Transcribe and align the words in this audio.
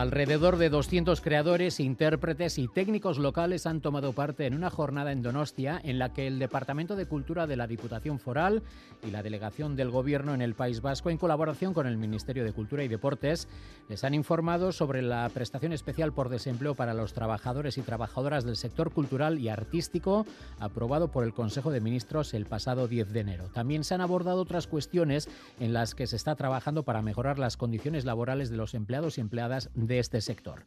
Alrededor 0.00 0.56
de 0.56 0.70
200 0.70 1.20
creadores, 1.20 1.78
intérpretes 1.78 2.56
y 2.56 2.68
técnicos 2.68 3.18
locales 3.18 3.66
han 3.66 3.82
tomado 3.82 4.14
parte 4.14 4.46
en 4.46 4.54
una 4.54 4.70
jornada 4.70 5.12
en 5.12 5.20
Donostia 5.20 5.78
en 5.84 5.98
la 5.98 6.14
que 6.14 6.26
el 6.26 6.38
Departamento 6.38 6.96
de 6.96 7.04
Cultura 7.04 7.46
de 7.46 7.58
la 7.58 7.66
Diputación 7.66 8.18
Foral 8.18 8.62
y 9.06 9.10
la 9.10 9.22
Delegación 9.22 9.76
del 9.76 9.90
Gobierno 9.90 10.32
en 10.32 10.40
el 10.40 10.54
País 10.54 10.80
Vasco, 10.80 11.10
en 11.10 11.18
colaboración 11.18 11.74
con 11.74 11.86
el 11.86 11.98
Ministerio 11.98 12.44
de 12.44 12.54
Cultura 12.54 12.82
y 12.82 12.88
Deportes, 12.88 13.46
les 13.90 14.02
han 14.02 14.14
informado 14.14 14.72
sobre 14.72 15.02
la 15.02 15.28
prestación 15.28 15.74
especial 15.74 16.14
por 16.14 16.30
desempleo 16.30 16.74
para 16.74 16.94
los 16.94 17.12
trabajadores 17.12 17.76
y 17.76 17.82
trabajadoras 17.82 18.46
del 18.46 18.56
sector 18.56 18.92
cultural 18.92 19.38
y 19.38 19.50
artístico, 19.50 20.24
aprobado 20.60 21.10
por 21.10 21.24
el 21.24 21.34
Consejo 21.34 21.70
de 21.70 21.82
Ministros 21.82 22.32
el 22.32 22.46
pasado 22.46 22.88
10 22.88 23.12
de 23.12 23.20
enero. 23.20 23.50
También 23.52 23.84
se 23.84 23.92
han 23.92 24.00
abordado 24.00 24.40
otras 24.40 24.66
cuestiones 24.66 25.28
en 25.58 25.74
las 25.74 25.94
que 25.94 26.06
se 26.06 26.16
está 26.16 26.36
trabajando 26.36 26.84
para 26.84 27.02
mejorar 27.02 27.38
las 27.38 27.58
condiciones 27.58 28.06
laborales 28.06 28.48
de 28.48 28.56
los 28.56 28.72
empleados 28.72 29.18
y 29.18 29.20
empleadas 29.20 29.68
de 29.74 29.89
este 29.98 30.20
sector. 30.20 30.62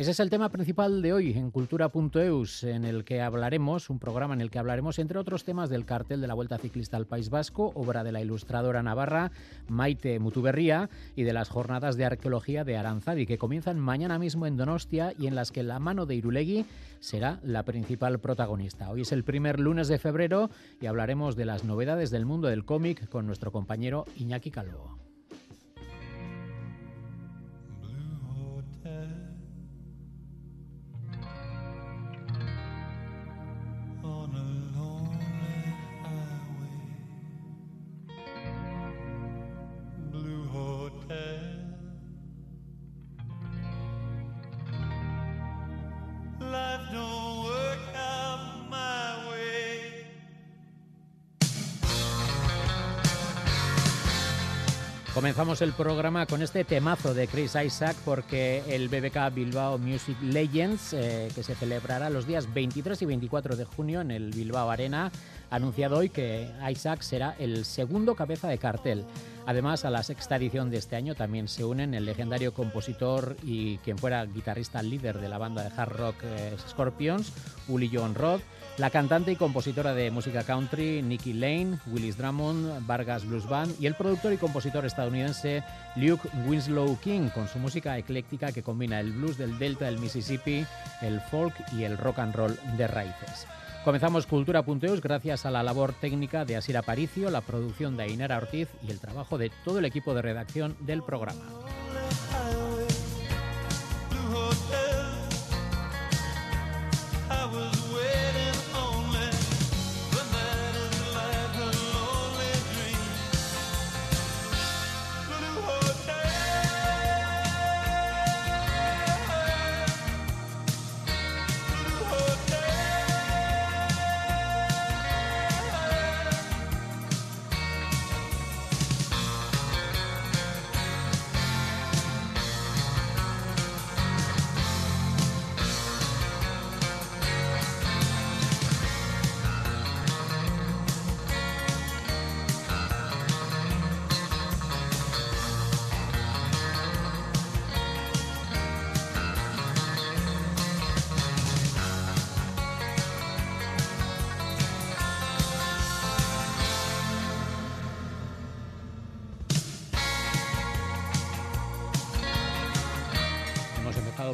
Ese 0.00 0.12
es 0.12 0.20
el 0.20 0.30
tema 0.30 0.48
principal 0.48 1.02
de 1.02 1.12
hoy 1.12 1.32
en 1.32 1.50
Cultura.eus, 1.50 2.64
en 2.64 2.86
el 2.86 3.04
que 3.04 3.20
hablaremos, 3.20 3.90
un 3.90 3.98
programa 3.98 4.32
en 4.32 4.40
el 4.40 4.50
que 4.50 4.58
hablaremos, 4.58 4.98
entre 4.98 5.18
otros 5.18 5.44
temas, 5.44 5.68
del 5.68 5.84
cartel 5.84 6.22
de 6.22 6.26
la 6.26 6.32
Vuelta 6.32 6.56
Ciclista 6.56 6.96
al 6.96 7.06
País 7.06 7.28
Vasco, 7.28 7.72
obra 7.74 8.02
de 8.02 8.10
la 8.10 8.22
ilustradora 8.22 8.82
navarra 8.82 9.30
Maite 9.68 10.18
Mutuberría, 10.18 10.88
y 11.16 11.24
de 11.24 11.34
las 11.34 11.50
jornadas 11.50 11.98
de 11.98 12.06
arqueología 12.06 12.64
de 12.64 12.78
Aranzadi, 12.78 13.26
que 13.26 13.36
comienzan 13.36 13.78
mañana 13.78 14.18
mismo 14.18 14.46
en 14.46 14.56
Donostia 14.56 15.12
y 15.18 15.26
en 15.26 15.34
las 15.34 15.52
que 15.52 15.64
la 15.64 15.80
mano 15.80 16.06
de 16.06 16.14
Irulegui 16.14 16.64
será 17.00 17.38
la 17.42 17.64
principal 17.64 18.20
protagonista. 18.20 18.90
Hoy 18.90 19.02
es 19.02 19.12
el 19.12 19.24
primer 19.24 19.60
lunes 19.60 19.88
de 19.88 19.98
febrero 19.98 20.48
y 20.80 20.86
hablaremos 20.86 21.36
de 21.36 21.44
las 21.44 21.64
novedades 21.64 22.10
del 22.10 22.24
mundo 22.24 22.48
del 22.48 22.64
cómic 22.64 23.06
con 23.10 23.26
nuestro 23.26 23.52
compañero 23.52 24.06
Iñaki 24.16 24.50
Calvo. 24.50 25.09
Comenzamos 55.20 55.60
el 55.60 55.74
programa 55.74 56.24
con 56.24 56.40
este 56.40 56.64
temazo 56.64 57.12
de 57.12 57.28
Chris 57.28 57.54
Isaac 57.54 57.94
porque 58.06 58.62
el 58.66 58.88
BBK 58.88 59.34
Bilbao 59.34 59.76
Music 59.76 60.16
Legends, 60.22 60.94
eh, 60.94 61.28
que 61.34 61.42
se 61.42 61.54
celebrará 61.54 62.08
los 62.08 62.26
días 62.26 62.50
23 62.54 63.02
y 63.02 63.04
24 63.04 63.54
de 63.54 63.66
junio 63.66 64.00
en 64.00 64.12
el 64.12 64.30
Bilbao 64.30 64.70
Arena, 64.70 65.12
ha 65.50 65.56
anunciado 65.56 65.98
hoy 65.98 66.08
que 66.08 66.48
Isaac 66.70 67.02
será 67.02 67.34
el 67.38 67.64
segundo 67.64 68.14
cabeza 68.14 68.48
de 68.48 68.58
cartel. 68.58 69.04
Además, 69.46 69.84
a 69.84 69.90
la 69.90 70.02
sexta 70.02 70.36
edición 70.36 70.70
de 70.70 70.76
este 70.76 70.96
año 70.96 71.14
también 71.14 71.48
se 71.48 71.64
unen 71.64 71.94
el 71.94 72.04
legendario 72.04 72.54
compositor 72.54 73.36
y 73.42 73.78
quien 73.78 73.98
fuera 73.98 74.24
guitarrista 74.26 74.82
líder 74.82 75.18
de 75.18 75.28
la 75.28 75.38
banda 75.38 75.64
de 75.64 75.72
hard 75.76 75.96
rock 75.96 76.14
eh, 76.22 76.56
Scorpions, 76.68 77.32
Uli 77.68 77.90
John 77.92 78.14
Roth, 78.14 78.42
la 78.78 78.90
cantante 78.90 79.32
y 79.32 79.36
compositora 79.36 79.92
de 79.92 80.10
música 80.10 80.44
country 80.44 81.02
Nikki 81.02 81.32
Lane, 81.32 81.78
Willis 81.88 82.16
Drummond, 82.16 82.86
Vargas 82.86 83.26
Blues 83.26 83.48
Band 83.48 83.74
y 83.80 83.86
el 83.86 83.94
productor 83.94 84.32
y 84.32 84.36
compositor 84.36 84.86
estadounidense 84.86 85.64
Luke 85.96 86.28
Winslow 86.46 86.98
King 87.00 87.28
con 87.34 87.48
su 87.48 87.58
música 87.58 87.98
ecléctica 87.98 88.52
que 88.52 88.62
combina 88.62 89.00
el 89.00 89.12
blues 89.12 89.36
del 89.36 89.58
delta 89.58 89.86
del 89.86 89.98
Mississippi, 89.98 90.64
el 91.02 91.20
folk 91.20 91.54
y 91.76 91.84
el 91.84 91.98
rock 91.98 92.20
and 92.20 92.34
roll 92.34 92.56
de 92.76 92.86
raíces. 92.86 93.46
Comenzamos 93.84 94.26
Cultura.eus 94.26 95.00
gracias 95.00 95.46
a 95.46 95.50
la 95.50 95.62
labor 95.62 95.94
técnica 95.94 96.44
de 96.44 96.54
Asira 96.54 96.82
Paricio, 96.82 97.30
la 97.30 97.40
producción 97.40 97.96
de 97.96 98.02
Ainara 98.02 98.36
Ortiz 98.36 98.68
y 98.86 98.90
el 98.90 99.00
trabajo 99.00 99.38
de 99.38 99.50
todo 99.64 99.78
el 99.78 99.86
equipo 99.86 100.12
de 100.12 100.20
redacción 100.20 100.76
del 100.80 101.02
programa. 101.02 101.42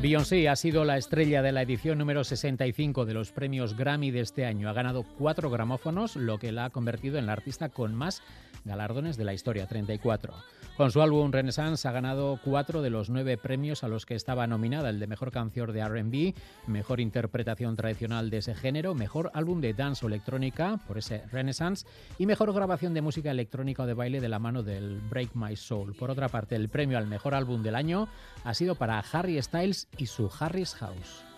Beyoncé 0.00 0.48
ha 0.48 0.56
sido 0.56 0.84
la 0.84 0.98
estrella 0.98 1.40
de 1.40 1.52
la 1.52 1.62
edición 1.62 1.98
número 1.98 2.24
65 2.24 3.04
de 3.04 3.14
los 3.14 3.30
premios 3.30 3.76
Grammy 3.76 4.10
de 4.10 4.20
este 4.20 4.44
año. 4.44 4.68
Ha 4.68 4.72
ganado 4.72 5.04
cuatro 5.18 5.50
gramófonos, 5.50 6.16
lo 6.16 6.38
que 6.38 6.52
la 6.52 6.66
ha 6.66 6.70
convertido 6.70 7.16
en 7.16 7.26
la 7.26 7.32
artista 7.32 7.68
con 7.68 7.94
más 7.94 8.22
galardones 8.64 9.16
de 9.16 9.24
la 9.24 9.34
historia, 9.34 9.66
34. 9.66 10.34
Con 10.76 10.90
su 10.90 11.00
álbum 11.00 11.30
Renaissance 11.30 11.86
ha 11.86 11.92
ganado 11.92 12.40
cuatro 12.42 12.82
de 12.82 12.90
los 12.90 13.08
nueve 13.08 13.38
premios 13.38 13.84
a 13.84 13.88
los 13.88 14.06
que 14.06 14.16
estaba 14.16 14.48
nominada, 14.48 14.90
el 14.90 14.98
de 14.98 15.06
Mejor 15.06 15.30
Canción 15.30 15.72
de 15.72 15.86
RB, 15.86 16.34
Mejor 16.66 16.98
Interpretación 16.98 17.76
Tradicional 17.76 18.28
de 18.28 18.38
ese 18.38 18.56
género, 18.56 18.92
Mejor 18.92 19.30
Álbum 19.34 19.60
de 19.60 19.72
Dance 19.72 20.04
o 20.04 20.08
Electrónica, 20.08 20.80
por 20.88 20.98
ese 20.98 21.22
Renaissance, 21.30 21.86
y 22.18 22.26
Mejor 22.26 22.52
Grabación 22.52 22.92
de 22.92 23.02
Música 23.02 23.30
Electrónica 23.30 23.84
o 23.84 23.86
de 23.86 23.94
Baile 23.94 24.20
de 24.20 24.28
la 24.28 24.40
mano 24.40 24.64
del 24.64 25.00
Break 25.00 25.36
My 25.36 25.54
Soul. 25.54 25.94
Por 25.94 26.10
otra 26.10 26.28
parte, 26.28 26.56
el 26.56 26.68
premio 26.68 26.98
al 26.98 27.06
Mejor 27.06 27.36
Álbum 27.36 27.62
del 27.62 27.76
Año 27.76 28.08
ha 28.42 28.52
sido 28.52 28.74
para 28.74 28.98
Harry 28.98 29.40
Styles 29.40 29.86
y 29.96 30.06
su 30.06 30.28
Harry's 30.40 30.74
House. 30.74 31.33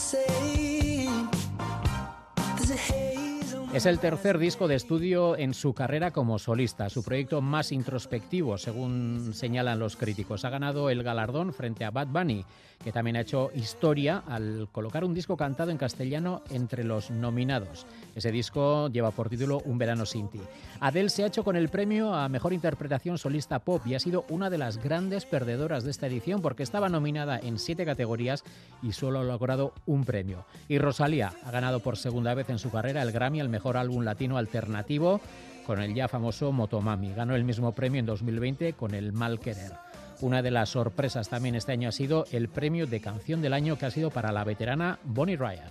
Same. 0.00 1.28
There's 2.56 2.70
a 2.70 2.76
haze 2.76 3.18
on 3.18 3.29
Es 3.72 3.86
el 3.86 4.00
tercer 4.00 4.38
disco 4.38 4.66
de 4.66 4.74
estudio 4.74 5.38
en 5.38 5.54
su 5.54 5.74
carrera 5.74 6.10
como 6.10 6.40
solista, 6.40 6.90
su 6.90 7.04
proyecto 7.04 7.40
más 7.40 7.70
introspectivo, 7.70 8.58
según 8.58 9.30
señalan 9.32 9.78
los 9.78 9.96
críticos. 9.96 10.44
Ha 10.44 10.50
ganado 10.50 10.90
el 10.90 11.04
galardón 11.04 11.52
frente 11.52 11.84
a 11.84 11.92
Bad 11.92 12.08
Bunny, 12.08 12.44
que 12.82 12.90
también 12.90 13.16
ha 13.16 13.20
hecho 13.20 13.52
historia 13.54 14.24
al 14.26 14.68
colocar 14.72 15.04
un 15.04 15.14
disco 15.14 15.36
cantado 15.36 15.70
en 15.70 15.78
castellano 15.78 16.42
entre 16.50 16.82
los 16.82 17.12
nominados. 17.12 17.86
Ese 18.16 18.32
disco 18.32 18.88
lleva 18.88 19.12
por 19.12 19.28
título 19.28 19.62
Un 19.64 19.78
verano 19.78 20.04
sin 20.04 20.28
ti. 20.28 20.40
Adele 20.80 21.10
se 21.10 21.22
ha 21.22 21.26
hecho 21.26 21.44
con 21.44 21.54
el 21.54 21.68
premio 21.68 22.12
a 22.12 22.28
Mejor 22.28 22.52
Interpretación 22.52 23.18
Solista 23.18 23.60
Pop 23.60 23.86
y 23.86 23.94
ha 23.94 24.00
sido 24.00 24.24
una 24.30 24.50
de 24.50 24.58
las 24.58 24.78
grandes 24.78 25.26
perdedoras 25.26 25.84
de 25.84 25.92
esta 25.92 26.08
edición 26.08 26.42
porque 26.42 26.64
estaba 26.64 26.88
nominada 26.88 27.38
en 27.38 27.58
siete 27.58 27.84
categorías 27.84 28.42
y 28.82 28.92
solo 28.92 29.20
ha 29.20 29.24
logrado 29.24 29.74
un 29.86 30.04
premio. 30.04 30.44
Y 30.66 30.78
Rosalía 30.78 31.34
ha 31.44 31.50
ganado 31.52 31.78
por 31.80 31.96
segunda 31.96 32.34
vez 32.34 32.50
en 32.50 32.58
su 32.58 32.70
carrera 32.70 33.02
el 33.02 33.12
Grammy 33.12 33.38
al 33.40 33.48
Mejor 33.48 33.59
mejor 33.60 33.76
álbum 33.76 34.04
latino 34.04 34.38
alternativo 34.38 35.20
con 35.66 35.82
el 35.82 35.94
ya 35.94 36.08
famoso 36.08 36.50
Motomami. 36.50 37.12
Ganó 37.12 37.36
el 37.36 37.44
mismo 37.44 37.72
premio 37.72 38.00
en 38.00 38.06
2020 38.06 38.72
con 38.72 38.94
el 38.94 39.12
Mal 39.12 39.38
Querer. 39.38 39.72
Una 40.22 40.40
de 40.40 40.50
las 40.50 40.70
sorpresas 40.70 41.28
también 41.28 41.54
este 41.54 41.72
año 41.72 41.90
ha 41.90 41.92
sido 41.92 42.24
el 42.32 42.48
premio 42.48 42.86
de 42.86 43.02
canción 43.02 43.42
del 43.42 43.52
año 43.52 43.76
que 43.76 43.84
ha 43.84 43.90
sido 43.90 44.10
para 44.10 44.32
la 44.32 44.44
veterana 44.44 44.98
Bonnie 45.04 45.36
Ryan. 45.36 45.68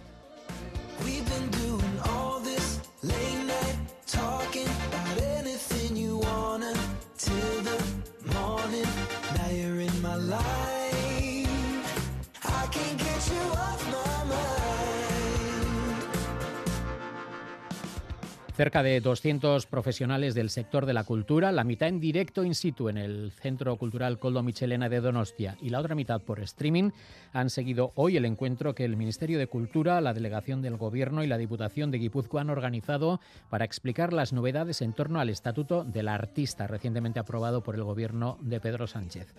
Cerca 18.59 18.83
de 18.83 18.99
200 18.99 19.67
profesionales 19.67 20.35
del 20.35 20.49
sector 20.49 20.85
de 20.85 20.91
la 20.93 21.05
cultura, 21.05 21.53
la 21.53 21.63
mitad 21.63 21.87
en 21.87 22.01
directo 22.01 22.43
in 22.43 22.53
situ 22.53 22.89
en 22.89 22.97
el 22.97 23.31
Centro 23.31 23.77
Cultural 23.77 24.19
Coldo 24.19 24.43
Michelena 24.43 24.89
de 24.89 24.99
Donostia 24.99 25.55
y 25.61 25.69
la 25.69 25.79
otra 25.79 25.95
mitad 25.95 26.19
por 26.19 26.41
streaming, 26.41 26.91
han 27.31 27.49
seguido 27.49 27.93
hoy 27.95 28.17
el 28.17 28.25
encuentro 28.25 28.75
que 28.75 28.83
el 28.83 28.97
Ministerio 28.97 29.39
de 29.39 29.47
Cultura, 29.47 30.01
la 30.01 30.13
Delegación 30.13 30.61
del 30.61 30.75
Gobierno 30.75 31.23
y 31.23 31.27
la 31.27 31.37
Diputación 31.37 31.89
de 31.89 31.99
Guipúzcoa 31.99 32.41
han 32.41 32.49
organizado 32.49 33.21
para 33.49 33.63
explicar 33.63 34.11
las 34.11 34.33
novedades 34.33 34.81
en 34.81 34.91
torno 34.91 35.21
al 35.21 35.29
Estatuto 35.29 35.85
del 35.85 36.09
Artista, 36.09 36.67
recientemente 36.67 37.21
aprobado 37.21 37.63
por 37.63 37.75
el 37.75 37.85
Gobierno 37.85 38.37
de 38.41 38.59
Pedro 38.59 38.87
Sánchez. 38.87 39.33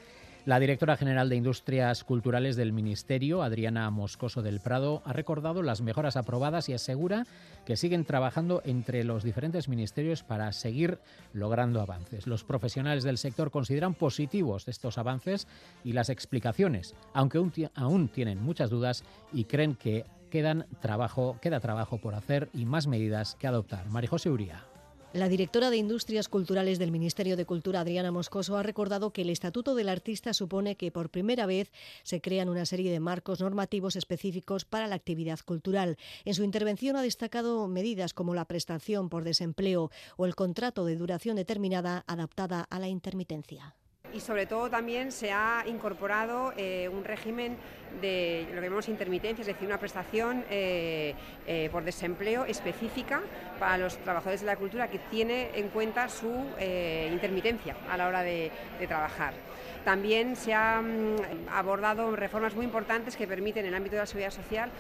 La 0.47 0.59
directora 0.59 0.97
general 0.97 1.29
de 1.29 1.37
Industrias 1.37 2.03
Culturales 2.03 2.57
del 2.57 2.73
Ministerio, 2.73 3.43
Adriana 3.43 3.91
Moscoso 3.91 4.41
del 4.41 4.61
Prado, 4.61 5.03
ha 5.05 5.13
recordado 5.13 5.63
las 5.63 5.83
mejoras 5.83 6.17
aprobadas 6.17 6.71
y 6.71 6.73
asegura 6.73 7.27
que 7.67 7.77
siguen 7.77 8.07
trabajando 8.07 8.63
entre 8.65 9.05
los 9.05 9.23
diferentes 9.23 9.69
ministerios 9.69 10.23
para 10.23 10.51
seguir 10.53 10.99
logrando 11.35 11.83
avances. 11.83 12.27
Los 12.27 12.43
profesionales 12.43 13.05
del 13.05 13.19
sector 13.19 13.51
consideran 13.51 13.93
positivos 13.93 14.67
estos 14.67 14.97
avances 14.97 15.47
y 15.85 15.93
las 15.93 16.09
explicaciones, 16.09 16.95
aunque 17.13 17.39
aún 17.75 18.09
tienen 18.09 18.43
muchas 18.43 18.71
dudas 18.71 19.05
y 19.35 19.45
creen 19.45 19.75
que 19.75 20.07
quedan 20.31 20.67
trabajo, 20.81 21.37
queda 21.43 21.61
trabajo 21.61 21.99
por 21.99 22.15
hacer 22.15 22.49
y 22.55 22.65
más 22.65 22.87
medidas 22.87 23.37
que 23.39 23.47
adoptar. 23.47 23.91
Marijose 23.91 24.31
Uría. 24.31 24.70
La 25.13 25.29
directora 25.29 25.71
de 25.71 25.77
Industrias 25.77 26.29
Culturales 26.29 26.79
del 26.79 26.93
Ministerio 26.93 27.37
de 27.37 27.45
Cultura, 27.45 27.81
Adriana 27.81 28.13
Moscoso, 28.13 28.57
ha 28.57 28.63
recordado 28.63 29.13
que 29.13 29.23
el 29.23 29.31
Estatuto 29.31 29.75
del 29.75 29.89
Artista 29.89 30.33
supone 30.33 30.77
que 30.77 30.93
por 30.93 31.11
primera 31.11 31.47
vez 31.47 31.73
se 32.05 32.21
crean 32.21 32.49
una 32.49 32.65
serie 32.65 32.93
de 32.93 33.01
marcos 33.01 33.41
normativos 33.41 33.97
específicos 33.97 34.65
para 34.65 34.87
la 34.87 34.95
actividad 34.95 35.41
cultural. 35.45 35.97
En 36.25 36.35
su 36.35 36.45
intervención 36.45 36.95
ha 36.95 37.03
destacado 37.03 37.67
medidas 37.67 38.15
como 38.15 38.35
la 38.35 38.45
prestación 38.45 39.09
por 39.09 39.25
desempleo 39.25 39.91
o 40.17 40.27
el 40.27 40.37
contrato 40.37 40.85
de 40.85 40.95
duración 40.95 41.35
determinada 41.35 42.05
adaptada 42.07 42.69
a 42.71 42.79
la 42.79 42.87
intermitencia 42.87 43.75
y 44.13 44.21
sobre 44.21 44.47
todo 44.47 44.71
también 44.71 45.13
se 45.13 45.33
ha 45.33 45.65
incorporado 45.67 46.53
eh, 46.57 46.89
un 46.89 47.05
régimen 47.05 47.57
de 48.01 48.47
lo 48.51 48.57
que 48.57 48.67
llamamos 48.67 48.89
intermitencia, 48.89 49.43
es 49.43 49.49
decir, 49.49 49.67
una 49.67 49.79
prestación 49.79 50.45
eh, 50.49 51.15
eh, 51.47 51.69
por 51.73 51.83
desempleo 51.83 52.45
específica 52.45 53.21
para 53.59 53.79
los 53.79 53.99
trabajadores 53.99 54.41
de 54.41 54.47
la 54.47 54.57
cultura 54.57 54.89
que 54.89 54.99
tiene 55.11 55.51
en 55.55 55.69
cuenta 55.69 56.09
su 56.09 56.31
intermitencia 57.11 57.77
a 57.91 57.97
la 57.97 58.09
hora 58.09 58.23
de, 58.23 58.51
trabajar. 58.87 59.35
También 59.85 60.37
se 60.37 60.53
han 60.53 61.17
mm, 61.17 61.49
abordado 61.53 62.15
reformas 62.15 62.55
muy 62.55 62.65
importantes 62.65 63.17
que 63.17 63.27
permiten 63.27 63.65
en 63.65 63.69
el 63.71 63.75
ámbito 63.75 63.97
de 63.97 64.03
la 64.03 64.07
seguridad 64.07 64.31
social 64.31 64.71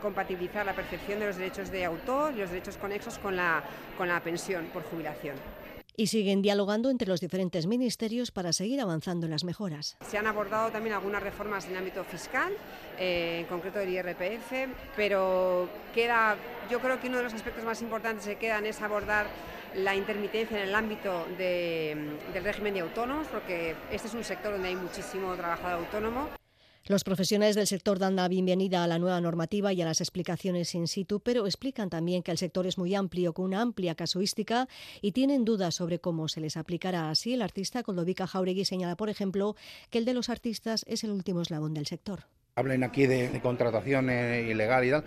compatibilizar 0.00 0.66
la 0.66 0.74
percepción 0.74 1.18
de 1.20 1.26
los 1.26 1.36
derechos 1.36 1.70
de 1.70 1.84
autor 1.84 2.32
y 2.34 2.38
los 2.38 2.50
derechos 2.50 2.76
conexos 2.76 3.18
con 3.18 3.36
la, 3.36 3.62
con 3.96 4.08
la 4.08 4.20
pensión 4.20 4.66
por 4.66 4.82
jubilación 4.84 5.53
y 5.96 6.08
siguen 6.08 6.42
dialogando 6.42 6.90
entre 6.90 7.08
los 7.08 7.20
diferentes 7.20 7.66
ministerios 7.66 8.30
para 8.30 8.52
seguir 8.52 8.80
avanzando 8.80 9.26
en 9.26 9.32
las 9.32 9.44
mejoras. 9.44 9.96
Se 10.06 10.18
han 10.18 10.26
abordado 10.26 10.70
también 10.70 10.94
algunas 10.94 11.22
reformas 11.22 11.66
en 11.66 11.76
ámbito 11.76 12.04
fiscal, 12.04 12.52
eh, 12.98 13.40
en 13.40 13.46
concreto 13.46 13.78
del 13.78 13.90
IRPF, 13.90 14.68
pero 14.96 15.68
queda, 15.94 16.36
yo 16.70 16.80
creo 16.80 17.00
que 17.00 17.08
uno 17.08 17.18
de 17.18 17.24
los 17.24 17.34
aspectos 17.34 17.64
más 17.64 17.80
importantes 17.82 18.26
que 18.26 18.36
quedan 18.36 18.66
es 18.66 18.80
abordar 18.82 19.26
la 19.74 19.94
intermitencia 19.96 20.56
en 20.56 20.68
el 20.68 20.74
ámbito 20.74 21.26
del 21.36 22.44
régimen 22.44 22.74
de 22.74 22.80
autónomos, 22.80 23.26
porque 23.28 23.74
este 23.90 24.08
es 24.08 24.14
un 24.14 24.24
sector 24.24 24.52
donde 24.52 24.68
hay 24.68 24.76
muchísimo 24.76 25.34
trabajador 25.34 25.80
autónomo. 25.80 26.43
Los 26.86 27.02
profesionales 27.02 27.56
del 27.56 27.66
sector 27.66 27.98
dan 27.98 28.14
la 28.14 28.28
bienvenida 28.28 28.84
a 28.84 28.86
la 28.86 28.98
nueva 28.98 29.18
normativa 29.18 29.72
y 29.72 29.80
a 29.80 29.86
las 29.86 30.02
explicaciones 30.02 30.74
in 30.74 30.86
situ, 30.86 31.18
pero 31.18 31.46
explican 31.46 31.88
también 31.88 32.22
que 32.22 32.30
el 32.30 32.36
sector 32.36 32.66
es 32.66 32.76
muy 32.76 32.94
amplio, 32.94 33.32
con 33.32 33.46
una 33.46 33.62
amplia 33.62 33.94
casuística 33.94 34.68
y 35.00 35.12
tienen 35.12 35.46
dudas 35.46 35.76
sobre 35.76 35.98
cómo 35.98 36.28
se 36.28 36.42
les 36.42 36.58
aplicará. 36.58 37.08
Así, 37.08 37.32
el 37.32 37.40
artista 37.40 37.82
Coldovica 37.82 38.26
Jauregui 38.26 38.66
señala, 38.66 38.96
por 38.96 39.08
ejemplo, 39.08 39.56
que 39.88 39.96
el 39.96 40.04
de 40.04 40.12
los 40.12 40.28
artistas 40.28 40.84
es 40.86 41.04
el 41.04 41.12
último 41.12 41.40
eslabón 41.40 41.72
del 41.72 41.86
sector. 41.86 42.24
Hablen 42.56 42.84
aquí 42.84 43.06
de, 43.06 43.40
contratación 43.40 44.10
eh, 44.10 44.52
y 44.52 44.54
tal, 44.54 45.04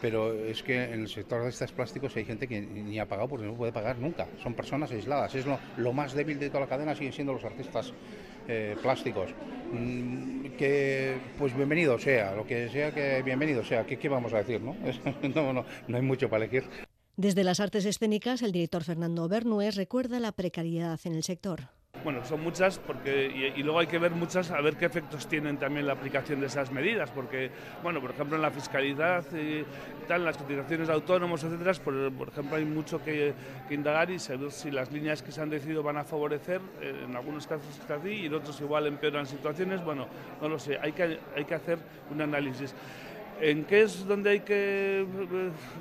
pero 0.00 0.32
es 0.32 0.62
que 0.62 0.84
en 0.84 1.00
el 1.00 1.08
sector 1.08 1.42
de 1.42 1.48
estos 1.48 1.72
plásticos 1.72 2.14
hay 2.14 2.24
gente 2.24 2.46
que 2.46 2.60
ni 2.60 3.00
ha 3.00 3.08
pagado 3.08 3.30
porque 3.30 3.46
no 3.46 3.54
puede 3.54 3.72
pagar 3.72 3.98
nunca. 3.98 4.28
Son 4.44 4.54
personas 4.54 4.92
aisladas. 4.92 5.34
Es 5.34 5.44
lo, 5.44 5.58
lo 5.76 5.92
más 5.92 6.14
débil 6.14 6.38
de 6.38 6.50
toda 6.50 6.60
la 6.60 6.68
cadena, 6.68 6.94
siguen 6.94 7.12
siendo 7.12 7.32
los 7.32 7.44
artistas 7.44 7.92
eh, 8.48 8.76
plásticos. 8.82 9.30
Mm, 9.72 10.46
que 10.56 11.18
pues 11.38 11.54
bienvenido 11.56 11.98
sea, 11.98 12.34
lo 12.34 12.46
que 12.46 12.68
sea 12.70 12.92
que 12.92 13.22
bienvenido 13.22 13.64
sea, 13.64 13.84
¿qué, 13.84 14.08
vamos 14.08 14.32
a 14.32 14.38
decir? 14.38 14.60
¿no? 14.60 14.76
no, 15.34 15.52
no, 15.52 15.64
no 15.86 15.96
hay 15.96 16.02
mucho 16.02 16.28
para 16.28 16.44
elegir. 16.44 16.68
Desde 17.16 17.44
las 17.44 17.60
artes 17.60 17.86
escénicas, 17.86 18.42
el 18.42 18.52
director 18.52 18.84
Fernando 18.84 19.28
Bernués 19.28 19.76
recuerda 19.76 20.20
la 20.20 20.32
precariedad 20.32 21.00
en 21.04 21.14
el 21.14 21.22
sector. 21.22 21.75
Bueno, 22.04 22.24
son 22.24 22.40
muchas 22.40 22.78
porque 22.78 23.52
y, 23.56 23.62
luego 23.62 23.80
hay 23.80 23.88
que 23.88 23.98
ver 23.98 24.12
muchas 24.12 24.50
a 24.50 24.60
ver 24.60 24.76
qué 24.76 24.84
efectos 24.84 25.26
tienen 25.26 25.56
también 25.56 25.86
la 25.86 25.94
aplicación 25.94 26.40
de 26.40 26.46
esas 26.46 26.70
medidas, 26.70 27.10
porque 27.10 27.50
bueno, 27.82 28.00
por 28.00 28.12
ejemplo 28.12 28.36
en 28.36 28.42
la 28.42 28.50
fiscalidad 28.50 29.24
y 29.32 29.64
las 30.08 30.36
cotizaciones 30.36 30.86
de 30.86 30.94
autónomos, 30.94 31.42
etcétera, 31.42 31.72
por, 31.82 32.12
por 32.12 32.28
ejemplo 32.28 32.56
hay 32.56 32.64
mucho 32.64 33.02
que, 33.02 33.34
indagar 33.70 34.10
y 34.10 34.20
saber 34.20 34.52
si 34.52 34.70
las 34.70 34.92
líneas 34.92 35.22
que 35.22 35.32
se 35.32 35.40
han 35.40 35.50
decidido 35.50 35.82
van 35.82 35.96
a 35.96 36.04
favorecer, 36.04 36.60
eh, 36.80 37.02
en 37.04 37.16
algunos 37.16 37.46
casos 37.46 37.66
está 37.78 37.96
así 37.96 38.10
y 38.10 38.26
en 38.26 38.34
otros 38.34 38.60
igual 38.60 38.86
empeoran 38.86 39.26
situaciones, 39.26 39.84
bueno, 39.84 40.06
no 40.40 40.48
lo 40.48 40.58
sé, 40.58 40.78
hay 40.80 40.92
que 40.92 41.18
hay 41.34 41.44
que 41.44 41.54
hacer 41.54 41.78
un 42.10 42.20
análisis. 42.20 42.74
¿En 43.40 43.64
qué 43.64 43.82
es 43.82 44.06
donde 44.06 44.30
hay 44.30 44.40
que 44.40 45.04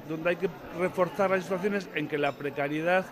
donde 0.09 0.29
hay 0.29 0.35
que 0.35 0.49
reforzar 0.79 1.29
las 1.29 1.43
situaciones? 1.43 1.87
En 1.95 2.07
que 2.07 2.17
la 2.17 2.33
precariedad 2.33 3.05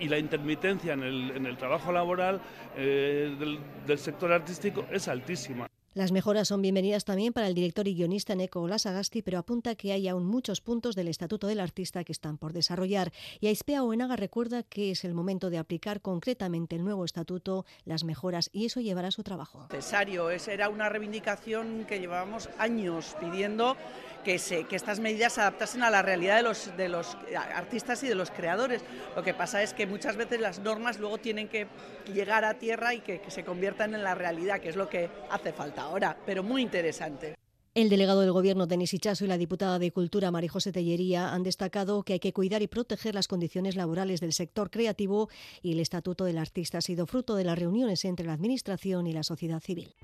y 0.00 0.08
la 0.08 0.18
intermitencia 0.18 0.94
en 0.94 1.02
el, 1.02 1.30
en 1.32 1.46
el 1.46 1.56
trabajo 1.56 1.92
laboral 1.92 2.40
eh, 2.76 3.36
del, 3.38 3.58
del 3.86 3.98
sector 3.98 4.32
artístico 4.32 4.86
es 4.90 5.06
altísima. 5.08 5.68
Las 5.92 6.12
mejoras 6.12 6.46
son 6.46 6.62
bienvenidas 6.62 7.04
también 7.04 7.32
para 7.32 7.48
el 7.48 7.54
director 7.54 7.88
y 7.88 7.96
guionista 7.96 8.36
Neko 8.36 8.68
Lasagasti, 8.68 9.22
pero 9.22 9.38
apunta 9.38 9.74
que 9.74 9.90
hay 9.90 10.06
aún 10.06 10.24
muchos 10.24 10.60
puntos 10.60 10.94
del 10.94 11.08
Estatuto 11.08 11.48
del 11.48 11.58
Artista 11.58 12.04
que 12.04 12.12
están 12.12 12.38
por 12.38 12.52
desarrollar. 12.52 13.10
Y 13.40 13.48
Aispea 13.48 13.82
Oenaga 13.82 14.14
recuerda 14.14 14.62
que 14.62 14.92
es 14.92 15.04
el 15.04 15.14
momento 15.14 15.50
de 15.50 15.58
aplicar 15.58 16.00
concretamente 16.00 16.76
el 16.76 16.84
nuevo 16.84 17.04
Estatuto, 17.04 17.66
las 17.84 18.04
mejoras, 18.04 18.50
y 18.52 18.66
eso 18.66 18.80
llevará 18.80 19.10
su 19.10 19.24
trabajo. 19.24 19.66
Necesario, 19.68 20.30
era 20.30 20.68
una 20.68 20.88
reivindicación 20.88 21.84
que 21.88 21.98
llevábamos 21.98 22.48
años 22.58 23.16
pidiendo 23.18 23.76
que, 24.24 24.38
se, 24.38 24.64
que 24.64 24.76
estas 24.76 25.00
medidas 25.00 25.34
se 25.34 25.40
adaptasen 25.40 25.82
a 25.82 25.90
la 25.90 26.02
realidad 26.02 26.36
de 26.36 26.42
los, 26.42 26.76
de 26.76 26.88
los 26.88 27.16
artistas 27.54 28.02
y 28.02 28.08
de 28.08 28.14
los 28.14 28.30
creadores. 28.30 28.82
Lo 29.16 29.22
que 29.22 29.34
pasa 29.34 29.62
es 29.62 29.74
que 29.74 29.86
muchas 29.86 30.16
veces 30.16 30.40
las 30.40 30.58
normas 30.60 30.98
luego 30.98 31.18
tienen 31.18 31.48
que 31.48 31.66
llegar 32.12 32.44
a 32.44 32.54
tierra 32.54 32.94
y 32.94 33.00
que, 33.00 33.20
que 33.20 33.30
se 33.30 33.44
conviertan 33.44 33.94
en 33.94 34.02
la 34.02 34.14
realidad, 34.14 34.60
que 34.60 34.68
es 34.68 34.76
lo 34.76 34.88
que 34.88 35.10
hace 35.30 35.52
falta 35.52 35.82
ahora, 35.82 36.16
pero 36.26 36.42
muy 36.42 36.62
interesante. 36.62 37.34
El 37.72 37.88
delegado 37.88 38.22
del 38.22 38.32
Gobierno, 38.32 38.66
Denis 38.66 38.94
Ichazo, 38.94 39.24
y 39.24 39.28
la 39.28 39.38
diputada 39.38 39.78
de 39.78 39.92
Cultura, 39.92 40.32
María 40.32 40.50
José 40.50 40.72
Tellería, 40.72 41.32
han 41.32 41.44
destacado 41.44 42.02
que 42.02 42.14
hay 42.14 42.18
que 42.18 42.32
cuidar 42.32 42.62
y 42.62 42.66
proteger 42.66 43.14
las 43.14 43.28
condiciones 43.28 43.76
laborales 43.76 44.20
del 44.20 44.32
sector 44.32 44.70
creativo 44.70 45.28
y 45.62 45.70
el 45.72 45.78
Estatuto 45.78 46.24
del 46.24 46.38
Artista 46.38 46.78
ha 46.78 46.80
sido 46.80 47.06
fruto 47.06 47.36
de 47.36 47.44
las 47.44 47.56
reuniones 47.56 48.04
entre 48.04 48.26
la 48.26 48.32
Administración 48.32 49.06
y 49.06 49.12
la 49.12 49.22
sociedad 49.22 49.60
civil. 49.60 49.94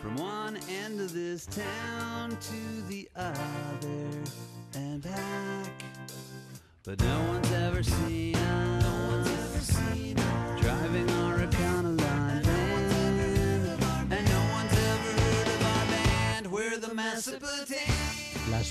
From 0.00 0.16
one 0.16 0.58
end 0.68 1.00
of 1.00 1.12
this 1.12 1.46
town 1.46 2.30
to 2.30 2.82
the 2.88 3.08
other 3.16 4.08
and 4.74 5.02
back. 5.02 5.84
But 6.84 7.00
no 7.00 7.22
one's 7.28 7.52
ever 7.52 7.82
seen 7.82 8.36
us, 8.36 8.82
no 8.82 9.06
one's 9.08 9.28
ever 9.28 9.60
seen 9.60 10.18
us 10.18 10.60
driving 10.60 11.10
our 11.10 11.38
Econoline 11.38 12.42
van, 12.42 14.12
and 14.12 14.28
no 14.28 14.40
one's 14.52 14.72
ever 14.72 15.20
heard 15.20 15.46
of 15.46 15.62
our 15.62 15.86
band. 15.86 16.46
We're 16.50 16.78
the 16.78 16.88
Mesopotamians. 16.88 17.71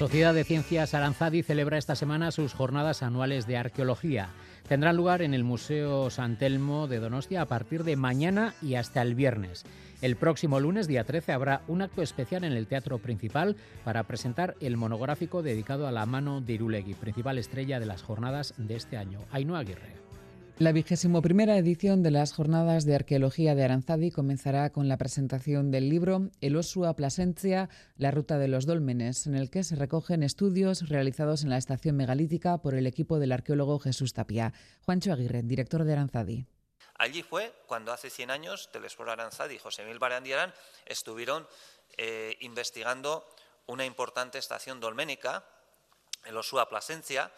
Sociedad 0.01 0.33
de 0.33 0.43
Ciencias 0.43 0.95
Aranzadi 0.95 1.43
celebra 1.43 1.77
esta 1.77 1.95
semana 1.95 2.31
sus 2.31 2.55
jornadas 2.55 3.03
anuales 3.03 3.45
de 3.45 3.57
arqueología. 3.57 4.29
Tendrán 4.67 4.97
lugar 4.97 5.21
en 5.21 5.35
el 5.35 5.43
Museo 5.43 6.09
San 6.09 6.39
Telmo 6.39 6.87
de 6.87 6.97
Donostia 6.97 7.43
a 7.43 7.45
partir 7.45 7.83
de 7.83 7.95
mañana 7.95 8.55
y 8.63 8.73
hasta 8.73 9.03
el 9.03 9.13
viernes. 9.13 9.63
El 10.01 10.15
próximo 10.15 10.59
lunes, 10.59 10.87
día 10.87 11.03
13, 11.03 11.33
habrá 11.33 11.61
un 11.67 11.83
acto 11.83 12.01
especial 12.01 12.45
en 12.45 12.53
el 12.53 12.65
Teatro 12.65 12.97
Principal 12.97 13.55
para 13.85 14.01
presentar 14.01 14.55
el 14.59 14.75
monográfico 14.75 15.43
dedicado 15.43 15.85
a 15.85 15.91
la 15.91 16.07
mano 16.07 16.41
de 16.41 16.53
Irulegui, 16.53 16.95
principal 16.95 17.37
estrella 17.37 17.79
de 17.79 17.85
las 17.85 18.01
jornadas 18.01 18.55
de 18.57 18.77
este 18.77 18.97
año. 18.97 19.19
Ainhoa 19.31 19.59
Aguirre. 19.59 20.10
La 20.61 20.73
vigésimo 20.73 21.23
primera 21.23 21.57
edición 21.57 22.03
de 22.03 22.11
las 22.11 22.33
Jornadas 22.33 22.85
de 22.85 22.93
Arqueología 22.93 23.55
de 23.55 23.63
Aranzadi 23.63 24.11
comenzará 24.11 24.71
con 24.71 24.87
la 24.87 24.97
presentación 24.97 25.71
del 25.71 25.89
libro 25.89 26.29
El 26.39 26.55
Osua 26.55 26.95
Plasencia, 26.95 27.67
la 27.97 28.11
ruta 28.11 28.37
de 28.37 28.47
los 28.47 28.67
dólmenes, 28.67 29.25
en 29.25 29.33
el 29.33 29.49
que 29.49 29.63
se 29.63 29.75
recogen 29.75 30.21
estudios 30.21 30.87
realizados 30.87 31.41
en 31.41 31.49
la 31.49 31.57
estación 31.57 31.97
megalítica 31.97 32.59
por 32.59 32.75
el 32.75 32.85
equipo 32.85 33.17
del 33.17 33.31
arqueólogo 33.31 33.79
Jesús 33.79 34.13
Tapia. 34.13 34.53
Juancho 34.85 35.11
Aguirre, 35.11 35.41
director 35.41 35.83
de 35.83 35.93
Aranzadi. 35.93 36.45
Allí 36.99 37.23
fue 37.23 37.51
cuando 37.65 37.91
hace 37.91 38.11
100 38.11 38.29
años 38.29 38.69
Telesforo 38.71 39.11
Aranzadi 39.11 39.55
y 39.55 39.57
José 39.57 39.83
Mil 39.83 39.97
Barandiarán 39.97 40.53
estuvieron 40.85 41.47
eh, 41.97 42.37
investigando 42.41 43.27
una 43.65 43.83
importante 43.83 44.37
estación 44.37 44.79
dolménica, 44.79 45.43
el 46.25 46.37
Osua 46.37 46.69
Plasencia, 46.69 47.31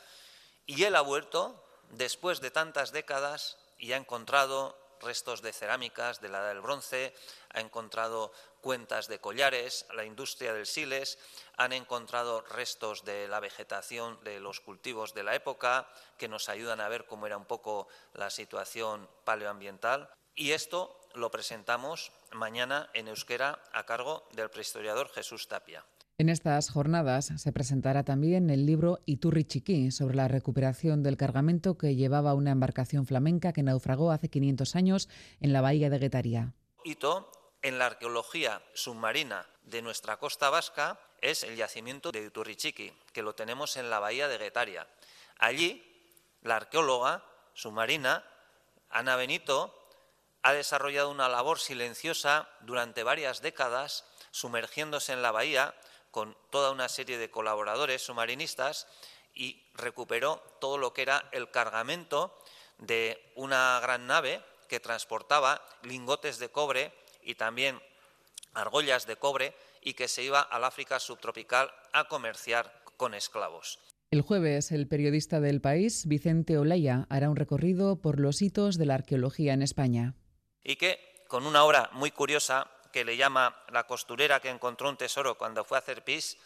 y 0.66 0.84
él 0.84 0.98
ha 0.98 1.02
vuelto 1.02 1.63
después 1.94 2.42
de 2.42 2.52
tantas 2.52 2.92
décadas 2.92 3.58
y 3.78 3.94
ha 3.94 3.98
encontrado 3.98 4.78
restos 5.02 5.42
de 5.42 5.54
cerámicas 5.54 6.22
de 6.22 6.30
la 6.30 6.40
edad 6.40 6.50
del 6.50 6.62
bronce, 6.62 7.14
ha 7.54 7.60
encontrado 7.60 8.32
cuentas 8.62 9.08
de 9.08 9.20
collares, 9.20 9.86
la 9.94 10.06
industria 10.06 10.54
del 10.54 10.66
siles, 10.66 11.20
han 11.58 11.74
encontrado 11.74 12.42
restos 12.42 13.04
de 13.04 13.28
la 13.28 13.42
vegetación 13.42 14.18
de 14.24 14.40
los 14.40 14.62
cultivos 14.62 15.14
de 15.14 15.24
la 15.24 15.36
época 15.36 15.88
que 16.18 16.30
nos 16.30 16.48
ayudan 16.48 16.80
a 16.80 16.88
ver 16.88 17.06
cómo 17.06 17.28
era 17.28 17.38
un 17.38 17.46
poco 17.46 17.88
la 18.14 18.30
situación 18.30 19.10
paleoambiental. 19.26 20.10
Y 20.36 20.52
esto 20.52 20.98
lo 21.14 21.30
presentamos 21.30 22.12
mañana 22.32 22.90
en 22.94 23.08
euskera 23.08 23.62
a 23.74 23.86
cargo 23.86 24.28
del 24.32 24.50
prehistoriador 24.50 25.10
Jesús 25.10 25.48
Tapia. 25.48 25.84
En 26.20 26.30
estas 26.30 26.70
jornadas 26.70 27.32
se 27.38 27.52
presentará 27.52 28.04
también 28.04 28.52
el 28.52 28.68
libro 28.68 29.00
Iturri 29.08 29.46
Chiquí 29.46 29.90
sobre 29.90 30.16
la 30.16 30.28
recuperación 30.28 31.02
del 31.02 31.18
cargamento 31.18 31.76
que 31.76 31.96
llevaba 31.96 32.36
una 32.36 32.52
embarcación 32.52 33.08
flamenca 33.08 33.52
que 33.52 33.64
naufragó 33.64 34.12
hace 34.12 34.30
500 34.30 34.76
años 34.76 35.10
en 35.42 35.54
la 35.54 35.62
bahía 35.62 35.90
de 35.90 35.98
Guetaria. 35.98 36.54
Hito 36.84 37.32
en 37.64 37.80
la 37.80 37.88
arqueología 37.88 38.62
submarina 38.76 39.48
de 39.64 39.82
nuestra 39.82 40.18
costa 40.18 40.52
vasca 40.52 41.00
es 41.20 41.44
el 41.44 41.56
yacimiento 41.56 42.12
de 42.12 42.26
Iturrichiqui, 42.28 42.94
que 43.12 43.24
lo 43.24 43.34
tenemos 43.34 43.76
en 43.76 43.90
la 43.90 43.98
bahía 43.98 44.28
de 44.28 44.38
Guetaria. 44.38 44.88
Allí, 45.40 45.82
la 46.44 46.58
arqueóloga 46.58 47.26
submarina, 47.56 48.24
Ana 48.88 49.16
Benito, 49.16 49.74
ha 50.44 50.54
desarrollado 50.54 51.10
una 51.10 51.28
labor 51.28 51.58
silenciosa 51.58 52.50
durante 52.62 53.02
varias 53.02 53.42
décadas, 53.42 54.06
sumergiéndose 54.30 55.14
en 55.14 55.24
la 55.24 55.32
bahía 55.32 55.74
con 56.14 56.38
toda 56.52 56.70
una 56.70 56.90
serie 56.90 57.18
de 57.18 57.32
colaboradores 57.32 58.04
submarinistas 58.06 58.86
y 59.34 59.66
recuperó 59.74 60.44
todo 60.62 60.78
lo 60.78 60.94
que 60.94 61.02
era 61.02 61.28
el 61.32 61.50
cargamento 61.50 62.38
de 62.78 63.20
una 63.36 63.80
gran 63.82 64.06
nave 64.06 64.40
que 64.70 64.80
transportaba 64.80 65.68
lingotes 65.82 66.38
de 66.38 66.50
cobre 66.50 66.94
y 67.24 67.34
también 67.34 67.82
argollas 68.54 69.08
de 69.08 69.16
cobre 69.16 69.56
y 69.82 69.96
que 69.96 70.08
se 70.08 70.22
iba 70.22 70.40
al 70.40 70.66
África 70.66 71.00
subtropical 71.00 71.72
a 71.94 72.08
comerciar 72.08 72.84
con 72.96 73.16
esclavos. 73.16 73.80
El 74.12 74.22
jueves, 74.22 74.72
el 74.72 74.88
periodista 74.88 75.40
del 75.40 75.62
país, 75.62 76.06
Vicente 76.06 76.60
Olaya, 76.60 77.08
hará 77.10 77.32
un 77.32 77.38
recorrido 77.38 78.00
por 78.02 78.20
los 78.20 78.44
hitos 78.44 78.78
de 78.78 78.86
la 78.86 78.94
arqueología 78.94 79.54
en 79.54 79.64
España. 79.64 80.14
Y 80.64 80.76
que, 80.76 81.00
con 81.28 81.48
una 81.48 81.64
obra 81.64 81.90
muy 81.94 82.12
curiosa, 82.12 82.70
que 82.94 83.04
le 83.04 83.18
llama 83.18 83.58
La 83.70 83.86
costurera 83.88 84.40
que 84.40 84.50
encontró 84.50 84.88
un 84.88 84.96
tesoro 84.96 85.38
cuando 85.38 85.66
fue 85.66 85.78
a 85.78 85.82
hacer 85.82 86.06
pis, 86.06 86.38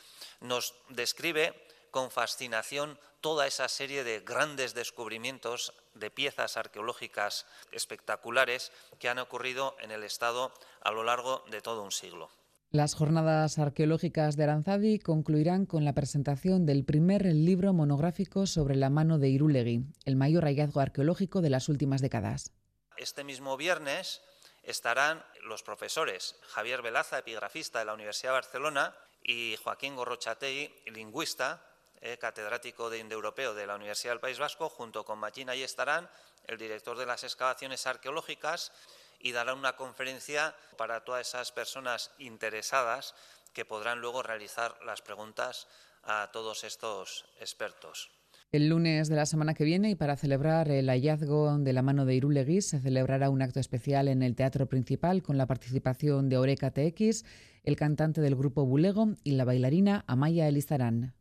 nos 0.42 0.74
describe 0.89 1.54
con 1.92 2.10
fascinación 2.10 2.98
toda 3.22 3.46
esa 3.46 3.68
serie 3.68 4.04
de 4.04 4.22
grandes 4.22 4.74
descubrimientos 4.74 5.74
de 5.94 6.10
piezas 6.10 6.58
arqueológicas 6.58 7.46
espectaculares 7.72 8.72
que 8.98 9.10
han 9.10 9.20
ocurrido 9.20 9.75
en 9.82 9.92
el 9.92 10.04
Estado 10.04 10.54
a 10.82 10.92
lo 10.92 11.04
largo 11.04 11.44
de 11.51 11.62
todo 11.62 11.84
un 11.84 11.92
siglo. 11.92 12.30
Las 12.70 12.96
jornadas 12.96 13.60
arqueológicas 13.60 14.36
de 14.36 14.44
Aranzadi 14.44 15.00
concluirán 15.00 15.66
con 15.66 15.86
la 15.86 15.94
presentación 15.94 16.66
del 16.66 16.86
primer 16.86 17.25
libro 17.25 17.74
monográfico 17.74 18.46
sobre 18.46 18.75
la 18.75 18.89
mano 18.89 19.20
de 19.20 19.30
Irulegui, 19.30 19.86
el 20.06 20.16
mayor 20.16 20.44
hallazgo 20.44 20.82
arqueológico 20.82 21.42
de 21.42 21.50
las 21.50 21.70
últimas 21.70 22.01
décadas. 22.01 22.54
Este 22.98 23.24
mismo 23.24 23.56
viernes 23.58 24.22
estarán 24.68 25.26
los 25.44 25.64
profesores 25.64 26.36
Javier 26.50 26.82
Velaza, 26.82 27.20
epigrafista 27.20 27.80
de 27.80 27.86
la 27.86 27.94
Universidad 27.94 28.32
de 28.32 28.40
Barcelona, 28.42 28.96
y 29.24 29.58
Joaquín 29.64 29.96
Gorrochategui, 29.96 30.84
lingüista, 30.88 31.66
eh, 32.02 32.18
catedrático 32.18 32.90
de 32.90 33.00
Indoeuropeo 33.00 33.54
de 33.54 33.66
la 33.66 33.76
Universidad 33.76 34.12
del 34.12 34.20
País 34.20 34.40
Vasco, 34.40 34.70
junto 34.70 35.06
con 35.06 35.20
Machín 35.20 35.50
allí 35.50 35.64
estarán, 35.64 36.10
el 36.46 36.58
director 36.58 36.98
de 36.98 37.06
las 37.06 37.24
excavaciones 37.24 37.88
arqueológicas, 37.88 38.74
y 39.20 39.32
darán 39.32 39.58
una 39.58 39.76
conferencia 39.78 40.54
para 40.78 41.04
todas 41.04 41.28
esas 41.28 41.52
personas 41.54 42.12
interesadas 42.20 43.16
que 43.54 43.66
podrán 43.66 44.00
luego 44.00 44.22
realizar 44.22 44.78
las 44.84 45.02
preguntas 45.02 45.68
a 46.04 46.30
todos 46.32 46.66
estos 46.66 47.26
expertos. 47.40 48.12
El 48.54 48.70
lunes 48.70 49.10
de 49.10 49.18
la 49.18 49.25
semana 49.25 49.54
que 49.54 49.66
viene 49.66 49.89
y 49.89 49.96
para 49.96 50.16
celebrar 50.16 50.72
el 50.72 50.88
hallazgo 50.88 51.58
de 51.58 51.74
la 51.74 51.82
mano 51.82 52.06
de 52.06 52.16
Irulegui 52.16 52.62
se 52.62 52.80
celebrará 52.80 53.30
un 53.30 53.42
acto 53.42 53.60
especial 53.60 54.08
en 54.08 54.24
el 54.24 54.36
Teatro 54.36 54.68
Principal 54.68 55.22
con 55.22 55.38
la 55.38 55.48
participación 55.48 56.30
de 56.30 56.38
Oreca 56.38 56.72
TX, 56.72 57.25
el 57.66 57.75
cantante 57.75 58.22
del 58.22 58.38
grupo 58.38 58.66
Bulego 58.66 59.10
y 59.25 59.32
la 59.32 59.44
bailarina 59.44 60.06
Amaya 60.08 60.48
Elizarán. 60.48 61.13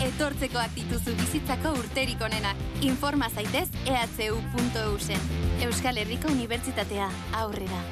Etortzekoak 0.00 0.72
dituzu 0.72 1.12
bizitzako 1.18 1.74
urterik 1.76 2.22
onenak. 2.24 2.56
Informa 2.88 3.28
zaitez 3.28 3.68
ehu.eusen. 3.84 5.26
Euskal 5.66 6.00
Herriko 6.00 6.30
Unibertsitatea 6.32 7.10
aurrera. 7.36 7.82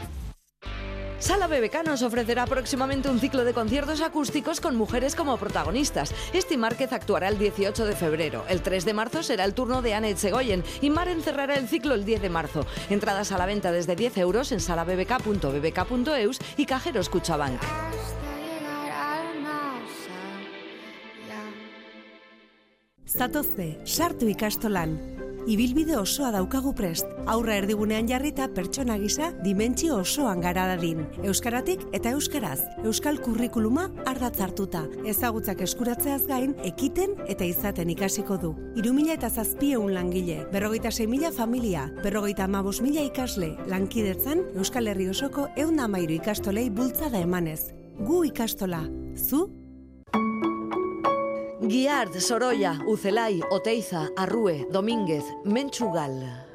Sala 1.18 1.48
BBK 1.48 1.82
nos 1.84 2.02
ofrecerá 2.02 2.46
próximamente 2.46 3.10
un 3.10 3.18
ciclo 3.18 3.44
de 3.44 3.52
conciertos 3.52 4.00
acústicos 4.00 4.60
con 4.60 4.76
mujeres 4.76 5.16
como 5.16 5.36
protagonistas. 5.36 6.14
Este 6.32 6.56
Márquez 6.56 6.92
actuará 6.92 7.28
el 7.28 7.38
18 7.38 7.84
de 7.84 7.96
febrero. 7.96 8.44
El 8.48 8.62
3 8.62 8.84
de 8.84 8.94
marzo 8.94 9.22
será 9.22 9.44
el 9.44 9.52
turno 9.52 9.82
de 9.82 9.94
Annette 9.94 10.18
Segoyen 10.18 10.64
y 10.80 10.90
Maren 10.90 11.20
cerrará 11.20 11.56
el 11.56 11.68
ciclo 11.68 11.94
el 11.94 12.06
10 12.06 12.22
de 12.22 12.30
marzo. 12.30 12.66
Entradas 12.88 13.32
a 13.32 13.38
la 13.38 13.46
venta 13.46 13.72
desde 13.72 13.96
10 13.96 14.16
euros 14.18 14.52
en 14.52 14.60
salabbk.bbk.eus 14.60 16.38
y 16.56 16.66
cajeros 16.66 17.08
Cuchabank. 17.10 17.60
Zatozte, 23.18 23.80
sartu 23.84 24.28
ikastolan. 24.30 24.92
Ibilbide 25.50 25.96
osoa 25.98 26.28
daukagu 26.30 26.70
prest. 26.78 27.08
Aurra 27.26 27.56
erdigunean 27.58 28.06
jarrita 28.06 28.46
pertsona 28.54 28.94
gisa 29.02 29.32
dimentsio 29.42 29.96
osoan 30.04 30.38
gara 30.44 30.68
dadin. 30.70 31.00
Euskaratik 31.26 31.82
eta 31.98 32.12
euskaraz. 32.14 32.60
Euskal 32.84 33.18
kurrikuluma 33.24 33.88
ardatz 34.06 34.38
hartuta. 34.44 34.84
Ezagutzak 35.02 35.66
eskuratzeaz 35.66 36.28
gain, 36.30 36.54
ekiten 36.62 37.18
eta 37.26 37.42
izaten 37.48 37.90
ikasiko 37.90 38.38
du. 38.38 38.54
Irumila 38.78 39.18
eta 39.18 39.30
zazpieun 39.30 39.94
langile, 39.98 40.44
berrogeita 40.52 40.90
mila 41.08 41.32
familia, 41.32 41.90
berrogeita 42.04 42.44
amabos 42.44 42.80
mila 42.80 43.02
ikasle, 43.02 43.56
lankidetzan 43.66 44.44
Euskal 44.54 44.86
Herri 44.86 45.08
osoko 45.08 45.48
eun 45.56 45.80
amairu 45.80 46.14
ikastolei 46.22 46.70
bultzada 46.70 47.18
emanez. 47.18 47.72
Gu 47.98 48.26
ikastola. 48.26 48.84
Zu? 49.16 49.67
Guiard, 51.68 52.18
Sorolla, 52.20 52.80
Ucelay, 52.86 53.42
Oteiza, 53.50 54.08
Arrue, 54.16 54.66
Domínguez, 54.70 55.22
Menchugal. 55.44 56.46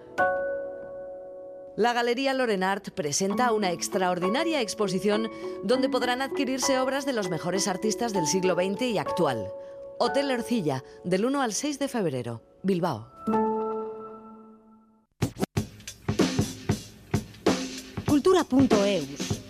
La 1.75 1.93
Galería 1.93 2.34
Lorenart 2.34 2.89
presenta 2.89 3.53
una 3.53 3.70
extraordinaria 3.72 4.60
exposición 4.60 5.29
donde 5.63 5.88
podrán 5.88 6.24
adquirirse 6.24 6.79
obras 6.79 7.05
de 7.05 7.13
los 7.13 7.29
mejores 7.29 7.67
artistas 7.67 8.12
del 8.12 8.25
siglo 8.25 8.55
XX 8.55 8.82
y 8.82 8.98
actual. 8.98 9.51
Hotel 10.00 10.32
Ercilla, 10.32 10.84
del 11.03 11.25
1 11.25 11.43
al 11.43 11.53
6 11.53 11.77
de 11.77 11.88
febrero, 11.88 12.41
Bilbao. 12.63 13.08
Cultura.eus 18.08 19.42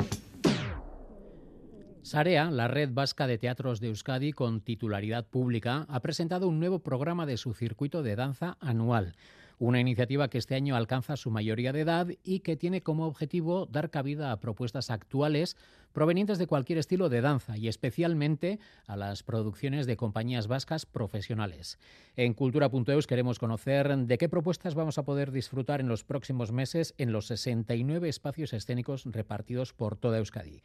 Sarea, 2.13 2.51
la 2.51 2.67
red 2.67 2.91
vasca 2.93 3.25
de 3.25 3.39
teatros 3.39 3.79
de 3.79 3.88
Euskadi 3.88 4.34
con 4.34 4.62
titularidad 4.62 5.25
pública, 5.25 5.88
ha 5.89 6.00
presentado 6.01 6.48
un 6.48 6.60
nuevo 6.60 6.77
programa 6.77 7.25
de 7.25 7.38
su 7.38 7.55
circuito 7.55 8.03
de 8.03 8.15
danza 8.15 8.55
anual. 8.60 9.15
Una 9.58 9.79
iniciativa 9.79 10.27
que 10.27 10.38
este 10.38 10.53
año 10.53 10.75
alcanza 10.75 11.17
su 11.17 11.32
mayoría 11.32 11.74
de 11.74 11.79
edad 11.79 12.08
y 12.24 12.41
que 12.41 12.55
tiene 12.55 12.84
como 12.84 13.08
objetivo 13.08 13.65
dar 13.65 13.89
cabida 13.89 14.32
a 14.32 14.39
propuestas 14.39 14.91
actuales 14.91 15.58
provenientes 15.91 16.38
de 16.38 16.46
cualquier 16.46 16.77
estilo 16.77 17.10
de 17.10 17.22
danza 17.22 17.58
y 17.58 17.67
especialmente 17.67 18.60
a 18.86 18.96
las 18.96 19.24
producciones 19.24 19.88
de 19.88 19.98
compañías 19.98 20.46
vascas 20.46 20.86
profesionales. 20.86 21.79
En 22.15 22.36
cultura.eus 22.36 23.08
queremos 23.08 23.39
conocer 23.39 23.98
de 23.98 24.17
qué 24.20 24.29
propuestas 24.29 24.75
vamos 24.75 25.00
a 25.00 25.03
poder 25.03 25.32
disfrutar 25.32 25.79
en 25.79 25.88
los 25.88 26.03
próximos 26.03 26.51
meses 26.51 26.93
en 27.00 27.12
los 27.12 27.25
69 27.25 28.08
espacios 28.08 28.53
escénicos 28.53 29.03
repartidos 29.05 29.74
por 29.74 29.98
toda 29.98 30.20
Euskadi. 30.20 30.62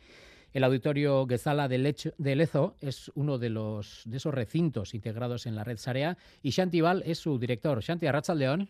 El 0.54 0.64
auditorio 0.64 1.26
Gezala 1.26 1.68
de, 1.68 1.78
Lezo 1.78 2.74
es 2.80 3.10
uno 3.14 3.38
de, 3.38 3.50
los, 3.50 4.02
de 4.06 4.16
esos 4.16 4.34
recintos 4.34 4.94
integrados 4.94 5.46
en 5.46 5.54
la 5.54 5.64
red 5.64 5.76
Sarea 5.76 6.16
y 6.42 6.50
Shanti 6.50 6.80
Val 6.80 7.02
es 7.04 7.18
su 7.18 7.38
director. 7.38 7.80
Shanti. 7.80 8.06
Arrachaldeón. 8.06 8.68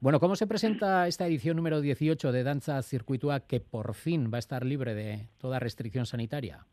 Bueno, 0.00 0.20
¿cómo 0.20 0.36
se 0.36 0.46
presenta 0.46 1.08
esta 1.08 1.26
edición 1.26 1.56
número 1.56 1.80
18 1.80 2.30
de 2.30 2.42
Danza 2.42 2.82
Circuitua 2.82 3.40
que 3.40 3.60
por 3.60 3.94
fin 3.94 4.30
va 4.30 4.36
a 4.36 4.38
estar 4.40 4.66
libre 4.66 4.94
de 4.94 5.28
toda 5.38 5.58
restricción 5.58 6.04
sanitaria? 6.04 6.66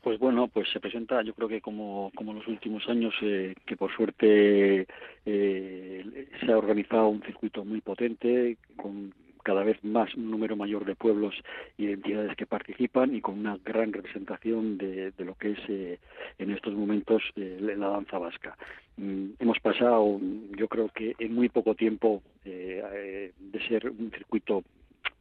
Pues 0.00 0.18
bueno, 0.18 0.48
pues 0.48 0.68
se 0.72 0.80
presenta, 0.80 1.22
yo 1.22 1.34
creo 1.34 1.48
que 1.48 1.60
como, 1.60 2.10
como 2.14 2.32
los 2.32 2.46
últimos 2.46 2.88
años, 2.88 3.12
eh, 3.20 3.54
que 3.66 3.76
por 3.76 3.94
suerte 3.94 4.86
eh, 5.26 6.28
se 6.40 6.52
ha 6.52 6.56
organizado 6.56 7.08
un 7.08 7.20
circuito 7.22 7.64
muy 7.64 7.80
potente, 7.80 8.56
con 8.76 9.12
cada 9.42 9.62
vez 9.62 9.82
más 9.84 10.14
un 10.14 10.30
número 10.30 10.56
mayor 10.56 10.84
de 10.84 10.94
pueblos 10.94 11.34
y 11.76 11.86
de 11.86 11.92
entidades 11.94 12.36
que 12.36 12.46
participan 12.46 13.14
y 13.14 13.20
con 13.20 13.38
una 13.38 13.58
gran 13.64 13.92
representación 13.92 14.78
de, 14.78 15.12
lo 15.18 15.34
que 15.34 15.52
es 15.52 15.58
eh, 15.68 15.98
en 16.38 16.50
estos 16.50 16.74
momentos 16.74 17.22
eh, 17.36 17.58
la 17.60 17.88
danza 17.88 18.18
vasca. 18.18 18.56
Mm, 18.96 19.30
hemos 19.38 19.58
pasado, 19.60 20.20
yo 20.56 20.68
creo 20.68 20.88
que 20.88 21.14
en 21.18 21.34
muy 21.34 21.48
poco 21.48 21.74
tiempo, 21.74 22.22
eh, 22.44 23.32
de 23.38 23.68
ser 23.68 23.88
un 23.90 24.10
circuito 24.10 24.64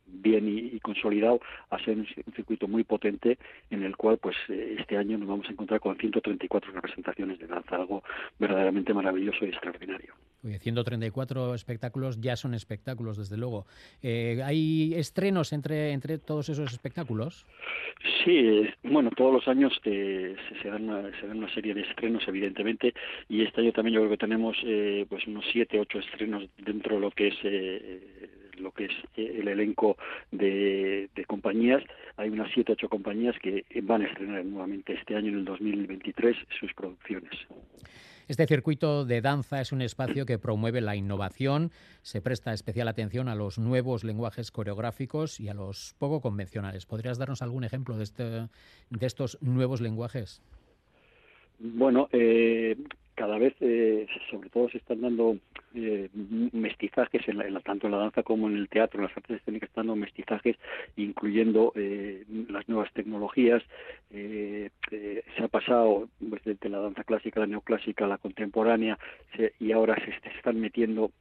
bien 0.07 0.47
y, 0.47 0.79
consolidado 0.79 1.39
a 1.69 1.79
ser 1.83 1.97
un, 1.97 2.07
circuito 2.35 2.67
muy 2.67 2.83
potente 2.83 3.37
en 3.69 3.83
el 3.83 3.95
cual 3.95 4.17
pues 4.17 4.35
eh, 4.49 4.77
este 4.79 4.97
año 4.97 5.17
nos 5.17 5.27
vamos 5.27 5.47
a 5.47 5.51
encontrar 5.51 5.79
con 5.79 5.97
134 5.97 6.71
representaciones 6.71 7.39
de 7.39 7.47
danza, 7.47 7.75
algo 7.75 8.03
verdaderamente 8.39 8.93
maravilloso 8.93 9.45
y 9.45 9.49
extraordinario. 9.49 10.13
Oye, 10.43 10.59
134 10.59 11.55
espectáculos 11.55 12.21
ya 12.21 12.35
son 12.35 12.53
espectáculos, 12.53 13.17
desde 13.17 13.37
luego. 13.37 13.65
Eh, 14.01 14.41
¿Hay 14.45 14.93
estrenos 14.95 15.51
entre, 15.51 15.91
entre 15.91 16.19
todos 16.19 16.49
esos 16.49 16.71
espectáculos? 16.71 17.45
Sí, 18.23 18.67
bueno, 18.83 19.09
todos 19.15 19.33
los 19.33 19.47
años 19.47 19.73
eh, 19.83 20.35
se, 20.61 20.69
dan 20.69 20.89
una, 20.89 21.11
se, 21.19 21.27
dan 21.27 21.37
una, 21.37 21.53
serie 21.53 21.73
de 21.73 21.81
estrenos, 21.81 22.23
evidentemente, 22.27 22.93
y 23.27 23.43
este 23.43 23.61
año 23.61 23.71
también 23.71 23.95
yo 23.95 24.01
creo 24.01 24.11
que 24.11 24.17
tenemos 24.17 24.57
pues 25.09 25.25
unos 25.27 25.45
7, 25.51 25.79
8 25.79 25.99
estrenos 25.99 26.43
dentro 26.57 26.95
de 26.95 27.01
lo 27.01 27.11
que 27.11 27.27
es 27.29 27.35
lo 28.59 28.71
que 28.71 28.85
es 28.85 28.91
eh, 29.15 29.37
el 29.39 29.47
elenco 29.47 29.97
de, 30.31 31.09
compañías. 31.27 31.83
Hay 32.15 32.29
unas 32.29 32.51
siete 32.53 32.73
ocho 32.73 32.89
compañías 32.89 33.35
que 33.41 33.65
van 33.83 34.01
a 34.01 34.07
estrenar 34.07 34.45
nuevamente 34.45 34.93
este 34.93 35.15
año, 35.15 35.29
en 35.29 35.39
el 35.39 35.45
2023, 35.45 36.35
sus 36.59 36.73
producciones. 36.73 37.31
Este 38.27 38.45
circuito 38.45 39.05
de 39.05 39.21
danza 39.21 39.61
es 39.61 39.71
un 39.71 39.81
espacio 39.81 40.25
que 40.25 40.37
promueve 40.37 40.81
la 40.81 40.97
innovación, 40.97 41.71
se 42.01 42.21
presta 42.21 42.51
especial 42.53 42.89
atención 42.89 43.29
a 43.29 43.35
los 43.35 43.57
nuevos 43.57 44.03
lenguajes 44.03 44.51
coreográficos 44.51 45.39
y 45.39 45.47
a 45.47 45.53
los 45.53 45.95
poco 45.97 46.19
convencionales. 46.19 46.85
¿Podrías 46.85 47.17
darnos 47.17 47.41
algún 47.41 47.63
ejemplo 47.63 47.95
de, 47.95 48.03
este, 48.03 48.23
de 48.23 48.49
estos 49.05 49.37
nuevos 49.41 49.79
lenguajes? 49.79 50.41
Bueno, 51.59 52.09
eh, 52.11 52.75
cada 53.17 53.39
vez, 53.39 53.55
eh, 53.61 54.05
sobre 54.29 54.49
todo, 54.49 54.69
se 54.69 54.77
están 54.77 55.01
dando 55.01 55.37
eh, 55.73 56.07
mestizajes, 56.53 57.27
en 57.27 57.39
la, 57.39 57.59
tanto 57.61 57.87
en 57.87 57.93
la 57.93 57.97
danza 57.97 58.21
como 58.21 58.47
en 58.47 58.55
el 58.55 58.69
teatro, 58.69 58.99
en 58.99 59.07
las 59.07 59.17
artes 59.17 59.37
escénicas, 59.37 59.69
están 59.69 59.87
dando 59.87 60.01
mestizajes, 60.01 60.55
incluyendo 60.95 61.73
eh, 61.75 62.25
las 62.47 62.69
nuevas 62.69 62.93
tecnologías. 62.93 63.63
se 64.11 65.43
ha 65.43 65.47
pasado 65.47 66.07
pues, 66.29 66.43
desde 66.43 66.69
la 66.69 66.77
danza 66.77 67.03
clásica, 67.03 67.39
la 67.39 67.47
neoclásica, 67.47 68.05
la 68.05 68.19
contemporánea, 68.19 68.99
y 69.59 69.71
ahora 69.71 69.95
se, 69.95 70.11
se, 70.21 70.37
están 70.37 70.59
metiendo 70.59 71.11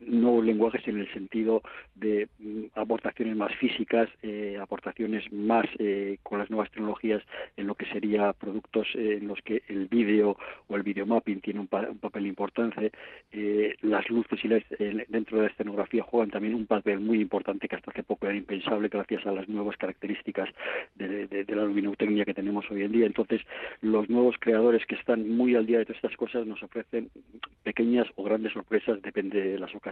nuevos 0.00 0.44
lenguajes 0.44 0.86
en 0.88 0.98
el 0.98 1.12
sentido 1.12 1.62
de 1.94 2.28
mm, 2.38 2.64
aportaciones 2.74 3.36
más 3.36 3.54
físicas, 3.56 4.08
eh, 4.22 4.58
aportaciones 4.60 5.30
más 5.32 5.66
eh, 5.78 6.18
con 6.22 6.38
las 6.38 6.50
nuevas 6.50 6.70
tecnologías 6.70 7.22
en 7.56 7.66
lo 7.66 7.74
que 7.74 7.86
sería 7.86 8.32
productos 8.32 8.88
eh, 8.94 9.18
en 9.20 9.28
los 9.28 9.40
que 9.42 9.62
el 9.68 9.86
vídeo 9.86 10.36
o 10.68 10.76
el 10.76 10.82
videomapping 10.82 11.40
tiene 11.40 11.60
un, 11.60 11.68
papel 11.68 12.26
importante. 12.26 12.92
las 13.82 14.08
luces 14.10 14.44
y 14.44 14.48
dentro 15.08 15.38
de 15.38 15.44
la 15.44 15.50
escenografía 15.50 16.02
juegan 16.02 16.30
también 16.30 16.54
un 16.54 16.66
papel 16.66 17.00
muy 17.00 17.20
importante 17.20 17.68
que 17.68 17.76
hasta 17.76 17.90
hace 17.90 18.02
poco 18.02 18.26
era 18.26 18.36
impensable 18.36 18.88
gracias 18.88 19.26
a 19.26 19.32
las 19.32 19.48
nuevas 19.48 19.76
características 19.76 20.48
de, 20.94 21.26
de 21.26 21.56
la 21.56 21.64
luminotecnia 21.64 22.24
que 22.24 22.34
tenemos 22.34 22.70
hoy 22.70 22.82
en 22.82 22.92
día. 22.92 23.06
Entonces, 23.06 23.40
los 23.80 24.08
nuevos 24.08 24.36
creadores 24.38 24.84
que 24.86 24.94
están 24.94 25.28
muy 25.28 25.54
al 25.54 25.66
día 25.66 25.78
de 25.78 25.86
todas 25.86 25.96
estas 25.96 26.16
cosas 26.16 26.46
nos 26.46 26.62
ofrecen 26.62 27.10
pequeñas 27.62 28.06
o 28.16 28.24
grandes 28.24 28.52
sorpresas, 28.52 29.00
depende 29.02 29.40
de 29.40 29.58
las 29.58 29.74
ocasiones 29.74 29.83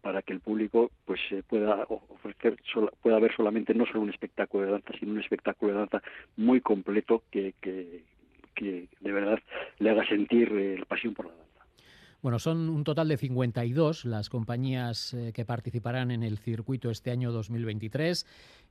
para 0.00 0.22
que 0.22 0.32
el 0.32 0.40
público 0.40 0.90
pues 1.04 1.20
pueda 1.48 1.86
ofrecer 1.88 2.56
pueda 3.02 3.18
ver 3.18 3.34
solamente 3.36 3.74
no 3.74 3.86
solo 3.86 4.00
un 4.00 4.10
espectáculo 4.10 4.64
de 4.64 4.72
danza 4.72 4.92
sino 4.98 5.12
un 5.12 5.20
espectáculo 5.20 5.72
de 5.72 5.78
danza 5.78 6.02
muy 6.36 6.60
completo 6.60 7.22
que, 7.30 7.54
que, 7.60 8.02
de 8.54 9.12
verdad 9.12 9.38
le 9.78 9.90
haga 9.90 10.06
sentir 10.06 10.52
eh, 10.52 10.76
la 10.78 10.84
pasión 10.84 11.14
por 11.14 11.26
la 11.26 11.32
danza. 11.32 11.42
Bueno, 12.22 12.38
son 12.38 12.68
un 12.68 12.84
total 12.84 13.08
de 13.08 13.16
52 13.16 14.04
las 14.04 14.28
compañías 14.28 15.12
eh, 15.12 15.32
que 15.34 15.44
participarán 15.44 16.12
en 16.12 16.22
el 16.22 16.38
circuito 16.38 16.88
este 16.90 17.10
año 17.10 17.32
2023 17.32 18.24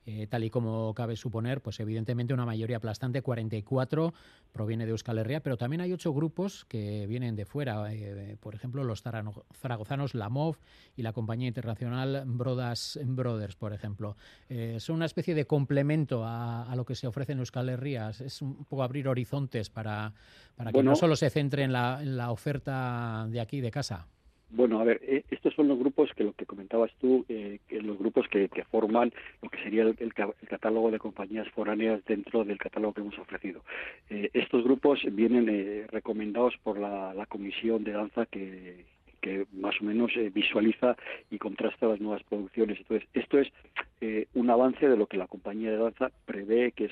eh, 0.05 0.25
tal 0.27 0.43
y 0.43 0.49
como 0.49 0.93
cabe 0.95 1.15
suponer, 1.15 1.61
pues 1.61 1.79
evidentemente 1.79 2.33
una 2.33 2.45
mayoría 2.45 2.77
aplastante, 2.77 3.21
44 3.21 4.13
proviene 4.51 4.85
de 4.85 4.91
Euskal 4.91 5.19
Herria, 5.19 5.41
pero 5.41 5.57
también 5.57 5.81
hay 5.81 5.93
ocho 5.93 6.11
grupos 6.11 6.65
que 6.65 7.05
vienen 7.07 7.35
de 7.35 7.45
fuera, 7.45 7.93
eh, 7.93 8.35
por 8.39 8.55
ejemplo, 8.55 8.83
los 8.83 9.03
zaragozanos 9.03 10.15
Lamov 10.15 10.57
y 10.95 11.03
la 11.03 11.13
compañía 11.13 11.47
internacional 11.47 12.23
Brodas 12.25 12.99
Brothers, 13.03 13.55
por 13.55 13.73
ejemplo. 13.73 14.17
Eh, 14.49 14.77
son 14.79 14.95
una 14.95 15.05
especie 15.05 15.35
de 15.35 15.45
complemento 15.45 16.23
a, 16.25 16.73
lo 16.75 16.85
que 16.85 16.95
se 16.95 17.05
ofrece 17.05 17.33
en 17.33 17.39
Euskal 17.39 17.69
Herria, 17.69 18.09
es 18.09 18.41
un 18.41 18.65
poco 18.65 18.81
abrir 18.81 19.07
horizontes 19.07 19.69
para, 19.69 20.13
para 20.55 20.71
que 20.71 20.81
no 20.81 20.95
solo 20.95 21.15
se 21.15 21.29
centre 21.29 21.63
en 21.63 21.73
la, 21.73 21.99
en 22.01 22.17
la 22.17 22.31
oferta 22.31 23.27
de 23.29 23.39
aquí, 23.39 23.61
de 23.61 23.69
casa. 23.69 24.07
Bueno, 24.53 24.81
a 24.81 24.83
ver, 24.83 24.99
eh, 25.03 25.23
estos 25.31 25.53
son 25.53 25.69
los 25.69 25.79
grupos 25.79 26.11
que 26.13 26.25
lo 26.25 26.33
que 26.33 26.45
comentabas 26.45 26.91
tú, 26.99 27.25
eh, 27.29 27.59
que 27.69 27.81
los 27.81 27.97
grupos 27.97 28.27
que, 28.27 28.49
forman 28.69 29.13
lo 29.41 29.49
que 29.49 29.63
sería 29.63 29.83
el, 29.83 30.13
catálogo 30.13 30.91
de 30.91 30.99
compañías 30.99 31.47
foráneas 31.51 32.03
dentro 32.05 32.43
del 32.43 32.57
catálogo 32.57 32.93
que 32.93 33.01
hemos 33.01 33.17
ofrecido. 33.17 33.63
Eh, 34.09 34.29
estos 34.33 34.63
grupos 34.65 34.99
vienen 35.13 35.87
recomendados 35.87 36.55
por 36.63 36.77
la, 36.77 37.25
Comisión 37.29 37.85
de 37.85 37.93
Danza 37.93 38.25
que, 38.25 38.83
que 39.21 39.45
más 39.53 39.79
o 39.79 39.85
menos 39.85 40.11
visualiza 40.33 40.97
y 41.29 41.37
contrasta 41.37 41.87
las 41.87 42.01
nuevas 42.01 42.23
producciones. 42.23 42.77
Entonces, 42.79 43.07
esto 43.13 43.39
es 43.39 43.51
un 44.33 44.49
avance 44.49 44.89
de 44.89 44.97
lo 44.97 45.07
que 45.07 45.15
la 45.15 45.27
compañía 45.27 45.71
de 45.71 45.77
danza 45.77 46.11
prevé, 46.25 46.73
que 46.73 46.85
es 46.85 46.91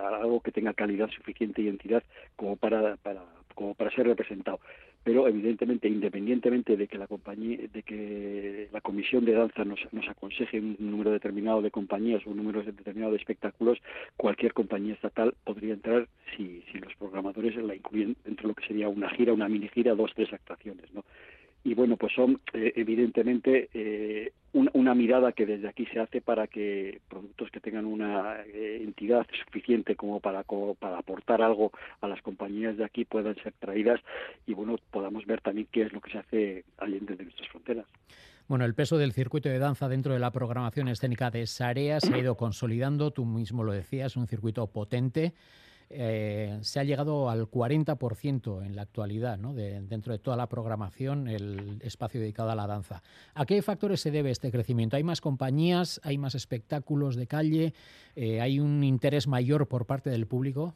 algo 0.00 0.40
que 0.40 0.52
tenga 0.52 0.72
calidad 0.72 1.10
suficiente 1.10 1.60
y 1.60 1.68
entidad 1.68 2.02
como 2.34 2.56
para, 2.56 2.96
para, 2.96 3.24
como 3.54 3.74
para 3.74 3.90
ser 3.90 4.06
representado 4.06 4.58
pero 5.06 5.28
evidentemente 5.28 5.86
independientemente 5.86 6.76
de 6.76 6.88
que 6.88 6.98
la 6.98 7.06
compañía 7.06 7.58
de 7.72 7.82
que 7.84 8.68
la 8.72 8.80
comisión 8.80 9.24
de 9.24 9.34
danza 9.34 9.64
nos, 9.64 9.78
nos 9.92 10.08
aconseje 10.08 10.58
un 10.58 10.76
número 10.80 11.12
determinado 11.12 11.62
de 11.62 11.70
compañías 11.70 12.26
o 12.26 12.30
un 12.30 12.38
número 12.38 12.60
determinado 12.64 13.12
de 13.12 13.18
espectáculos 13.18 13.78
cualquier 14.16 14.52
compañía 14.52 14.94
estatal 14.94 15.32
podría 15.44 15.74
entrar 15.74 16.08
si, 16.36 16.60
si 16.72 16.78
los 16.80 16.92
programadores 16.96 17.54
la 17.54 17.76
incluyen 17.76 18.16
dentro 18.24 18.42
de 18.42 18.48
lo 18.48 18.54
que 18.56 18.66
sería 18.66 18.88
una 18.88 19.08
gira 19.10 19.32
una 19.32 19.48
mini 19.48 19.68
gira 19.68 19.94
dos 19.94 20.10
tres 20.16 20.32
actuaciones 20.32 20.92
no 20.92 21.04
y 21.66 21.74
bueno, 21.74 21.96
pues 21.96 22.12
son 22.12 22.40
eh, 22.52 22.72
evidentemente 22.76 23.68
eh, 23.74 24.32
una, 24.52 24.94
mirada 24.94 25.32
que 25.32 25.46
desde 25.46 25.68
aquí 25.68 25.84
se 25.86 25.98
hace 25.98 26.20
para 26.20 26.46
que 26.46 27.00
productos 27.08 27.50
que 27.50 27.58
tengan 27.58 27.86
una 27.86 28.36
eh, 28.42 28.82
entidad 28.84 29.26
suficiente 29.44 29.96
como 29.96 30.20
para, 30.20 30.44
para 30.78 30.98
aportar 30.98 31.42
algo 31.42 31.72
a 32.00 32.06
las 32.06 32.22
compañías 32.22 32.76
de 32.76 32.84
aquí 32.84 33.04
puedan 33.04 33.34
ser 33.42 33.52
traídas 33.58 34.00
y 34.46 34.54
bueno, 34.54 34.76
podamos 34.92 35.26
ver 35.26 35.40
también 35.40 35.66
qué 35.72 35.82
es 35.82 35.92
lo 35.92 36.00
que 36.00 36.12
se 36.12 36.18
hace 36.18 36.64
allende 36.78 37.16
de 37.16 37.24
nuestras 37.24 37.48
fronteras. 37.48 37.86
Bueno, 38.46 38.64
el 38.64 38.76
peso 38.76 38.96
del 38.96 39.12
circuito 39.12 39.48
de 39.48 39.58
danza 39.58 39.88
dentro 39.88 40.12
de 40.12 40.20
la 40.20 40.30
programación 40.30 40.86
escénica 40.86 41.32
de 41.32 41.48
Sarea 41.48 41.98
se 41.98 42.14
ha 42.14 42.18
ido 42.18 42.36
consolidando, 42.36 43.10
tú 43.10 43.24
mismo 43.24 43.64
lo 43.64 43.72
decías, 43.72 44.16
un 44.16 44.28
circuito 44.28 44.64
potente. 44.68 45.34
Eh, 45.88 46.58
se 46.62 46.80
ha 46.80 46.84
llegado 46.84 47.30
al 47.30 47.48
40% 47.48 48.64
en 48.64 48.74
la 48.74 48.82
actualidad, 48.82 49.38
¿no? 49.38 49.54
de, 49.54 49.80
dentro 49.82 50.12
de 50.12 50.18
toda 50.18 50.36
la 50.36 50.48
programación, 50.48 51.28
el 51.28 51.78
espacio 51.82 52.20
dedicado 52.20 52.50
a 52.50 52.54
la 52.56 52.66
danza. 52.66 53.02
¿A 53.34 53.46
qué 53.46 53.62
factores 53.62 54.00
se 54.00 54.10
debe 54.10 54.30
este 54.30 54.50
crecimiento? 54.50 54.96
¿Hay 54.96 55.04
más 55.04 55.20
compañías, 55.20 56.00
hay 56.02 56.18
más 56.18 56.34
espectáculos 56.34 57.14
de 57.14 57.26
calle, 57.26 57.74
eh, 58.16 58.40
hay 58.40 58.58
un 58.58 58.82
interés 58.82 59.28
mayor 59.28 59.68
por 59.68 59.86
parte 59.86 60.10
del 60.10 60.26
público? 60.26 60.74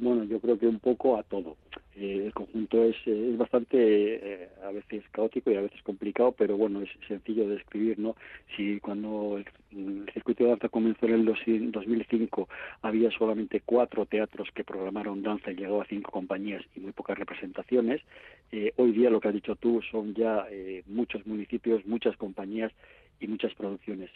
Bueno, 0.00 0.24
yo 0.24 0.40
creo 0.40 0.58
que 0.58 0.66
un 0.66 0.78
poco 0.78 1.18
a 1.18 1.22
todo. 1.22 1.56
Eh, 1.96 2.26
el 2.26 2.32
conjunto 2.32 2.84
es, 2.84 2.94
eh, 3.06 3.30
es 3.32 3.36
bastante 3.36 3.74
eh, 3.74 4.48
a 4.64 4.70
veces 4.70 5.02
caótico 5.10 5.50
y 5.50 5.56
a 5.56 5.62
veces 5.62 5.82
complicado, 5.82 6.30
pero 6.30 6.56
bueno, 6.56 6.80
es 6.80 6.88
sencillo 7.08 7.48
de 7.48 7.56
describir, 7.56 7.98
¿no? 7.98 8.14
Si 8.56 8.78
cuando 8.78 9.38
el, 9.38 10.06
circuito 10.14 10.44
de 10.44 10.50
danza 10.50 10.68
comenzó 10.68 11.06
en 11.06 11.14
el 11.14 11.24
dos- 11.24 11.40
2005 11.44 12.48
había 12.82 13.10
solamente 13.10 13.60
cuatro 13.64 14.06
teatros 14.06 14.48
que 14.54 14.62
programaron 14.62 15.22
danza 15.24 15.50
y 15.50 15.56
llegó 15.56 15.82
a 15.82 15.86
cinco 15.86 16.12
compañías 16.12 16.62
y 16.76 16.80
muy 16.80 16.92
pocas 16.92 17.18
representaciones, 17.18 18.00
eh, 18.52 18.72
hoy 18.76 18.92
día 18.92 19.10
lo 19.10 19.20
que 19.20 19.28
has 19.28 19.34
dicho 19.34 19.56
tú 19.56 19.82
son 19.90 20.14
ya 20.14 20.46
eh, 20.50 20.84
muchos 20.86 21.26
municipios, 21.26 21.84
muchas 21.84 22.16
compañías 22.16 22.72
y 23.18 23.26
muchas 23.26 23.52
producciones. 23.54 24.10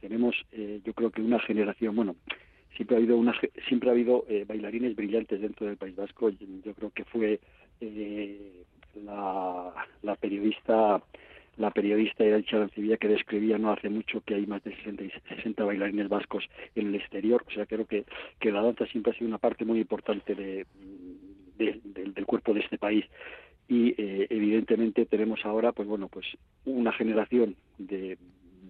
Tenemos, 0.00 0.34
yo 0.82 0.94
creo 0.94 1.10
que 1.10 1.20
una 1.20 1.38
generación, 1.40 1.94
bueno, 1.94 2.16
siempre 2.76 2.96
ha 2.96 2.98
habido 2.98 3.16
una 3.16 3.32
ge- 3.34 3.50
siempre 3.68 3.88
ha 3.88 3.92
habido 3.92 4.24
eh, 4.28 4.44
bailarines 4.46 4.94
brillantes 4.96 5.40
dentro 5.40 5.66
del 5.66 5.76
País 5.76 5.96
Vasco 5.96 6.30
yo 6.30 6.74
creo 6.74 6.90
que 6.90 7.04
fue 7.04 7.40
eh, 7.80 8.62
la, 9.04 9.72
la 10.02 10.14
periodista 10.16 11.02
la 11.56 11.70
periodista 11.70 12.24
Iracha 12.24 12.68
que 12.74 13.08
describía 13.08 13.58
no 13.58 13.70
hace 13.70 13.88
mucho 13.88 14.20
que 14.22 14.34
hay 14.34 14.44
más 14.46 14.62
de 14.64 14.74
60, 14.74 15.04
y 15.04 15.10
60 15.36 15.62
bailarines 15.64 16.08
vascos 16.08 16.44
en 16.74 16.88
el 16.88 16.96
exterior. 16.96 17.44
O 17.46 17.50
sea 17.52 17.64
creo 17.64 17.86
que, 17.86 18.04
que 18.40 18.50
la 18.50 18.60
danza 18.60 18.86
siempre 18.86 19.12
ha 19.12 19.14
sido 19.14 19.28
una 19.28 19.38
parte 19.38 19.64
muy 19.64 19.78
importante 19.78 20.34
de, 20.34 20.66
de- 21.56 21.80
del- 21.84 22.12
del 22.12 22.26
cuerpo 22.26 22.54
de 22.54 22.60
este 22.60 22.76
país. 22.76 23.04
Y 23.68 23.94
eh, 23.96 24.26
evidentemente 24.30 25.06
tenemos 25.06 25.44
ahora 25.44 25.70
pues 25.70 25.86
bueno 25.86 26.08
pues 26.08 26.26
una 26.64 26.92
generación 26.92 27.54
de 27.78 28.18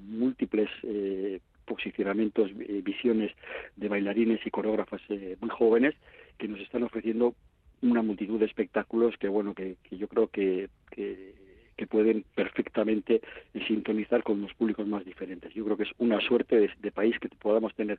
múltiples 0.06 0.68
eh, 0.82 1.40
posicionamientos, 1.64 2.50
eh, 2.60 2.80
visiones 2.82 3.32
de 3.76 3.88
bailarines 3.88 4.44
y 4.46 4.50
coreógrafas 4.50 5.00
eh, 5.08 5.36
muy 5.40 5.50
jóvenes 5.50 5.94
que 6.38 6.48
nos 6.48 6.60
están 6.60 6.82
ofreciendo 6.82 7.34
una 7.82 8.02
multitud 8.02 8.38
de 8.38 8.46
espectáculos 8.46 9.16
que 9.18 9.28
bueno 9.28 9.54
que, 9.54 9.76
que 9.88 9.98
yo 9.98 10.08
creo 10.08 10.28
que, 10.28 10.68
que 10.90 11.86
pueden 11.86 12.24
perfectamente 12.34 13.20
sintonizar 13.66 14.22
con 14.22 14.40
los 14.40 14.54
públicos 14.54 14.86
más 14.86 15.04
diferentes. 15.04 15.52
Yo 15.52 15.64
creo 15.64 15.76
que 15.76 15.82
es 15.82 15.92
una 15.98 16.20
suerte 16.20 16.58
de, 16.58 16.70
de 16.80 16.90
país 16.92 17.18
que 17.18 17.28
podamos 17.28 17.74
tener 17.74 17.98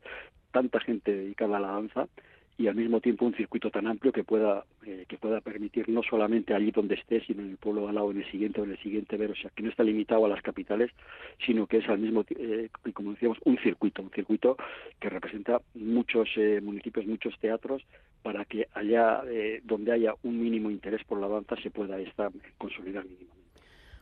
tanta 0.52 0.80
gente 0.80 1.14
dedicada 1.14 1.58
a 1.58 1.60
la 1.60 1.72
danza 1.72 2.08
y 2.58 2.68
al 2.68 2.76
mismo 2.76 3.02
tiempo 3.02 3.26
un 3.26 3.36
circuito 3.36 3.70
tan 3.70 3.88
amplio 3.88 4.14
que 4.14 4.24
pueda 4.24 4.64
eh, 4.86 5.06
que 5.08 5.18
pueda 5.18 5.42
permitir 5.42 5.90
no 5.90 6.02
solamente 6.04 6.54
allí 6.54 6.72
donde 6.72 6.96
esté, 6.96 7.22
sino 7.26 7.42
en 7.42 7.52
el 7.52 7.58
pueblo 7.58 7.88
al 7.88 7.96
lado, 7.96 8.12
en 8.12 8.18
el 8.18 8.32
siguiente 8.32 8.62
o 8.62 8.64
en 8.64 8.72
el 8.72 8.80
siguiente 8.80 9.18
ver, 9.18 9.32
o 9.32 9.36
sea, 9.36 9.52
que 9.56 9.64
no 9.64 9.70
está 9.70 9.84
limitado 9.84 10.26
a 10.26 10.30
las 10.30 10.42
capitales, 10.42 10.92
sino 11.46 11.68
que 11.68 11.78
es 11.78 11.90
al 11.90 12.00
mismo 12.00 12.24
eh, 12.30 12.70
como 12.94 13.12
decíamos, 13.12 13.38
un 13.44 13.58
circuito, 13.60 14.02
un 14.02 14.12
circuito 14.12 14.58
que 15.00 15.10
representa 15.10 15.62
muchos 15.74 16.30
eh, 16.38 16.62
municipios, 16.62 17.06
muchos 17.06 17.38
teatros, 17.40 17.84
para 18.24 18.46
que 18.46 18.68
allá 18.74 19.22
eh, 19.28 19.62
donde 19.64 19.92
haya 19.92 20.14
un 20.24 20.42
mínimo 20.42 20.72
interés 20.72 21.04
por 21.04 21.20
la 21.20 21.28
danza 21.28 21.56
se 21.62 21.72
pueda 21.72 22.00
esta 22.00 22.32
consolidar 22.58 23.04
mínimamente. 23.06 23.45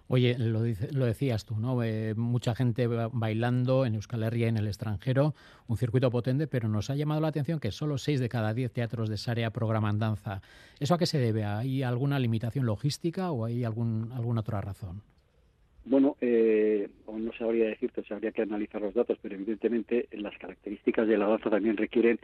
Oye, 0.09 0.37
lo, 0.37 0.61
dice- 0.61 0.91
lo 0.91 1.05
decías 1.05 1.45
tú, 1.45 1.55
¿no? 1.59 1.81
Eh, 1.81 2.13
mucha 2.15 2.53
gente 2.55 2.87
ba- 2.87 3.09
bailando 3.11 3.85
en 3.85 3.95
Euskal 3.95 4.23
Herria 4.23 4.47
y 4.47 4.49
en 4.49 4.57
el 4.57 4.67
extranjero, 4.67 5.33
un 5.67 5.77
circuito 5.77 6.11
potente, 6.11 6.45
pero 6.45 6.67
nos 6.67 6.89
ha 6.89 6.95
llamado 6.95 7.21
la 7.21 7.29
atención 7.29 7.59
que 7.59 7.71
solo 7.71 7.97
6 7.97 8.19
de 8.19 8.29
cada 8.29 8.53
10 8.53 8.71
teatros 8.71 9.09
de 9.09 9.17
Sarea 9.17 9.49
programan 9.51 9.99
danza. 9.99 10.41
¿Eso 10.79 10.93
a 10.93 10.97
qué 10.97 11.05
se 11.05 11.19
debe? 11.19 11.45
¿Hay 11.45 11.83
alguna 11.83 12.19
limitación 12.19 12.65
logística 12.65 13.31
o 13.31 13.45
hay 13.45 13.63
algún, 13.63 14.11
alguna 14.13 14.41
otra 14.41 14.61
razón? 14.61 15.01
Bueno, 15.85 16.15
eh, 16.21 16.89
no 17.11 17.31
sabría 17.37 17.65
decirte, 17.65 18.03
habría 18.13 18.31
que 18.31 18.41
analizar 18.41 18.81
los 18.81 18.93
datos, 18.93 19.17
pero 19.21 19.35
evidentemente 19.35 20.07
las 20.13 20.37
características 20.37 21.07
de 21.07 21.17
la 21.17 21.27
danza 21.27 21.49
también 21.49 21.75
requieren 21.75 22.19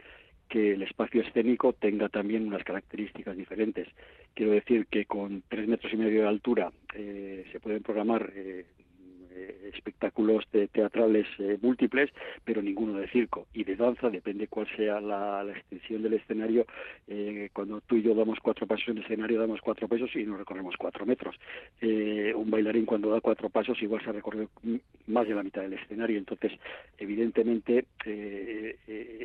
que 0.48 0.72
el 0.74 0.82
espacio 0.82 1.22
escénico 1.22 1.72
tenga 1.74 2.08
también 2.08 2.46
unas 2.46 2.64
características 2.64 3.36
diferentes. 3.36 3.86
Quiero 4.34 4.52
decir 4.52 4.86
que 4.86 5.04
con 5.06 5.42
tres 5.48 5.68
metros 5.68 5.92
y 5.92 5.96
medio 5.96 6.22
de 6.22 6.28
altura 6.28 6.72
eh, 6.94 7.44
se 7.52 7.60
pueden 7.60 7.82
programar 7.82 8.32
eh, 8.34 8.64
eh, 9.32 9.70
espectáculos 9.74 10.44
de- 10.52 10.68
teatrales 10.68 11.26
eh, 11.38 11.58
múltiples, 11.62 12.10
pero 12.44 12.62
ninguno 12.62 12.94
de 12.98 13.08
circo. 13.08 13.46
Y 13.54 13.64
de 13.64 13.76
danza, 13.76 14.10
depende 14.10 14.48
cuál 14.48 14.66
sea 14.76 15.00
la, 15.00 15.42
la 15.44 15.52
extensión 15.52 16.02
del 16.02 16.14
escenario. 16.14 16.66
eh, 17.08 17.50
cuando 17.52 17.80
tú 17.82 17.96
y 17.96 18.02
yo 18.02 18.14
damos 18.14 18.38
cuatro 18.40 18.66
pasos 18.66 18.88
en 18.88 18.98
el 18.98 19.04
escenario, 19.04 19.40
damos 19.40 19.60
cuatro 19.60 19.88
pasos 19.88 20.14
y 20.16 20.24
nos 20.24 20.38
recorremos 20.38 20.74
cuatro 20.76 21.06
metros. 21.06 21.36
Eh, 21.80 22.32
un 22.34 22.50
bailarín 22.50 22.86
cuando 22.86 23.10
da 23.10 23.20
cuatro 23.20 23.48
pasos 23.50 23.80
igual 23.82 24.02
se 24.02 24.10
ha 24.10 24.12
recorrido 24.12 24.48
más 25.06 25.26
de 25.28 25.34
la 25.34 25.42
mitad 25.42 25.62
del 25.62 25.74
escenario. 25.74 26.18
Entonces, 26.18 26.52
evidentemente, 26.98 27.86
eh, 28.04 28.76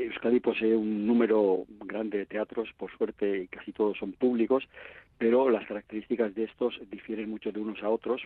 Euskadi 0.08 0.39
posee 0.39 0.76
un 0.76 1.06
número 1.06 1.65
grande 1.86 2.20
de 2.20 2.26
teatros, 2.26 2.70
por 2.78 2.91
suerte, 2.98 3.44
y 3.44 3.48
casi 3.48 3.72
todos 3.72 3.98
son 3.98 4.13
públicos, 4.13 4.68
pero 5.18 5.50
las 5.50 5.65
características 5.68 6.34
de 6.36 6.44
estos 6.46 6.80
difieren 6.91 7.30
mucho 7.30 7.52
de 7.52 7.60
unos 7.60 7.82
a 7.84 7.89
otros 7.89 8.22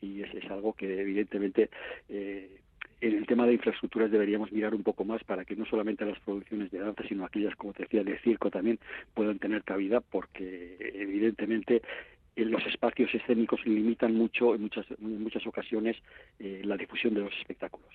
y 0.00 0.22
es, 0.22 0.34
es 0.34 0.50
algo 0.50 0.72
que 0.72 1.00
evidentemente 1.00 1.70
eh, 2.08 2.60
en 3.00 3.16
el 3.16 3.26
tema 3.26 3.46
de 3.46 3.54
infraestructuras 3.54 4.10
deberíamos 4.10 4.52
mirar 4.52 4.74
un 4.74 4.82
poco 4.82 5.04
más 5.04 5.24
para 5.24 5.44
que 5.44 5.56
no 5.56 5.64
solamente 5.64 6.04
las 6.04 6.20
producciones 6.20 6.70
de 6.70 6.80
danza, 6.80 7.02
sino 7.08 7.24
aquellas, 7.24 7.56
como 7.56 7.72
te 7.72 7.84
decía, 7.84 8.04
de 8.04 8.18
circo 8.18 8.50
también 8.50 8.78
puedan 9.14 9.38
tener 9.38 9.62
cabida, 9.62 10.00
porque 10.00 10.76
evidentemente 10.94 11.82
los 12.36 12.64
espacios 12.66 13.14
escénicos 13.14 13.64
limitan 13.64 14.14
mucho 14.14 14.54
en 14.54 14.62
muchas, 14.62 14.86
en 14.90 15.22
muchas 15.22 15.46
ocasiones 15.46 15.96
eh, 16.38 16.62
la 16.64 16.76
difusión 16.76 17.14
de 17.14 17.20
los 17.20 17.32
espectáculos. 17.38 17.88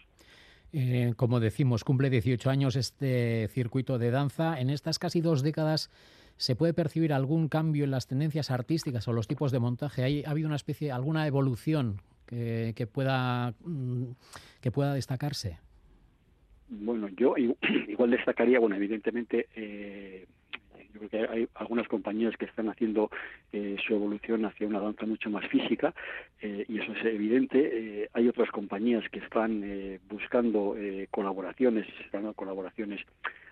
Eh, 0.74 1.14
como 1.16 1.40
decimos, 1.40 1.84
cumple 1.84 2.10
18 2.10 2.50
años 2.50 2.76
este 2.76 3.48
circuito 3.50 3.98
de 3.98 4.12
danza. 4.12 4.60
En 4.60 4.70
estas 4.70 5.00
casi 5.00 5.22
dos 5.22 5.42
décadas, 5.42 5.90
¿se 6.38 6.56
puede 6.56 6.74
percibir 6.74 7.14
algún 7.14 7.48
cambio 7.48 7.84
en 7.84 7.92
las 7.92 8.08
tendencias 8.08 8.52
artísticas 8.52 9.08
o 9.08 9.14
los 9.14 9.28
tipos 9.28 9.52
de 9.52 9.60
montaje? 9.60 10.04
¿Hay, 10.04 10.24
¿Ha 10.24 10.32
habido 10.32 10.48
una 10.48 10.56
especie, 10.56 10.92
alguna 10.92 11.28
evolución 11.28 12.02
que, 12.26 12.88
pueda, 12.92 13.54
mm, 13.64 14.06
que 14.62 14.72
pueda 14.72 14.94
destacarse? 14.94 15.60
Bueno, 16.70 17.08
yo 17.10 17.36
igual 17.88 18.12
destacaría, 18.12 18.60
bueno, 18.60 18.76
evidentemente, 18.76 19.48
eh, 19.56 20.26
yo 20.96 21.00
creo 21.00 21.10
que 21.10 21.34
hay 21.34 21.48
algunas 21.56 21.88
compañías 21.88 22.36
que 22.38 22.46
están 22.46 22.70
haciendo 22.70 23.12
eh, 23.52 23.76
su 23.86 23.94
evolución 23.94 24.46
hacia 24.46 24.68
una 24.68 24.80
danza 24.80 25.06
mucho 25.06 25.30
más 25.30 25.46
física 25.50 25.94
eh, 26.42 26.66
y 26.68 26.80
eso 26.80 26.94
es 26.94 27.06
evidente. 27.06 27.60
Eh, 28.04 28.10
hay 28.14 28.28
otras 28.28 28.50
compañías 28.50 29.04
que 29.10 29.20
están 29.20 29.62
eh, 29.64 30.00
buscando 30.10 30.76
colaboraciones, 31.12 31.88
están 32.06 32.24
dando 32.24 32.34
colaboraciones 32.34 33.02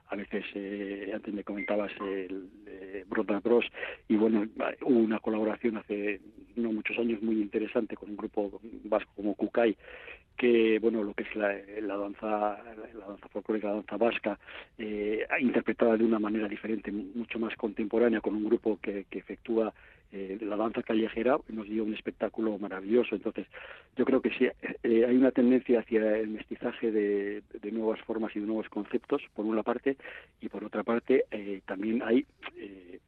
a 0.09 0.15
veces, 0.15 0.43
eh, 0.55 1.11
antes 1.13 1.33
me 1.33 1.43
comentabas 1.43 1.91
el 2.01 2.49
eh, 2.67 3.05
Brother 3.07 3.39
Bros, 3.41 3.65
y 4.07 4.15
bueno, 4.15 4.45
hubo 4.81 4.99
una 4.99 5.19
colaboración 5.19 5.77
hace 5.77 6.21
no 6.55 6.71
muchos 6.71 6.97
años 6.97 7.21
muy 7.21 7.41
interesante 7.41 7.95
con 7.95 8.11
un 8.11 8.17
grupo 8.17 8.61
vasco 8.83 9.11
como 9.15 9.35
Kukai, 9.35 9.75
que 10.37 10.79
bueno 10.79 11.03
lo 11.03 11.13
que 11.13 11.23
es 11.23 11.35
la, 11.35 11.53
la 11.81 11.97
danza 11.97 12.63
la 12.93 13.05
danza 13.07 13.27
folclórica 13.29 13.67
la 13.67 13.75
danza 13.75 13.97
vasca 13.97 14.39
eh, 14.77 15.25
interpretada 15.39 15.97
de 15.97 16.05
una 16.05 16.19
manera 16.19 16.47
diferente 16.47 16.91
mucho 16.91 17.39
más 17.39 17.55
contemporánea 17.55 18.21
con 18.21 18.35
un 18.35 18.45
grupo 18.45 18.79
que, 18.81 19.05
que 19.09 19.19
efectúa 19.19 19.73
eh, 20.13 20.37
la 20.41 20.55
danza 20.55 20.83
callejera 20.83 21.37
nos 21.49 21.67
dio 21.67 21.83
un 21.83 21.93
espectáculo 21.95 22.57
maravilloso. 22.59 23.15
Entonces 23.15 23.47
yo 23.97 24.05
creo 24.05 24.21
que 24.21 24.29
sí 24.29 24.45
eh, 24.83 25.05
hay 25.07 25.17
una 25.17 25.31
tendencia 25.31 25.79
hacia 25.79 26.17
el 26.17 26.27
mestizaje 26.29 26.91
de, 26.91 27.41
de 27.61 27.71
nuevas 27.71 27.99
formas 28.01 28.35
y 28.35 28.39
de 28.39 28.45
nuevos 28.45 28.69
conceptos 28.69 29.23
por 29.33 29.45
una 29.45 29.63
parte 29.63 29.97
y 30.39 30.49
por 30.49 30.63
otra 30.63 30.83
parte 30.83 31.25
eh, 31.31 31.61
también 31.65 32.03
hay 32.03 32.27
eh, 32.57 32.99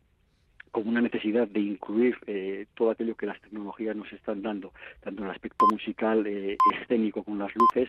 como 0.75 0.89
una 0.89 0.99
necesidad 0.99 1.47
de 1.47 1.61
incluir 1.61 2.17
eh, 2.27 2.65
todo 2.75 2.91
aquello 2.91 3.15
que 3.15 3.25
las 3.25 3.39
tecnologías 3.39 3.95
nos 3.95 4.11
están 4.11 4.41
dando, 4.41 4.73
tanto 4.99 5.21
en 5.21 5.29
el 5.29 5.33
aspecto 5.33 5.65
musical, 5.71 6.27
eh, 6.27 6.57
escénico 6.81 7.23
con 7.23 7.39
las 7.39 7.55
luces, 7.55 7.87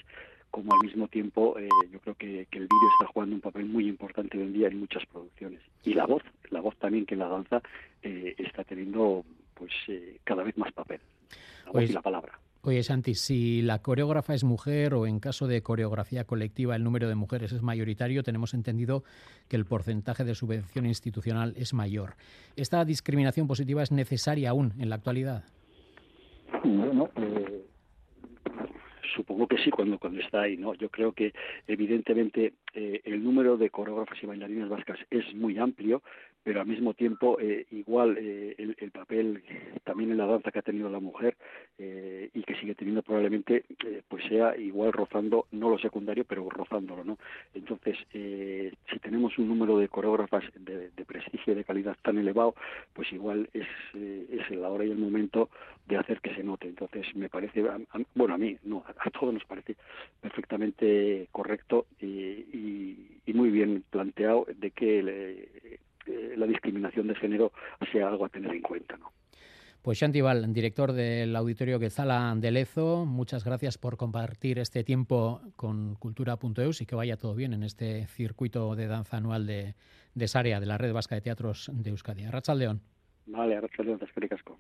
como 0.53 0.73
al 0.73 0.79
mismo 0.87 1.09
tiempo 1.09 1.59
eh, 1.59 1.69
yo 1.91 1.99
creo 1.99 2.15
que, 2.15 2.47
que 2.49 2.59
el 2.59 2.69
vídeo 2.69 2.89
está 3.01 3.13
jugando 3.13 3.35
un 3.35 3.41
papel 3.41 3.65
muy 3.67 3.89
importante 3.89 4.39
hoy 4.39 4.45
en 4.45 4.53
día 4.53 4.69
en 4.69 4.79
muchas 4.79 5.05
producciones. 5.07 5.63
Y 5.83 5.95
la 5.95 6.07
voz, 6.07 6.23
la 6.51 6.61
voz 6.61 6.77
también 6.77 7.07
que 7.07 7.15
en 7.15 7.21
la 7.21 7.29
danza 7.29 7.61
eh, 8.05 8.37
está 8.39 8.63
teniendo 8.63 9.25
pues 9.55 9.73
eh, 9.89 10.19
cada 10.23 10.45
vez 10.45 10.57
más 10.57 10.73
papel, 10.73 11.01
la 11.65 11.73
voz 11.73 11.73
Pues- 11.73 11.91
y 11.91 11.93
la 11.93 12.03
palabra. 12.03 12.39
Oye, 12.67 12.83
Santi, 12.83 13.15
si 13.15 13.63
la 13.63 13.79
coreógrafa 13.79 14.35
es 14.35 14.43
mujer 14.43 14.93
o 14.95 15.07
en 15.07 15.21
caso 15.21 15.47
de 15.47 15.63
coreografía 15.63 16.25
colectiva 16.25 16.75
el 16.75 16.83
número 16.83 17.09
de 17.09 17.15
mujeres 17.15 17.53
es 17.53 17.63
mayoritario, 17.63 18.25
tenemos 18.25 18.55
entendido 18.55 19.05
que 19.49 19.55
el 19.55 19.67
porcentaje 19.67 20.25
de 20.25 20.35
subvención 20.35 20.85
institucional 20.85 21.55
es 21.57 21.75
mayor. 21.75 22.15
¿Esta 22.57 22.85
discriminación 22.85 23.47
positiva 23.47 23.85
es 23.85 23.93
necesaria 23.93 24.51
aún 24.51 24.73
en 24.81 24.89
la 24.89 24.97
actualidad? 24.97 25.45
Bueno, 26.65 27.09
eh, 27.15 27.67
supongo 29.15 29.47
que 29.47 29.59
sí 29.59 29.71
cuando 29.71 30.01
cuando 30.01 30.21
está 30.21 30.41
ahí, 30.41 30.57
¿no? 30.57 30.75
Yo 30.75 30.89
creo 30.89 31.13
que 31.13 31.35
evidentemente 31.69 32.55
eh, 32.75 33.01
el 33.05 33.23
número 33.23 33.57
de 33.57 33.71
coreógrafas 33.71 34.19
y 34.25 34.27
bailarinas 34.27 34.69
vascas 34.69 34.99
es 35.09 35.33
muy 35.37 35.57
amplio, 35.57 36.03
pero 36.47 36.61
al 36.61 36.67
mismo 36.69 36.95
tiempo 36.95 37.41
eh, 37.41 37.67
igual 37.73 38.17
eh, 38.19 38.55
el, 38.57 38.77
el, 38.79 38.93
papel 38.93 39.43
también 39.83 40.13
en 40.13 40.17
la 40.17 40.27
danza 40.27 40.53
que 40.53 40.61
ha 40.61 40.63
tenido 40.63 40.89
la 40.89 41.01
mujer 41.01 41.37
eh, 41.77 42.31
y 42.33 42.45
que 42.45 42.55
sigue 42.55 42.77
teniendo 42.77 43.03
probablemente 43.03 43.65
pues 44.07 44.25
sea 44.29 44.57
igual 44.57 44.93
rozando 44.93 45.49
no 45.51 45.71
lo 45.71 45.79
secundario 45.81 46.25
pero 46.25 46.49
rozándolo 46.49 47.03
no 47.03 47.19
entonces 47.53 47.99
si 48.13 48.99
tenemos 49.03 49.37
un 49.39 49.49
número 49.49 49.77
de 49.79 49.89
coreógrafas 49.89 50.45
de, 50.55 50.91
de 50.91 51.05
prestigio 51.05 51.53
y 51.53 51.57
de 51.57 51.65
calidad 51.65 51.97
tan 52.01 52.17
elevado 52.17 52.55
pues 52.93 53.13
igual 53.13 53.51
es 53.53 53.67
es 53.97 54.49
la 54.51 54.71
hora 54.71 54.85
y 54.85 54.93
el 54.93 54.99
momento 54.99 55.51
de 55.87 55.97
hacer 55.97 56.21
que 56.21 56.35
se 56.35 56.43
note. 56.43 56.69
Entonces 56.69 57.07
me 57.15 57.29
parece 57.29 57.61
a, 57.69 57.77
a, 57.77 58.01
bueno 58.15 58.35
a 58.35 58.39
mí 58.39 58.57
no 58.65 58.85
a, 58.87 59.11
todos 59.11 59.33
nos 59.33 59.45
parece 59.45 59.77
perfectamente 60.21 61.29
correcto 61.33 61.87
y, 62.01 62.07
y, 62.07 63.21
y 63.25 63.33
muy 63.33 63.51
bien 63.51 63.85
planteado 63.91 64.47
de 64.57 64.71
que 64.71 65.03
le, 65.03 65.49
la 66.37 66.47
discriminación 66.47 67.09
de 67.09 67.15
género 67.15 67.53
sea 67.93 68.09
algo 68.09 68.25
a 68.25 68.29
tener 68.29 68.53
en 68.53 68.63
cuenta. 68.63 68.97
¿no? 68.97 69.13
Pues 69.87 70.01
Xantival, 70.01 70.53
director 70.53 70.93
del 70.93 71.37
Auditorio 71.37 71.79
Quezala 71.79 72.35
de 72.37 72.51
Lezo, 72.51 73.05
muchas 73.07 73.45
gracias 73.45 73.79
por 73.79 73.97
compartir 73.97 74.59
este 74.59 74.83
tiempo 74.83 75.41
con 75.55 75.95
Cultura.eus 75.95 76.81
y 76.81 76.87
que 76.87 76.97
vaya 76.97 77.17
todo 77.17 77.37
bien 77.37 77.53
en 77.53 77.63
este 77.63 78.07
circuito 78.09 78.75
de 78.75 78.89
danza 78.89 79.19
anual 79.19 79.47
de, 79.47 79.77
de 80.13 80.27
Sarea, 80.27 80.59
de 80.59 80.67
la 80.67 80.77
Red 80.77 80.93
Vasca 80.93 81.15
de 81.15 81.21
Teatros 81.21 81.71
de 81.73 81.91
Euskadi. 81.91 82.25
Arrachaldeón. 82.25 82.81
Vale, 83.27 83.59
Arrachaldeón, 83.59 84.01
te 84.01 84.29
casco. 84.29 84.59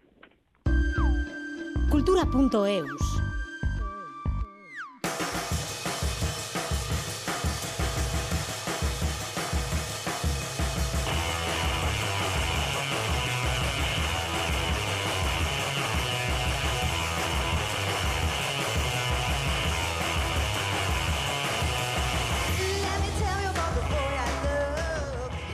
Cultura.eus 1.91 3.36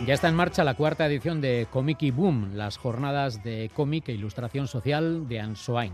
Ya 0.06 0.14
está 0.14 0.28
en 0.28 0.34
marcha 0.34 0.64
la 0.64 0.74
cuarta 0.74 1.06
edición 1.06 1.40
de 1.40 1.68
Comic 1.70 2.02
y 2.02 2.10
Boom, 2.10 2.56
las 2.56 2.76
jornadas 2.76 3.44
de 3.44 3.70
cómic 3.72 4.08
e 4.08 4.12
ilustración 4.12 4.66
social 4.66 5.28
de 5.28 5.38
Ansoain. 5.38 5.92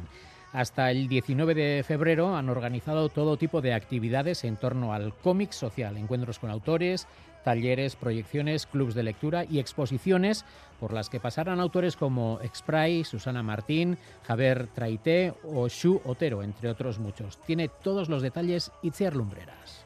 Hasta 0.54 0.90
el 0.90 1.08
19 1.08 1.54
de 1.54 1.82
febrero 1.82 2.34
han 2.34 2.48
organizado 2.48 3.10
todo 3.10 3.36
tipo 3.36 3.60
de 3.60 3.74
actividades 3.74 4.44
en 4.44 4.56
torno 4.56 4.94
al 4.94 5.12
cómic 5.12 5.52
social, 5.52 5.98
encuentros 5.98 6.38
con 6.38 6.50
autores, 6.50 7.06
talleres, 7.44 7.96
proyecciones, 7.96 8.66
clubs 8.66 8.94
de 8.94 9.02
lectura 9.02 9.44
y 9.44 9.58
exposiciones 9.58 10.46
por 10.80 10.94
las 10.94 11.10
que 11.10 11.20
pasarán 11.20 11.60
autores 11.60 11.94
como 11.94 12.40
Expray, 12.42 13.04
Susana 13.04 13.42
Martín, 13.42 13.98
Javier 14.26 14.68
Traité 14.68 15.34
o 15.44 15.68
Shu 15.68 16.00
Otero, 16.06 16.42
entre 16.42 16.70
otros 16.70 16.98
muchos. 16.98 17.38
Tiene 17.42 17.68
todos 17.68 18.08
los 18.08 18.22
detalles 18.22 18.72
Itziar 18.82 19.14
Lumbreras. 19.14 19.84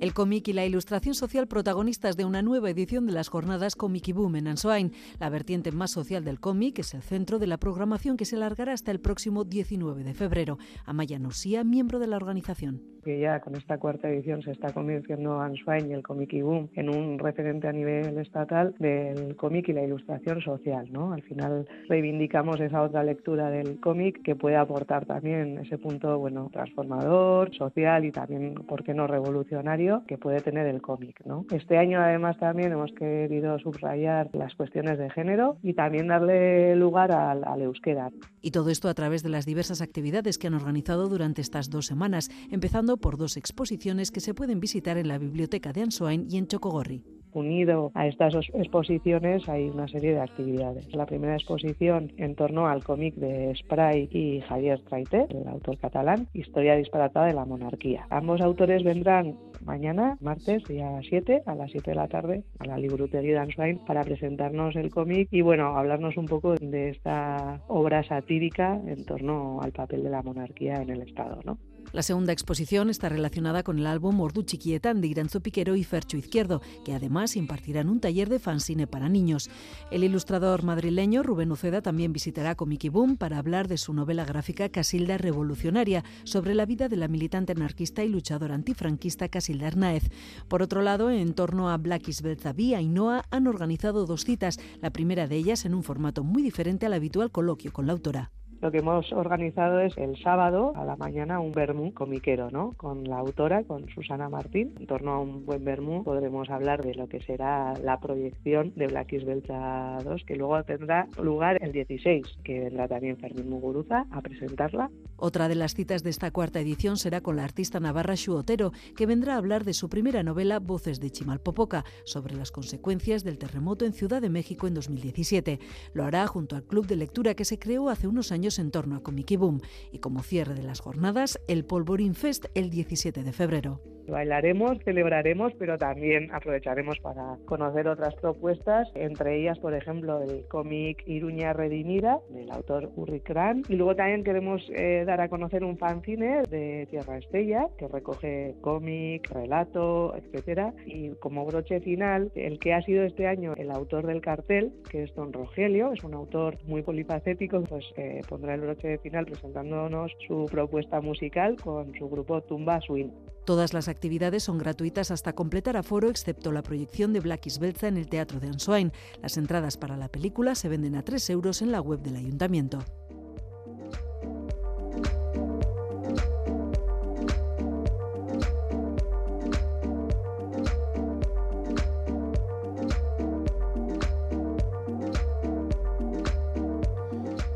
El 0.00 0.14
cómic 0.14 0.48
y 0.48 0.54
la 0.54 0.64
ilustración 0.64 1.14
social 1.14 1.46
protagonistas 1.46 2.16
de 2.16 2.24
una 2.24 2.40
nueva 2.40 2.70
edición 2.70 3.04
de 3.04 3.12
las 3.12 3.28
jornadas 3.28 3.76
Comic 3.76 4.14
Boom 4.14 4.36
en 4.36 4.48
Ansoain. 4.48 4.92
La 5.18 5.28
vertiente 5.28 5.72
más 5.72 5.90
social 5.90 6.24
del 6.24 6.40
cómic 6.40 6.78
es 6.78 6.94
el 6.94 7.02
centro 7.02 7.38
de 7.38 7.46
la 7.46 7.58
programación 7.58 8.16
que 8.16 8.24
se 8.24 8.36
alargará 8.36 8.72
hasta 8.72 8.92
el 8.92 9.00
próximo 9.00 9.44
19 9.44 10.02
de 10.02 10.14
febrero. 10.14 10.56
Amaya 10.86 11.18
Nosía, 11.18 11.64
miembro 11.64 11.98
de 11.98 12.06
la 12.06 12.16
organización. 12.16 12.80
Ya 13.04 13.40
con 13.40 13.56
esta 13.56 13.78
cuarta 13.78 14.08
edición 14.10 14.42
se 14.42 14.52
está 14.52 14.72
convirtiendo 14.72 15.40
Ansoain 15.40 15.90
y 15.90 15.94
el 15.94 16.02
Comic 16.02 16.34
y 16.34 16.42
Boom 16.42 16.68
en 16.74 16.90
un 16.90 17.18
referente 17.18 17.66
a 17.66 17.72
nivel 17.72 18.16
estatal 18.18 18.74
del 18.78 19.36
cómic 19.36 19.68
y 19.68 19.72
la 19.72 19.82
ilustración 19.82 20.40
social. 20.42 20.86
¿no? 20.92 21.12
Al 21.12 21.22
final 21.22 21.66
reivindicamos 21.88 22.60
esa 22.60 22.82
otra 22.82 23.02
lectura 23.02 23.50
del 23.50 23.80
cómic 23.80 24.22
que 24.22 24.36
puede 24.36 24.56
aportar 24.56 25.06
también 25.06 25.58
ese 25.58 25.78
punto 25.78 26.18
bueno 26.18 26.50
transformador, 26.52 27.54
social 27.54 28.04
y 28.04 28.12
también, 28.12 28.54
¿por 28.54 28.84
qué 28.84 28.92
no, 28.92 29.06
revolucionario 29.06 29.89
que 30.06 30.18
puede 30.18 30.40
tener 30.40 30.66
el 30.66 30.80
cómic. 30.80 31.20
¿no? 31.24 31.46
Este 31.50 31.78
año 31.78 32.00
además 32.00 32.38
también 32.38 32.72
hemos 32.72 32.92
querido 32.92 33.58
subrayar 33.58 34.30
las 34.32 34.54
cuestiones 34.54 34.98
de 34.98 35.10
género 35.10 35.58
y 35.62 35.74
también 35.74 36.08
darle 36.08 36.74
lugar 36.76 37.12
al, 37.12 37.44
al 37.44 37.62
euskera. 37.62 38.10
Y 38.40 38.50
todo 38.50 38.70
esto 38.70 38.88
a 38.88 38.94
través 38.94 39.22
de 39.22 39.28
las 39.28 39.46
diversas 39.46 39.82
actividades 39.82 40.38
que 40.38 40.46
han 40.46 40.54
organizado 40.54 41.08
durante 41.08 41.40
estas 41.40 41.70
dos 41.70 41.86
semanas, 41.86 42.30
empezando 42.50 42.96
por 42.96 43.16
dos 43.16 43.36
exposiciones 43.36 44.10
que 44.10 44.20
se 44.20 44.34
pueden 44.34 44.60
visitar 44.60 44.96
en 44.96 45.08
la 45.08 45.18
biblioteca 45.18 45.72
de 45.72 45.82
Ansoain 45.82 46.26
y 46.28 46.38
en 46.38 46.46
Chocogorri 46.46 47.19
unido 47.32 47.90
a 47.94 48.06
estas 48.06 48.34
exposiciones 48.54 49.48
hay 49.48 49.68
una 49.68 49.88
serie 49.88 50.12
de 50.12 50.20
actividades. 50.20 50.92
La 50.94 51.06
primera 51.06 51.34
exposición 51.34 52.12
en 52.16 52.34
torno 52.34 52.66
al 52.68 52.84
cómic 52.84 53.14
de 53.14 53.54
Spray 53.56 54.08
y 54.10 54.40
Javier 54.40 54.80
Traité, 54.88 55.26
el 55.30 55.48
autor 55.48 55.78
catalán, 55.78 56.28
Historia 56.32 56.76
disparatada 56.76 57.26
de 57.26 57.34
la 57.34 57.44
monarquía. 57.44 58.06
Ambos 58.10 58.40
autores 58.40 58.84
vendrán 58.84 59.36
mañana, 59.64 60.16
martes, 60.20 60.64
día 60.64 61.00
7, 61.08 61.42
a 61.46 61.54
las 61.54 61.70
7 61.70 61.90
de 61.90 61.94
la 61.94 62.08
tarde, 62.08 62.44
a 62.58 62.66
la 62.66 62.78
Librutería 62.78 63.32
de 63.32 63.38
Answain 63.38 63.78
para 63.86 64.04
presentarnos 64.04 64.76
el 64.76 64.90
cómic 64.90 65.28
y, 65.30 65.42
bueno, 65.42 65.76
hablarnos 65.76 66.16
un 66.16 66.26
poco 66.26 66.54
de 66.54 66.90
esta 66.90 67.60
obra 67.68 68.02
satírica 68.04 68.80
en 68.86 69.04
torno 69.04 69.60
al 69.60 69.72
papel 69.72 70.02
de 70.02 70.10
la 70.10 70.22
monarquía 70.22 70.82
en 70.82 70.90
el 70.90 71.02
Estado, 71.02 71.40
¿no? 71.44 71.58
La 71.92 72.02
segunda 72.02 72.32
exposición 72.32 72.88
está 72.88 73.08
relacionada 73.08 73.62
con 73.62 73.78
el 73.78 73.86
álbum 73.86 74.20
Ordu 74.20 74.42
Chiquietan 74.42 75.00
de 75.00 75.08
Iranzo 75.08 75.40
Piquero 75.40 75.76
y 75.76 75.84
Fercho 75.84 76.16
Izquierdo, 76.16 76.62
que 76.84 76.94
además 76.94 77.36
impartirán 77.36 77.88
un 77.88 78.00
taller 78.00 78.28
de 78.28 78.38
fanzine 78.38 78.86
para 78.86 79.08
niños. 79.08 79.50
El 79.90 80.04
ilustrador 80.04 80.62
madrileño 80.62 81.22
Rubén 81.22 81.50
Uceda 81.52 81.82
también 81.82 82.12
visitará 82.12 82.54
Comic 82.54 82.90
Boom 82.90 83.16
para 83.16 83.38
hablar 83.38 83.68
de 83.68 83.76
su 83.76 83.92
novela 83.92 84.24
gráfica 84.24 84.68
Casilda 84.68 85.18
Revolucionaria, 85.18 86.04
sobre 86.24 86.54
la 86.54 86.66
vida 86.66 86.88
de 86.88 86.96
la 86.96 87.08
militante 87.08 87.52
anarquista 87.52 88.04
y 88.04 88.08
luchadora 88.08 88.54
antifranquista 88.54 89.28
Casilda 89.28 89.66
Arnaez. 89.66 90.04
Por 90.48 90.62
otro 90.62 90.82
lado, 90.82 91.10
en 91.10 91.34
torno 91.34 91.70
a 91.70 91.76
Black 91.76 92.08
Isbel 92.08 92.38
y 92.56 92.74
Ainhoa 92.74 93.24
han 93.30 93.46
organizado 93.46 94.06
dos 94.06 94.24
citas, 94.24 94.58
la 94.80 94.90
primera 94.90 95.26
de 95.26 95.36
ellas 95.36 95.64
en 95.64 95.74
un 95.74 95.82
formato 95.82 96.22
muy 96.24 96.42
diferente 96.42 96.86
al 96.86 96.92
habitual 96.92 97.30
coloquio 97.30 97.72
con 97.72 97.86
la 97.86 97.92
autora. 97.92 98.30
Lo 98.60 98.70
que 98.70 98.78
hemos 98.78 99.10
organizado 99.12 99.80
es 99.80 99.96
el 99.96 100.22
sábado 100.22 100.74
a 100.76 100.84
la 100.84 100.94
mañana 100.94 101.40
un 101.40 101.52
vermú 101.52 101.94
comiquero, 101.94 102.50
¿no? 102.50 102.74
Con 102.76 103.04
la 103.04 103.16
autora, 103.16 103.64
con 103.64 103.88
Susana 103.88 104.28
Martín. 104.28 104.74
En 104.78 104.86
torno 104.86 105.12
a 105.12 105.18
un 105.18 105.46
buen 105.46 105.64
vermú 105.64 106.04
podremos 106.04 106.50
hablar 106.50 106.84
de 106.84 106.94
lo 106.94 107.08
que 107.08 107.22
será 107.22 107.72
la 107.82 107.98
proyección 108.00 108.74
de 108.76 108.88
Black 108.88 109.12
Belcha 109.24 109.96
2, 110.04 110.24
que 110.26 110.36
luego 110.36 110.62
tendrá 110.64 111.08
lugar 111.22 111.56
el 111.62 111.72
16, 111.72 112.26
que 112.44 112.60
vendrá 112.60 112.86
también 112.86 113.16
Fermín 113.16 113.48
Muguruza 113.48 114.04
a 114.10 114.20
presentarla. 114.20 114.90
Otra 115.16 115.48
de 115.48 115.54
las 115.54 115.74
citas 115.74 116.02
de 116.02 116.10
esta 116.10 116.30
cuarta 116.30 116.60
edición 116.60 116.98
será 116.98 117.22
con 117.22 117.36
la 117.36 117.44
artista 117.44 117.80
navarra 117.80 118.14
Xu 118.14 118.34
Otero, 118.34 118.72
que 118.94 119.06
vendrá 119.06 119.34
a 119.34 119.38
hablar 119.38 119.64
de 119.64 119.72
su 119.72 119.88
primera 119.88 120.22
novela 120.22 120.58
Voces 120.58 121.00
de 121.00 121.10
Chimalpopoca, 121.10 121.84
sobre 122.04 122.34
las 122.34 122.50
consecuencias 122.50 123.24
del 123.24 123.38
terremoto 123.38 123.86
en 123.86 123.94
Ciudad 123.94 124.20
de 124.20 124.28
México 124.28 124.66
en 124.66 124.74
2017. 124.74 125.58
Lo 125.94 126.04
hará 126.04 126.26
junto 126.26 126.56
al 126.56 126.64
club 126.64 126.86
de 126.86 126.96
lectura 126.96 127.34
que 127.34 127.46
se 127.46 127.58
creó 127.58 127.88
hace 127.88 128.06
unos 128.06 128.32
años 128.32 128.49
en 128.58 128.70
torno 128.70 128.96
a 128.96 129.02
Comic 129.02 129.38
Boom 129.38 129.60
y 129.92 129.98
como 129.98 130.22
cierre 130.22 130.54
de 130.54 130.62
las 130.62 130.80
jornadas, 130.80 131.38
el 131.48 131.64
Polvorín 131.64 132.14
Fest 132.14 132.46
el 132.54 132.70
17 132.70 133.22
de 133.22 133.32
febrero. 133.32 133.80
Bailaremos, 134.10 134.78
celebraremos, 134.84 135.52
pero 135.58 135.78
también 135.78 136.32
aprovecharemos 136.32 136.98
para 137.00 137.36
conocer 137.46 137.88
otras 137.88 138.14
propuestas, 138.16 138.88
entre 138.94 139.40
ellas, 139.40 139.58
por 139.58 139.74
ejemplo, 139.74 140.22
el 140.22 140.46
cómic 140.48 141.02
Iruña 141.06 141.52
Redimida, 141.52 142.18
del 142.30 142.50
autor 142.50 142.90
Ulrich 142.96 143.22
Kran. 143.22 143.62
Y 143.68 143.76
luego 143.76 143.96
también 143.96 144.24
queremos 144.24 144.62
eh, 144.74 145.04
dar 145.06 145.20
a 145.20 145.28
conocer 145.28 145.64
un 145.64 145.78
fanzine 145.78 146.42
de 146.50 146.86
Tierra 146.90 147.18
Estella, 147.18 147.68
que 147.78 147.88
recoge 147.88 148.54
cómic, 148.60 149.30
relato, 149.30 150.14
etcétera. 150.16 150.74
Y 150.86 151.10
como 151.20 151.44
broche 151.46 151.80
final, 151.80 152.30
el 152.34 152.58
que 152.58 152.74
ha 152.74 152.82
sido 152.82 153.04
este 153.04 153.26
año 153.26 153.54
el 153.56 153.70
autor 153.70 154.06
del 154.06 154.20
cartel, 154.20 154.72
que 154.90 155.04
es 155.04 155.14
Don 155.14 155.32
Rogelio, 155.32 155.92
es 155.92 156.04
un 156.04 156.14
autor 156.14 156.58
muy 156.64 156.82
polifacético, 156.82 157.62
pues 157.62 157.84
eh, 157.96 158.20
pondrá 158.28 158.54
el 158.54 158.62
broche 158.62 158.98
final 158.98 159.26
presentándonos 159.26 160.12
su 160.26 160.46
propuesta 160.50 161.00
musical 161.00 161.56
con 161.62 161.94
su 161.94 162.08
grupo 162.08 162.40
Tumba 162.42 162.80
Swing. 162.80 163.10
Todas 163.44 163.72
las 163.72 163.88
actividades 164.00 164.44
son 164.44 164.56
gratuitas 164.56 165.10
hasta 165.10 165.34
completar 165.34 165.76
aforo, 165.76 166.08
excepto 166.08 166.52
la 166.52 166.62
proyección 166.62 167.12
de 167.12 167.20
Black 167.20 167.44
Isbelza 167.44 167.86
en 167.86 167.98
el 167.98 168.08
Teatro 168.08 168.40
de 168.40 168.46
Ansoain. 168.46 168.92
Las 169.20 169.36
entradas 169.36 169.76
para 169.76 169.98
la 169.98 170.08
película 170.08 170.54
se 170.54 170.70
venden 170.70 170.96
a 170.96 171.02
3 171.02 171.28
euros 171.28 171.60
en 171.60 171.70
la 171.70 171.82
web 171.82 172.00
del 172.00 172.16
Ayuntamiento. 172.16 172.78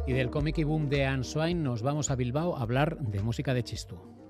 Y 0.06 0.12
del 0.12 0.28
cómic 0.28 0.58
y 0.58 0.64
boom 0.64 0.90
de 0.90 1.06
Anne 1.06 1.54
nos 1.54 1.80
vamos 1.80 2.10
a 2.10 2.16
Bilbao 2.16 2.54
a 2.54 2.60
hablar 2.60 2.98
de 2.98 3.22
música 3.22 3.54
de 3.54 3.62
Chistú. 3.62 4.23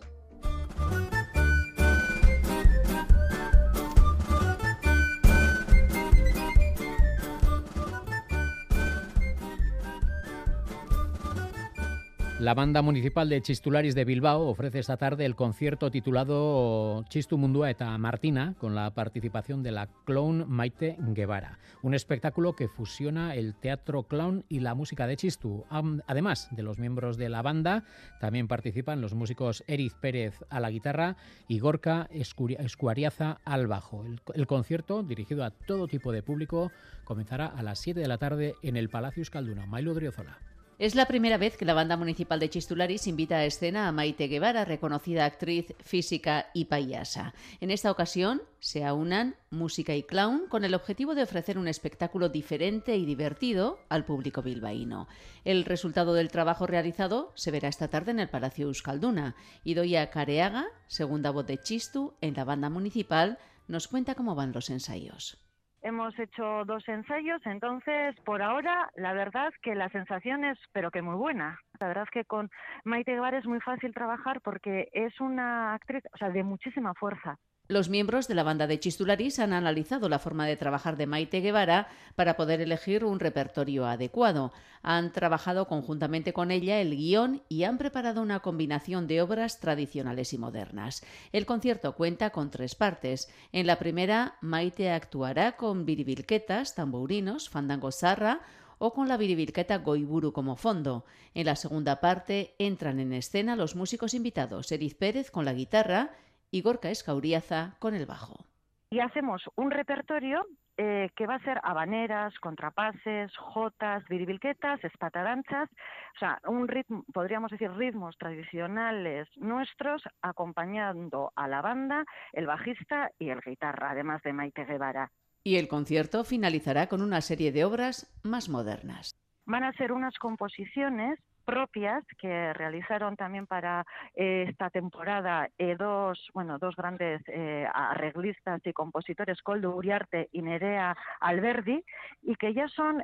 La 12.44 12.52
banda 12.52 12.82
municipal 12.82 13.30
de 13.30 13.40
Chistularis 13.40 13.94
de 13.94 14.04
Bilbao 14.04 14.46
ofrece 14.46 14.78
esta 14.78 14.98
tarde 14.98 15.24
el 15.24 15.34
concierto 15.34 15.90
titulado 15.90 17.02
Chistu 17.08 17.38
Mundua 17.38 17.70
eta 17.70 17.96
Martina 17.96 18.54
con 18.58 18.74
la 18.74 18.92
participación 18.92 19.62
de 19.62 19.72
la 19.72 19.88
clown 20.04 20.44
Maite 20.46 20.98
Guevara, 20.98 21.58
un 21.80 21.94
espectáculo 21.94 22.54
que 22.54 22.68
fusiona 22.68 23.34
el 23.34 23.54
teatro 23.54 24.02
clown 24.02 24.44
y 24.50 24.60
la 24.60 24.74
música 24.74 25.06
de 25.06 25.16
Chistu. 25.16 25.64
Además 26.06 26.48
de 26.50 26.62
los 26.62 26.78
miembros 26.78 27.16
de 27.16 27.30
la 27.30 27.40
banda, 27.40 27.84
también 28.20 28.46
participan 28.46 29.00
los 29.00 29.14
músicos 29.14 29.64
Eriz 29.66 29.94
Pérez 29.94 30.44
a 30.50 30.60
la 30.60 30.70
guitarra 30.70 31.16
y 31.48 31.60
Gorka 31.60 32.10
Escuariaza 32.10 33.40
al 33.46 33.68
bajo. 33.68 34.04
El, 34.04 34.20
el 34.34 34.46
concierto, 34.46 35.02
dirigido 35.02 35.44
a 35.44 35.50
todo 35.50 35.88
tipo 35.88 36.12
de 36.12 36.22
público, 36.22 36.70
comenzará 37.04 37.46
a 37.46 37.62
las 37.62 37.78
7 37.78 37.98
de 37.98 38.08
la 38.08 38.18
tarde 38.18 38.54
en 38.62 38.76
el 38.76 38.90
Palacio 38.90 39.22
Escalduna. 39.22 39.64
Mailo 39.64 39.94
Driozola. 39.94 40.53
Es 40.76 40.96
la 40.96 41.06
primera 41.06 41.38
vez 41.38 41.56
que 41.56 41.64
la 41.64 41.72
banda 41.72 41.96
municipal 41.96 42.40
de 42.40 42.50
Chistularis 42.50 43.06
invita 43.06 43.36
a 43.36 43.44
escena 43.44 43.86
a 43.86 43.92
Maite 43.92 44.26
Guevara, 44.26 44.64
reconocida 44.64 45.24
actriz, 45.24 45.72
física 45.78 46.50
y 46.52 46.64
payasa. 46.64 47.32
En 47.60 47.70
esta 47.70 47.92
ocasión 47.92 48.42
se 48.58 48.84
aunan 48.84 49.36
música 49.50 49.94
y 49.94 50.02
clown 50.02 50.48
con 50.48 50.64
el 50.64 50.74
objetivo 50.74 51.14
de 51.14 51.22
ofrecer 51.22 51.58
un 51.58 51.68
espectáculo 51.68 52.28
diferente 52.28 52.96
y 52.96 53.04
divertido 53.06 53.78
al 53.88 54.04
público 54.04 54.42
bilbaíno. 54.42 55.06
El 55.44 55.64
resultado 55.64 56.12
del 56.12 56.30
trabajo 56.30 56.66
realizado 56.66 57.30
se 57.36 57.52
verá 57.52 57.68
esta 57.68 57.86
tarde 57.86 58.10
en 58.10 58.18
el 58.18 58.28
Palacio 58.28 58.66
Euskalduna. 58.66 59.36
Idoia 59.62 60.10
Careaga, 60.10 60.66
segunda 60.88 61.30
voz 61.30 61.46
de 61.46 61.58
Chistu 61.58 62.14
en 62.20 62.34
la 62.34 62.42
banda 62.42 62.68
municipal, 62.68 63.38
nos 63.68 63.86
cuenta 63.86 64.16
cómo 64.16 64.34
van 64.34 64.50
los 64.52 64.70
ensayos. 64.70 65.43
Hemos 65.84 66.18
hecho 66.18 66.64
dos 66.64 66.88
ensayos, 66.88 67.44
entonces 67.44 68.16
por 68.24 68.40
ahora 68.40 68.90
la 68.96 69.12
verdad 69.12 69.52
que 69.60 69.74
la 69.74 69.90
sensación 69.90 70.42
es, 70.42 70.58
pero 70.72 70.90
que 70.90 71.02
muy 71.02 71.14
buena. 71.14 71.60
La 71.78 71.88
verdad 71.88 72.04
es 72.04 72.10
que 72.10 72.24
con 72.24 72.50
Maite 72.84 73.12
Guevara 73.12 73.36
es 73.36 73.44
muy 73.44 73.60
fácil 73.60 73.92
trabajar 73.92 74.40
porque 74.40 74.88
es 74.94 75.20
una 75.20 75.74
actriz, 75.74 76.02
o 76.14 76.16
sea, 76.16 76.30
de 76.30 76.42
muchísima 76.42 76.94
fuerza. 76.94 77.38
Los 77.66 77.88
miembros 77.88 78.28
de 78.28 78.34
la 78.34 78.42
banda 78.42 78.66
de 78.66 78.78
Chistularis 78.78 79.38
han 79.38 79.54
analizado 79.54 80.10
la 80.10 80.18
forma 80.18 80.46
de 80.46 80.58
trabajar 80.58 80.98
de 80.98 81.06
Maite 81.06 81.40
Guevara 81.40 81.88
para 82.14 82.36
poder 82.36 82.60
elegir 82.60 83.06
un 83.06 83.20
repertorio 83.20 83.86
adecuado. 83.86 84.52
Han 84.82 85.12
trabajado 85.12 85.66
conjuntamente 85.66 86.34
con 86.34 86.50
ella 86.50 86.82
el 86.82 86.94
guion 86.94 87.40
y 87.48 87.64
han 87.64 87.78
preparado 87.78 88.20
una 88.20 88.40
combinación 88.40 89.06
de 89.06 89.22
obras 89.22 89.60
tradicionales 89.60 90.34
y 90.34 90.38
modernas. 90.38 91.02
El 91.32 91.46
concierto 91.46 91.94
cuenta 91.94 92.28
con 92.28 92.50
tres 92.50 92.74
partes. 92.74 93.30
En 93.50 93.66
la 93.66 93.78
primera, 93.78 94.36
Maite 94.42 94.90
actuará 94.90 95.56
con 95.56 95.86
viribilquetas, 95.86 96.74
tamborinos, 96.74 97.48
fandango 97.48 97.92
zarra 97.92 98.42
o 98.76 98.92
con 98.92 99.08
la 99.08 99.16
viribilqueta 99.16 99.78
Goiburu 99.78 100.34
como 100.34 100.56
fondo. 100.56 101.06
En 101.32 101.46
la 101.46 101.56
segunda 101.56 102.02
parte 102.02 102.56
entran 102.58 103.00
en 103.00 103.14
escena 103.14 103.56
los 103.56 103.74
músicos 103.74 104.12
invitados, 104.12 104.70
Eriz 104.70 104.94
Pérez 104.94 105.30
con 105.30 105.46
la 105.46 105.54
guitarra 105.54 106.10
y 106.54 106.62
Gorka 106.62 106.88
Escauriaza 106.88 107.74
con 107.80 107.94
el 107.94 108.06
bajo. 108.06 108.46
Y 108.88 109.00
hacemos 109.00 109.42
un 109.56 109.72
repertorio 109.72 110.46
eh, 110.76 111.10
que 111.16 111.26
va 111.26 111.34
a 111.34 111.42
ser 111.42 111.58
habaneras, 111.64 112.32
contrapases, 112.38 113.36
jotas, 113.36 114.04
viribilquetas, 114.08 114.84
espatadanchas, 114.84 115.68
o 116.14 116.18
sea, 116.20 116.40
un 116.46 116.68
ritmo, 116.68 117.04
podríamos 117.12 117.50
decir 117.50 117.72
ritmos 117.72 118.16
tradicionales 118.18 119.26
nuestros, 119.36 120.04
acompañando 120.22 121.32
a 121.34 121.48
la 121.48 121.60
banda, 121.60 122.04
el 122.32 122.46
bajista 122.46 123.10
y 123.18 123.30
el 123.30 123.40
guitarra, 123.40 123.90
además 123.90 124.22
de 124.22 124.32
Maite 124.32 124.64
Guevara. 124.64 125.10
Y 125.42 125.56
el 125.56 125.66
concierto 125.66 126.22
finalizará 126.22 126.86
con 126.86 127.02
una 127.02 127.20
serie 127.20 127.50
de 127.50 127.64
obras 127.64 128.16
más 128.22 128.48
modernas. 128.48 129.16
Van 129.44 129.64
a 129.64 129.72
ser 129.72 129.90
unas 129.90 130.14
composiciones 130.18 131.18
propias 131.44 132.04
que 132.18 132.52
realizaron 132.52 133.16
también 133.16 133.46
para 133.46 133.84
eh, 134.14 134.46
esta 134.48 134.70
temporada 134.70 135.48
eh, 135.58 135.76
dos 135.76 136.18
bueno 136.32 136.58
dos 136.58 136.74
grandes 136.76 137.22
eh, 137.28 137.66
arreglistas 137.72 138.60
y 138.64 138.72
compositores 138.72 139.42
Coldo 139.42 139.76
Uriarte 139.76 140.28
y 140.32 140.42
Nerea 140.42 140.96
Alberdi 141.20 141.84
y 142.22 142.34
que 142.36 142.54
ya 142.54 142.68
son 142.68 143.02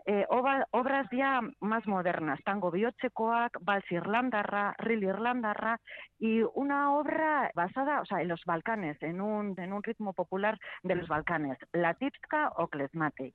obras 0.71 1.07
ya 1.13 1.41
más 1.61 1.87
modernas. 1.87 2.41
Tango 2.45 2.71
bihotzekoak 2.71 3.59
vals 3.61 3.91
irlandarra 3.91 4.75
ril 4.79 5.05
irlandarra 5.05 5.81
y 6.19 6.43
una 6.55 6.95
obra 6.95 7.51
basada 7.55 8.01
o 8.01 8.05
sea 8.07 8.23
en 8.23 8.29
los 8.29 8.45
Balcanes 8.45 9.01
en 9.03 9.21
un 9.21 9.55
en 9.59 9.73
un 9.73 9.83
ritmo 9.83 10.13
popular 10.13 10.59
de 10.83 10.95
los 10.95 11.09
Balcanes 11.09 11.59
la 11.73 11.95
tipska 11.95 12.53
o 12.57 12.69
klezmatik 12.69 13.35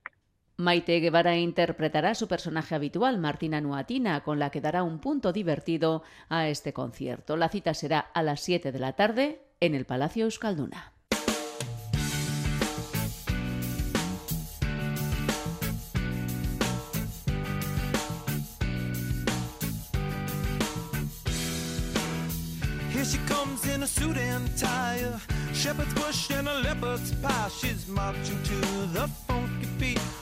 Maite 0.57 0.99
Guevara 1.01 1.35
interpretará 1.35 2.15
su 2.15 2.27
personaje 2.27 2.75
habitual, 2.75 3.17
Martina 3.17 3.59
Nuatina, 3.59 4.23
con 4.23 4.39
la 4.39 4.51
que 4.51 4.61
dará 4.61 4.83
un 4.83 4.99
punto 4.99 5.33
divertido 5.33 6.03
a 6.29 6.47
este 6.47 6.71
concierto. 6.71 7.35
La 7.35 7.49
cita 7.49 7.73
será 7.73 7.99
a 7.99 8.23
las 8.23 8.39
7 8.41 8.71
de 8.71 8.79
la 8.79 8.93
tarde 8.93 9.41
en 9.59 9.75
el 9.75 9.85
Palacio 9.85 10.23
Euskalduna. 10.25 10.93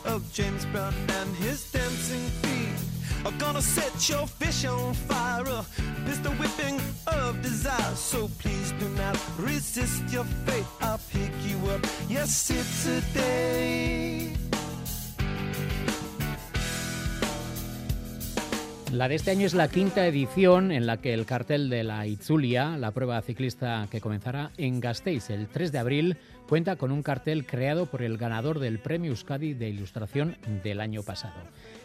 Of 0.06 0.34
James 0.34 0.66
Brown 0.66 0.94
and 1.10 1.36
his 1.36 1.72
dancing 1.72 2.28
feet 2.42 3.26
are 3.26 3.38
gonna 3.38 3.62
set 3.62 4.10
your 4.10 4.26
fish 4.26 4.66
on 4.66 4.94
fire. 4.94 5.44
A 5.48 5.66
pistol 6.06 6.34
whipping 6.34 6.82
of 7.08 7.42
desire. 7.42 7.96
So 7.96 8.30
please 8.40 8.72
do 8.80 8.90
not 8.90 9.18
resist 9.38 10.04
your 10.12 10.26
fate. 10.46 10.66
I'll 10.82 11.00
pick 11.12 11.32
you 11.46 11.58
up. 11.70 11.86
Yes, 12.10 12.50
it's 12.50 12.88
a 12.88 13.02
day. 13.14 14.43
La 18.94 19.08
de 19.08 19.16
este 19.16 19.32
año 19.32 19.48
es 19.48 19.56
la 19.56 19.70
quinta 19.70 20.06
edición 20.06 20.72
en 20.72 20.86
la 20.86 20.98
que 20.98 21.16
el 21.16 21.26
cartel 21.26 21.68
de 21.68 21.84
la 21.84 22.06
Itzulia, 22.06 22.78
la 22.78 22.92
prueba 22.92 23.20
ciclista 23.24 23.88
que 23.90 24.00
comenzará 24.00 24.52
en 24.56 24.80
Gasteiz 24.80 25.32
el 25.32 25.48
3 25.48 25.72
de 25.72 25.80
abril, 25.80 26.18
cuenta 26.48 26.76
con 26.76 26.92
un 26.92 27.02
cartel 27.02 27.48
creado 27.48 27.88
por 27.88 28.04
el 28.04 28.20
ganador 28.20 28.60
del 28.60 28.78
Premio 28.78 29.10
Euskadi 29.10 29.56
de 29.56 29.68
Ilustración 29.68 30.38
del 30.62 30.80
año 30.80 31.02
pasado. 31.02 31.34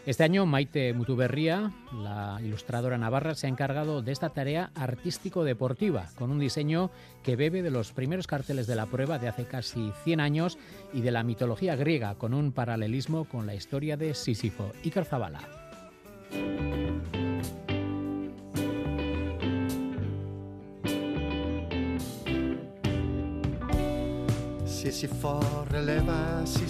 Este 0.04 0.22
año 0.22 0.44
Maite 0.44 0.92
Mutuberría, 0.92 1.72
la 1.94 2.40
ilustradora 2.44 2.98
navarra, 2.98 3.34
se 3.34 3.46
ha 3.46 3.50
encargado 3.50 4.02
de 4.02 4.12
esta 4.12 4.28
tarea 4.28 4.70
artístico-deportiva, 4.74 6.10
con 6.14 6.30
un 6.30 6.38
diseño 6.38 6.90
que 7.22 7.36
bebe 7.36 7.62
de 7.62 7.70
los 7.70 7.92
primeros 7.92 8.26
carteles 8.26 8.66
de 8.66 8.76
la 8.76 8.84
prueba 8.84 9.18
de 9.18 9.28
hace 9.28 9.46
casi 9.46 9.92
100 10.04 10.20
años 10.20 10.58
y 10.92 11.00
de 11.00 11.10
la 11.10 11.22
mitología 11.22 11.74
griega, 11.74 12.16
con 12.16 12.34
un 12.34 12.52
paralelismo 12.52 13.24
con 13.24 13.46
la 13.46 13.54
historia 13.54 13.96
de 13.96 14.12
Sísifo. 14.12 14.72
y 14.82 14.90
Zabala. 14.90 15.67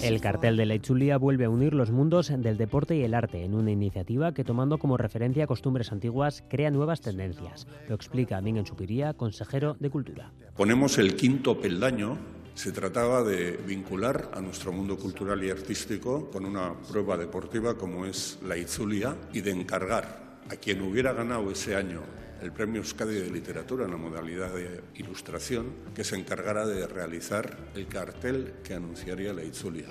El 0.03 0.21
cartel 0.21 0.57
de 0.57 0.65
la 0.65 0.75
Itzulia 0.75 1.17
vuelve 1.17 1.45
a 1.45 1.49
unir 1.49 1.73
los 1.73 1.91
mundos 1.91 2.27
del 2.35 2.57
deporte 2.57 2.95
y 2.95 3.03
el 3.03 3.13
arte 3.13 3.43
en 3.43 3.53
una 3.53 3.71
iniciativa 3.71 4.33
que 4.33 4.43
tomando 4.43 4.77
como 4.77 4.97
referencia 4.97 5.47
costumbres 5.47 5.91
antiguas 5.91 6.43
crea 6.49 6.71
nuevas 6.71 7.01
tendencias. 7.01 7.67
Lo 7.87 7.95
explica 7.95 8.41
Miguel 8.41 8.65
Chupiría, 8.65 9.13
consejero 9.13 9.77
de 9.79 9.89
Cultura. 9.89 10.31
Ponemos 10.55 10.97
el 10.97 11.15
quinto 11.15 11.59
peldaño 11.59 12.17
se 12.55 12.71
trataba 12.71 13.23
de 13.23 13.57
vincular 13.57 14.31
a 14.33 14.41
nuestro 14.41 14.71
mundo 14.71 14.97
cultural 14.97 15.43
y 15.43 15.49
artístico 15.49 16.29
con 16.29 16.45
una 16.45 16.73
prueba 16.73 17.17
deportiva 17.17 17.77
como 17.77 18.05
es 18.05 18.39
la 18.45 18.57
Itzulia 18.57 19.15
y 19.33 19.41
de 19.41 19.51
encargar 19.51 20.39
a 20.49 20.55
quien 20.55 20.81
hubiera 20.81 21.13
ganado 21.13 21.51
ese 21.51 21.75
año 21.75 22.01
el 22.41 22.51
Premio 22.51 22.81
Euskadi 22.81 23.15
de 23.15 23.29
Literatura 23.29 23.85
en 23.85 23.91
la 23.91 23.97
modalidad 23.97 24.53
de 24.53 24.81
ilustración, 24.95 25.73
que 25.93 26.03
se 26.03 26.15
encargara 26.15 26.65
de 26.65 26.87
realizar 26.87 27.57
el 27.75 27.87
cartel 27.87 28.55
que 28.63 28.73
anunciaría 28.73 29.33
la 29.33 29.43
Itzulia. 29.43 29.87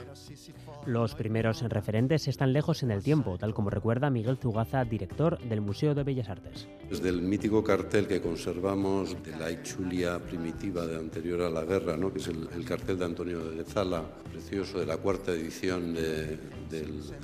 Los 0.89 1.15
primeros 1.15 1.61
referentes 1.61 2.29
están 2.29 2.55
lejos 2.55 2.83
en 2.83 2.91
el 2.91 3.03
tiempo, 3.03 3.37
tal 3.37 3.53
como 3.53 3.69
recuerda 3.69 4.09
Miguel 4.09 4.39
Zugaza, 4.39 4.87
director 4.87 5.39
del 5.39 5.61
Museo 5.61 5.95
de 5.95 6.03
Bellas 6.03 6.31
Artes. 6.31 6.67
Desde 6.89 7.11
el 7.11 7.21
mítico 7.21 7.63
cartel 7.63 8.07
que 8.07 8.23
conservamos 8.23 9.15
de 9.23 9.37
la 9.37 9.51
Itzulia 9.51 10.19
primitiva 10.19 10.87
de 10.87 10.97
anterior 10.97 11.43
a 11.43 11.51
la 11.51 11.67
guerra, 11.67 11.99
¿no? 11.99 12.11
que 12.11 12.21
es 12.21 12.29
el, 12.29 12.49
el 12.57 12.65
cartel 12.65 12.99
de 12.99 13.05
Antonio 13.05 13.51
de 13.51 13.65
Zala, 13.65 14.03
precioso, 14.33 14.81
de 14.81 14.87
la 14.87 14.97
cuarta 14.97 15.33
edición 15.33 15.93
de, 15.93 16.39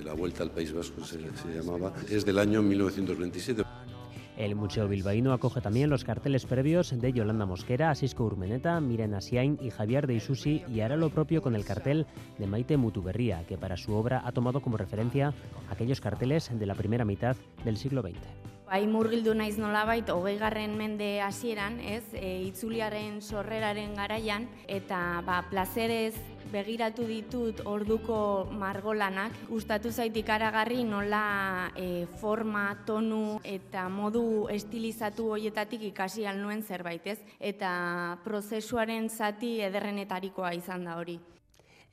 la 0.04 0.12
Vuelta 0.12 0.42
al 0.42 0.50
País 0.50 0.70
Vasco, 0.70 1.02
se 1.02 1.18
llamaba, 1.56 1.94
es 2.10 2.26
del 2.26 2.38
año 2.40 2.60
1927. 2.60 3.64
El 4.36 4.56
Museo 4.56 4.88
Bilbaíno 4.88 5.32
acoge 5.32 5.60
también 5.60 5.90
los 5.90 6.02
carteles 6.02 6.44
previos 6.44 6.98
de 6.98 7.12
Yolanda 7.12 7.46
Mosquera, 7.46 7.90
Asisco 7.90 8.24
Urmeneta, 8.24 8.80
Miren 8.80 9.14
Asiain 9.14 9.58
y 9.62 9.70
Javier 9.70 10.08
de 10.08 10.14
Isusi 10.14 10.64
y 10.68 10.80
hará 10.80 10.96
lo 10.96 11.10
propio 11.10 11.40
con 11.40 11.54
el 11.54 11.64
cartel 11.64 12.06
de 12.38 12.48
Maite 12.48 12.76
Mutuberría, 12.76 13.46
que 13.46 13.56
para 13.56 13.76
su 13.76 13.94
obra 13.94 14.22
ha 14.24 14.32
tomado 14.32 14.60
como 14.60 14.76
referencia 14.76 15.32
aquellos 15.70 16.00
carteles 16.00 16.50
de 16.52 16.66
la 16.66 16.74
primera 16.74 17.04
mitad 17.04 17.36
del 17.64 17.76
siglo 17.76 18.02
XX. 18.02 18.18
Bai 18.64 18.88
murgildu 18.88 19.34
naiz 19.36 19.58
nolabait, 19.60 20.08
hogeigarren 20.10 20.72
mende 20.74 21.20
hasieran, 21.20 21.76
ez, 21.78 22.02
e, 22.16 22.40
itzuliaren 22.48 23.20
sorreraren 23.22 23.92
garaian, 23.94 24.48
eta 24.66 25.20
ba, 25.22 25.44
plazerez 25.50 26.16
begiratu 26.52 27.06
ditut 27.08 27.60
orduko 27.64 28.48
margolanak. 28.52 29.32
Gustatu 29.48 29.92
zait 29.92 30.16
ikaragarri 30.16 30.84
nola 30.84 31.70
e, 31.76 32.06
forma, 32.20 32.66
tonu 32.86 33.40
eta 33.44 33.88
modu 33.88 34.48
estilizatu 34.52 35.30
hoietatik 35.36 35.88
ikasi 35.90 36.26
al 36.26 36.40
nuen 36.42 36.62
zerbait, 36.62 37.06
ez? 37.06 37.20
Eta 37.40 38.18
prozesuaren 38.24 39.08
zati 39.08 39.60
ederrenetarikoa 39.68 40.54
izan 40.58 40.84
da 40.84 40.98
hori. 41.00 41.18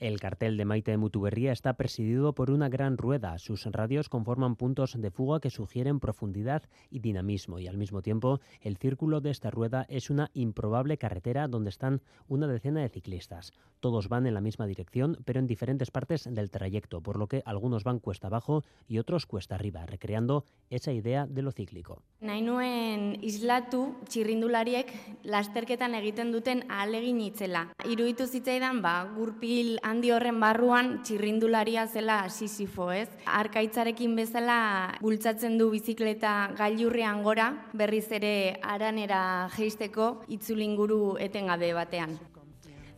El 0.01 0.19
cartel 0.19 0.57
de 0.57 0.65
Maite 0.65 0.97
Mutuberría 0.97 1.51
está 1.51 1.73
presidido 1.73 2.33
por 2.33 2.49
una 2.49 2.69
gran 2.69 2.97
rueda. 2.97 3.37
Sus 3.37 3.67
radios 3.67 4.09
conforman 4.09 4.55
puntos 4.55 4.99
de 4.99 5.11
fuga 5.11 5.39
que 5.39 5.51
sugieren 5.51 5.99
profundidad 5.99 6.63
y 6.89 7.01
dinamismo 7.01 7.59
y 7.59 7.67
al 7.67 7.77
mismo 7.77 8.01
tiempo 8.01 8.39
el 8.61 8.77
círculo 8.77 9.21
de 9.21 9.29
esta 9.29 9.51
rueda 9.51 9.85
es 9.89 10.09
una 10.09 10.31
improbable 10.33 10.97
carretera 10.97 11.47
donde 11.47 11.69
están 11.69 12.01
una 12.27 12.47
decena 12.47 12.81
de 12.81 12.89
ciclistas. 12.89 13.53
Todos 13.79 14.09
van 14.09 14.25
en 14.25 14.33
la 14.33 14.41
misma 14.41 14.65
dirección 14.65 15.19
pero 15.23 15.39
en 15.39 15.45
diferentes 15.45 15.91
partes 15.91 16.27
del 16.27 16.49
trayecto, 16.49 17.01
por 17.01 17.19
lo 17.19 17.27
que 17.27 17.43
algunos 17.45 17.83
van 17.83 17.99
cuesta 17.99 18.25
abajo 18.25 18.63
y 18.87 18.97
otros 18.97 19.27
cuesta 19.27 19.53
arriba, 19.53 19.85
recreando 19.85 20.45
esa 20.71 20.91
idea 20.91 21.27
de 21.27 21.43
lo 21.43 21.51
cíclico. 21.51 22.01
Nahi 22.21 23.19
islatu 23.21 23.97
txirrindulariek 24.09 25.21
lasterketan 25.25 25.93
egiten 25.93 26.31
duten 26.31 26.65
ahalegin 26.69 27.21
itzela. 27.21 27.67
Iruditu 27.85 28.25
zitzaidan, 28.25 28.81
ba, 28.81 29.03
gurpil 29.15 29.77
handi 29.91 30.11
horren 30.15 30.39
barruan 30.39 30.91
txirrindularia 31.03 31.83
zela 31.87 32.23
sisifo, 32.29 32.89
ez? 32.95 33.09
Arkaitzarekin 33.27 34.15
bezala 34.15 34.57
bultzatzen 35.03 35.57
du 35.59 35.69
bizikleta 35.73 36.33
gailurrean 36.57 37.23
gora, 37.27 37.51
berriz 37.75 38.07
ere 38.15 38.33
aranera 38.63 39.23
jeisteko 39.57 40.13
itzulinguru 40.39 41.17
etengabe 41.29 41.73
batean. 41.75 42.19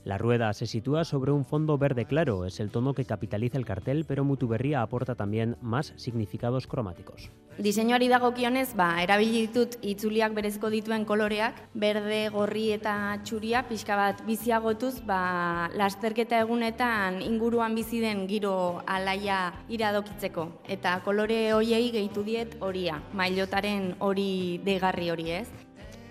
La 0.05 0.17
rueda 0.17 0.51
se 0.51 0.67
sitúa 0.67 1.05
sobre 1.05 1.31
un 1.31 1.45
fondo 1.45 1.77
verde 1.77 2.03
claro, 2.03 2.45
es 2.45 2.59
el 2.59 2.71
tono 2.71 2.93
que 2.93 3.05
capitaliza 3.05 3.57
el 3.57 3.65
cartel, 3.65 4.03
pero 4.05 4.25
Mutuberría 4.25 4.81
aporta 4.81 5.15
también 5.15 5.55
más 5.61 5.93
significados 5.95 6.67
cromáticos. 6.67 7.31
Diseinuari 7.57 8.09
dagokionez, 8.09 8.73
ba, 8.75 9.01
erabili 9.03 9.45
ditut 9.45 9.77
itzuliak 9.79 10.33
berezko 10.35 10.71
dituen 10.73 11.05
koloreak, 11.05 11.61
berde, 11.73 12.27
gorri 12.33 12.71
eta 12.75 12.95
txuria, 13.23 13.63
pixka 13.69 13.95
bat 13.95 14.23
biziagotuz, 14.27 15.05
ba, 15.07 15.69
lasterketa 15.77 16.41
egunetan 16.41 17.21
inguruan 17.21 17.75
bizi 17.77 18.01
den 18.03 18.25
giro 18.27 18.81
alaia 18.85 19.53
iradokitzeko. 19.69 20.49
Eta 20.67 20.97
kolore 21.05 21.53
hoiei 21.53 21.93
gehitu 21.93 22.25
diet 22.27 22.57
horia, 22.59 22.99
mailotaren 23.13 23.93
hori 23.99 24.59
deigarri 24.65 25.13
hori 25.13 25.31
ez. 25.43 25.47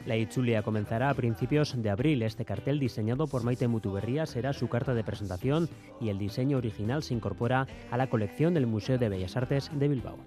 La 0.06 0.16
Itzulia 0.16 0.62
comenzará 0.62 1.10
a 1.10 1.14
principios 1.14 1.80
de 1.80 1.90
abril. 1.90 2.22
Este 2.22 2.44
cartel, 2.44 2.80
diseñado 2.80 3.28
por 3.28 3.44
Maite 3.44 3.68
Mutuberría, 3.68 4.26
será 4.26 4.52
su 4.52 4.68
carta 4.68 4.94
de 4.94 5.04
presentación 5.04 5.68
y 6.00 6.08
el 6.08 6.18
diseño 6.18 6.58
original 6.58 7.02
se 7.02 7.14
incorpora 7.14 7.66
a 7.90 7.96
la 7.96 8.08
colección 8.08 8.52
del 8.54 8.66
Museo 8.66 8.98
de 8.98 9.08
Bellas 9.08 9.36
Artes 9.36 9.70
de 9.72 9.88
Bilbao. 9.88 10.18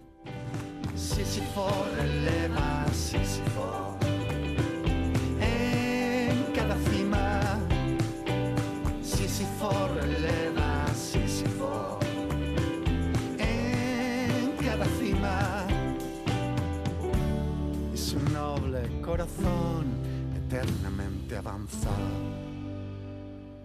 En 5.42 6.54
cada 6.54 6.76
cima. 6.76 7.60
Corazón 19.16 19.86
eternamente. 20.36 21.40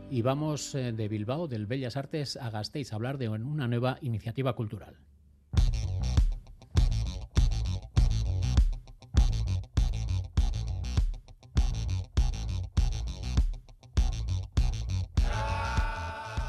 Y 0.09 0.23
vamos 0.23 0.77
eh, 0.77 0.93
de 0.93 1.09
Bilbao, 1.09 1.49
del 1.49 1.67
Bellas 1.67 1.97
Artes, 1.97 2.37
a 2.37 2.51
Gasteiz 2.51 2.93
a 2.93 2.97
hablar 2.97 3.19
de 3.19 3.29
una 3.29 3.67
nueva 3.67 3.99
iniciativa 4.01 4.55
cultural. 4.55 4.95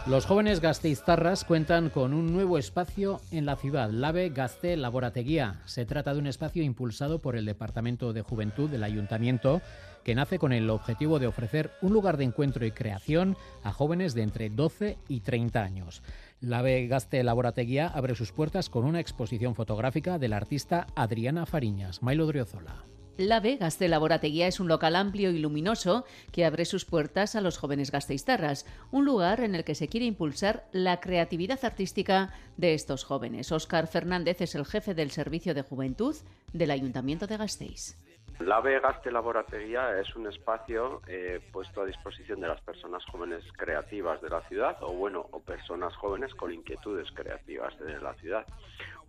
Los 0.08 0.26
jóvenes 0.26 0.62
gasteiztarras 0.62 1.46
cuentan 1.46 1.92
con 1.92 2.16
un 2.16 2.34
nuevo 2.34 2.58
espacio 2.58 3.22
en 3.30 3.46
la 3.46 3.56
ciudad, 3.56 3.92
Lave 3.92 4.30
Gaste 4.30 4.76
Laborateguía. 4.76 5.62
Se 5.66 5.86
trata 5.86 6.14
de 6.14 6.20
un 6.20 6.26
espacio 6.26 6.64
impulsado 6.64 7.20
por 7.20 7.36
el 7.36 7.46
Departamento 7.46 8.12
de 8.12 8.24
Juventud 8.24 8.68
del 8.68 8.84
Ayuntamiento 8.84 9.62
que 10.04 10.16
nace 10.16 10.40
con 10.40 10.54
el 10.54 10.72
objetivo 10.72 11.20
de 11.20 11.28
ofrecer 11.28 11.70
un 11.84 11.94
lugar 11.94 12.18
de 12.18 12.24
encuentro 12.24 12.66
y 12.66 12.72
creación 12.72 13.38
a 13.64 13.72
jóvenes 13.72 14.16
de 14.16 14.24
entre 14.24 14.50
12 14.50 14.98
y 15.08 15.20
30 15.20 15.62
años. 15.62 16.02
Lave 16.40 16.88
Gaste 16.88 17.24
Laborateguía 17.24 17.88
abre 17.88 18.16
sus 18.16 18.32
puertas 18.32 18.72
con 18.72 18.86
una 18.86 19.00
exposición 19.00 19.54
fotográfica 19.54 20.18
del 20.18 20.34
artista 20.34 20.88
Adriana 20.96 21.46
Fariñas. 21.46 22.02
Mailo 22.02 22.26
Driozola. 22.26 22.86
La 23.18 23.40
B 23.40 23.58
Gaste 23.58 23.90
Laborateguía 23.90 24.48
es 24.48 24.60
un 24.60 24.68
local 24.68 24.96
amplio 24.96 25.32
y 25.32 25.40
luminoso 25.40 26.06
que 26.32 26.46
abre 26.46 26.66
sus 26.66 26.86
puertas 26.86 27.36
a 27.36 27.42
los 27.42 27.58
jóvenes 27.58 27.92
gasteiztarras, 27.92 28.66
un 28.92 29.06
lugar 29.06 29.42
en 29.42 29.54
el 29.54 29.64
que 29.64 29.76
se 29.76 29.90
quiere 29.90 30.06
impulsar 30.06 30.68
la 30.72 31.02
creatividad 31.02 31.64
artística 31.64 32.34
de 32.58 32.74
estos 32.74 33.04
jóvenes. 33.04 33.52
Óscar 33.52 33.88
Fernández 33.88 34.42
es 34.42 34.56
el 34.56 34.66
jefe 34.66 34.94
del 34.94 35.12
Servicio 35.12 35.54
de 35.54 35.62
Juventud 35.62 36.16
del 36.54 36.72
Ayuntamiento 36.72 37.28
de 37.28 37.38
Gasteiz. 37.38 37.98
La 38.46 38.60
Gaste 38.62 39.12
Laboratería 39.12 40.00
es 40.00 40.16
un 40.16 40.28
espacio 40.28 41.02
eh, 41.08 41.40
puesto 41.52 41.82
a 41.82 41.86
disposición 41.86 42.40
de 42.40 42.48
las 42.48 42.60
personas 42.62 43.04
jóvenes 43.06 43.44
creativas 43.56 44.20
de 44.22 44.30
la 44.30 44.42
ciudad 44.48 44.78
o 44.82 44.94
bueno, 44.94 45.28
o 45.32 45.40
personas 45.40 45.96
jóvenes 45.96 46.34
con 46.34 46.52
inquietudes 46.52 47.12
creativas 47.14 47.78
de 47.80 48.00
la 48.00 48.14
ciudad. 48.16 48.46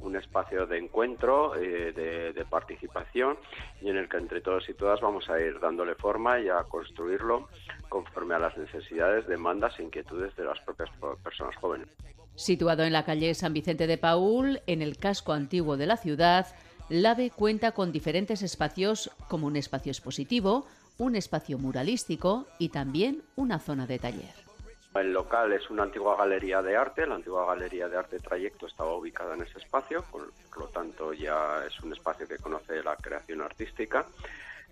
Un 0.00 0.16
espacio 0.16 0.66
de 0.66 0.78
encuentro, 0.78 1.54
eh, 1.56 1.92
de, 1.92 2.32
de 2.32 2.44
participación 2.44 3.38
y 3.80 3.88
en 3.88 3.96
el 3.96 4.08
que 4.08 4.18
entre 4.18 4.40
todos 4.42 4.68
y 4.68 4.74
todas 4.74 5.00
vamos 5.00 5.28
a 5.30 5.40
ir 5.40 5.58
dándole 5.60 5.94
forma 5.94 6.38
y 6.38 6.48
a 6.48 6.64
construirlo 6.64 7.48
conforme 7.88 8.34
a 8.34 8.38
las 8.38 8.56
necesidades, 8.58 9.26
demandas 9.26 9.78
e 9.78 9.82
inquietudes 9.82 10.34
de 10.36 10.44
las 10.44 10.60
propias 10.60 10.90
personas 11.22 11.56
jóvenes. 11.56 11.88
Situado 12.34 12.82
en 12.82 12.92
la 12.92 13.04
calle 13.04 13.34
San 13.34 13.52
Vicente 13.52 13.86
de 13.86 13.98
Paul, 13.98 14.60
en 14.66 14.82
el 14.82 14.96
casco 14.96 15.32
antiguo 15.32 15.76
de 15.76 15.86
la 15.86 15.96
ciudad, 15.96 16.46
LAVE 16.92 17.30
cuenta 17.30 17.72
con 17.72 17.90
diferentes 17.90 18.42
espacios 18.42 19.10
como 19.26 19.46
un 19.46 19.56
espacio 19.56 19.90
expositivo, 19.90 20.66
un 20.98 21.16
espacio 21.16 21.56
muralístico 21.56 22.46
y 22.58 22.68
también 22.68 23.22
una 23.34 23.58
zona 23.58 23.86
de 23.86 23.98
taller. 23.98 24.34
El 24.94 25.14
local 25.14 25.54
es 25.54 25.70
una 25.70 25.84
antigua 25.84 26.18
galería 26.18 26.60
de 26.60 26.76
arte, 26.76 27.06
la 27.06 27.14
antigua 27.14 27.46
galería 27.46 27.88
de 27.88 27.96
arte 27.96 28.18
Trayecto 28.18 28.66
estaba 28.66 28.94
ubicada 28.94 29.34
en 29.34 29.40
ese 29.40 29.56
espacio, 29.56 30.04
por 30.10 30.30
lo 30.58 30.66
tanto 30.66 31.14
ya 31.14 31.64
es 31.66 31.80
un 31.80 31.94
espacio 31.94 32.28
que 32.28 32.36
conoce 32.36 32.82
la 32.82 32.94
creación 32.96 33.40
artística. 33.40 34.04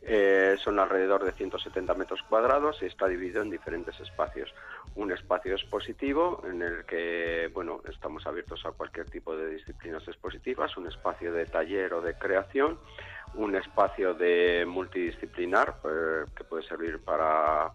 Eh, 0.03 0.57
son 0.65 0.79
alrededor 0.79 1.25
de 1.25 1.33
170 1.33 1.93
metros 1.95 2.23
cuadrados 2.23 2.83
y 2.83 2.87
está 2.87 3.07
dividido 3.07 3.43
en 3.43 3.51
diferentes 3.51 3.99
espacios. 4.01 4.53
Un 4.95 5.13
espacio 5.13 5.53
expositivo 5.53 6.43
en 6.51 6.63
el 6.63 6.85
que 6.87 7.51
bueno, 7.53 7.83
estamos 7.89 8.27
abiertos 8.27 8.65
a 8.65 8.73
cualquier 8.73 9.11
tipo 9.11 9.37
de 9.37 9.51
disciplinas 9.51 10.07
expositivas, 10.09 10.77
un 10.79 10.87
espacio 10.87 11.33
de 11.33 11.45
taller 11.45 11.93
o 11.93 12.01
de 12.01 12.15
creación, 12.15 12.79
un 13.35 13.55
espacio 13.57 14.15
de 14.15 14.65
multidisciplinar 14.67 15.77
eh, 15.85 16.25
que 16.35 16.45
puede 16.45 16.63
servir 16.67 17.01
para 17.05 17.71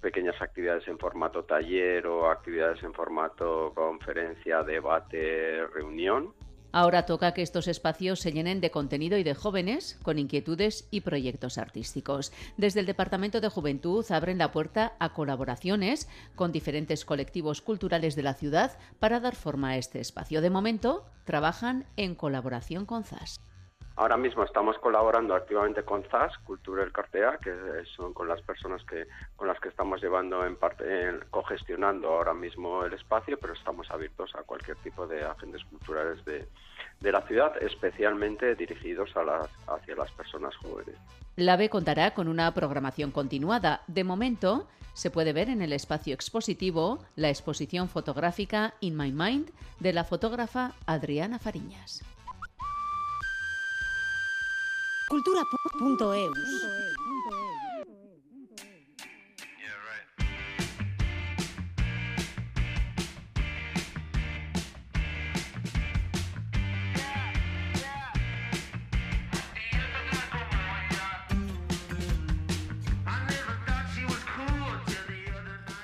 pequeñas 0.00 0.40
actividades 0.40 0.86
en 0.86 0.98
formato 0.98 1.44
taller 1.44 2.06
o 2.06 2.30
actividades 2.30 2.82
en 2.84 2.94
formato 2.94 3.72
conferencia, 3.74 4.62
debate, 4.62 5.66
reunión 5.66 6.34
Ahora 6.74 7.06
toca 7.06 7.34
que 7.34 7.42
estos 7.42 7.68
espacios 7.68 8.18
se 8.18 8.32
llenen 8.32 8.60
de 8.60 8.72
contenido 8.72 9.16
y 9.16 9.22
de 9.22 9.36
jóvenes 9.36 9.96
con 10.02 10.18
inquietudes 10.18 10.88
y 10.90 11.02
proyectos 11.02 11.56
artísticos. 11.56 12.32
Desde 12.56 12.80
el 12.80 12.86
Departamento 12.86 13.40
de 13.40 13.48
Juventud 13.48 14.04
abren 14.10 14.38
la 14.38 14.50
puerta 14.50 14.96
a 14.98 15.12
colaboraciones 15.12 16.08
con 16.34 16.50
diferentes 16.50 17.04
colectivos 17.04 17.60
culturales 17.60 18.16
de 18.16 18.24
la 18.24 18.34
ciudad 18.34 18.76
para 18.98 19.20
dar 19.20 19.36
forma 19.36 19.68
a 19.68 19.76
este 19.76 20.00
espacio. 20.00 20.40
De 20.40 20.50
momento, 20.50 21.06
trabajan 21.22 21.86
en 21.96 22.16
colaboración 22.16 22.86
con 22.86 23.04
ZAS. 23.04 23.38
Ahora 23.96 24.16
mismo 24.16 24.42
estamos 24.42 24.76
colaborando 24.78 25.36
activamente 25.36 25.84
con 25.84 26.02
ZAS, 26.04 26.36
Cultura 26.38 26.82
del 26.82 26.92
Cartea, 26.92 27.38
que 27.38 27.52
son 27.96 28.12
con 28.12 28.26
las 28.26 28.42
personas 28.42 28.82
que 28.84 29.06
con 29.36 29.46
las 29.46 29.60
que 29.60 29.68
estamos 29.68 30.02
llevando 30.02 30.44
en 30.44 30.56
parte 30.56 30.84
cogestionando 31.30 32.08
ahora 32.08 32.34
mismo 32.34 32.84
el 32.84 32.92
espacio, 32.92 33.38
pero 33.38 33.52
estamos 33.52 33.88
abiertos 33.92 34.34
a 34.34 34.42
cualquier 34.42 34.76
tipo 34.78 35.06
de 35.06 35.24
agentes 35.24 35.62
culturales 35.64 36.24
de, 36.24 36.48
de 37.00 37.12
la 37.12 37.22
ciudad, 37.22 37.52
especialmente 37.62 38.56
dirigidos 38.56 39.16
a 39.16 39.22
las, 39.22 39.48
hacia 39.68 39.94
las 39.94 40.10
personas 40.10 40.56
jóvenes. 40.56 40.96
La 41.36 41.56
B 41.56 41.68
contará 41.68 42.14
con 42.14 42.26
una 42.26 42.52
programación 42.52 43.12
continuada. 43.12 43.82
De 43.86 44.02
momento, 44.02 44.66
se 44.92 45.12
puede 45.12 45.32
ver 45.32 45.48
en 45.48 45.62
el 45.62 45.72
espacio 45.72 46.14
expositivo 46.14 46.98
la 47.14 47.28
exposición 47.28 47.88
fotográfica 47.88 48.74
In 48.80 48.96
My 48.96 49.12
Mind 49.12 49.50
de 49.78 49.92
la 49.92 50.02
fotógrafa 50.02 50.72
Adriana 50.86 51.38
Fariñas. 51.38 52.02
Cultura.eus. 55.14 56.66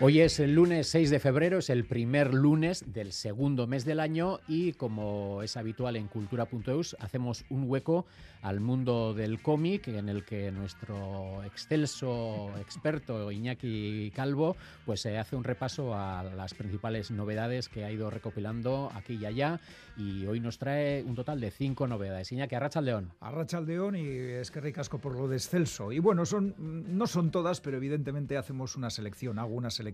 Hoy 0.03 0.21
es 0.21 0.41
el 0.41 0.55
lunes 0.55 0.89
6 0.89 1.11
de 1.11 1.21
febrero, 1.21 1.59
es 1.59 1.69
el 1.69 1.85
primer 1.85 2.33
lunes 2.33 2.91
del 2.95 3.13
segundo 3.13 3.67
mes 3.67 3.85
del 3.85 4.01
año 4.01 4.41
y 4.49 4.73
como 4.73 5.43
es 5.43 5.59
habitual 5.59 5.95
en 5.95 6.09
cultura.eus 6.09 6.97
hacemos 7.01 7.45
un 7.51 7.69
hueco 7.69 8.07
al 8.41 8.61
mundo 8.61 9.13
del 9.13 9.43
cómic 9.43 9.89
en 9.89 10.09
el 10.09 10.25
que 10.25 10.51
nuestro 10.53 11.45
excelso 11.45 12.51
experto 12.59 13.31
Iñaki 13.31 14.11
Calvo 14.17 14.57
pues 14.87 15.03
se 15.03 15.19
hace 15.19 15.37
un 15.37 15.45
repaso 15.45 15.95
a 15.95 16.25
las 16.25 16.55
principales 16.55 17.11
novedades 17.11 17.69
que 17.69 17.85
ha 17.85 17.93
ido 17.93 18.09
recopilando 18.09 18.91
aquí 18.95 19.19
y 19.21 19.27
allá 19.27 19.61
y 19.99 20.25
hoy 20.25 20.41
nos 20.41 20.57
trae 20.57 21.05
un 21.05 21.15
total 21.15 21.41
de 21.41 21.51
cinco 21.51 21.87
novedades. 21.87 22.33
Iñaki, 22.33 22.55
Arracha 22.55 22.81
León. 22.81 23.13
Arracha 23.21 23.61
León 23.61 23.97
y 23.97 24.07
es 24.07 24.51
que 24.51 24.63
ricasco 24.63 24.99
por 24.99 25.15
lo 25.15 25.29
de 25.29 25.37
excelso. 25.37 25.93
Y 25.93 25.99
bueno, 25.99 26.25
son, 26.25 26.55
no 26.59 27.07
son 27.07 27.31
todas, 27.31 27.61
pero 27.61 27.77
evidentemente 27.77 28.39
hacemos 28.39 28.77
una 28.77 28.89
selección, 28.89 29.39
hago 29.39 29.55
una 29.55 29.69
selección 29.69 29.90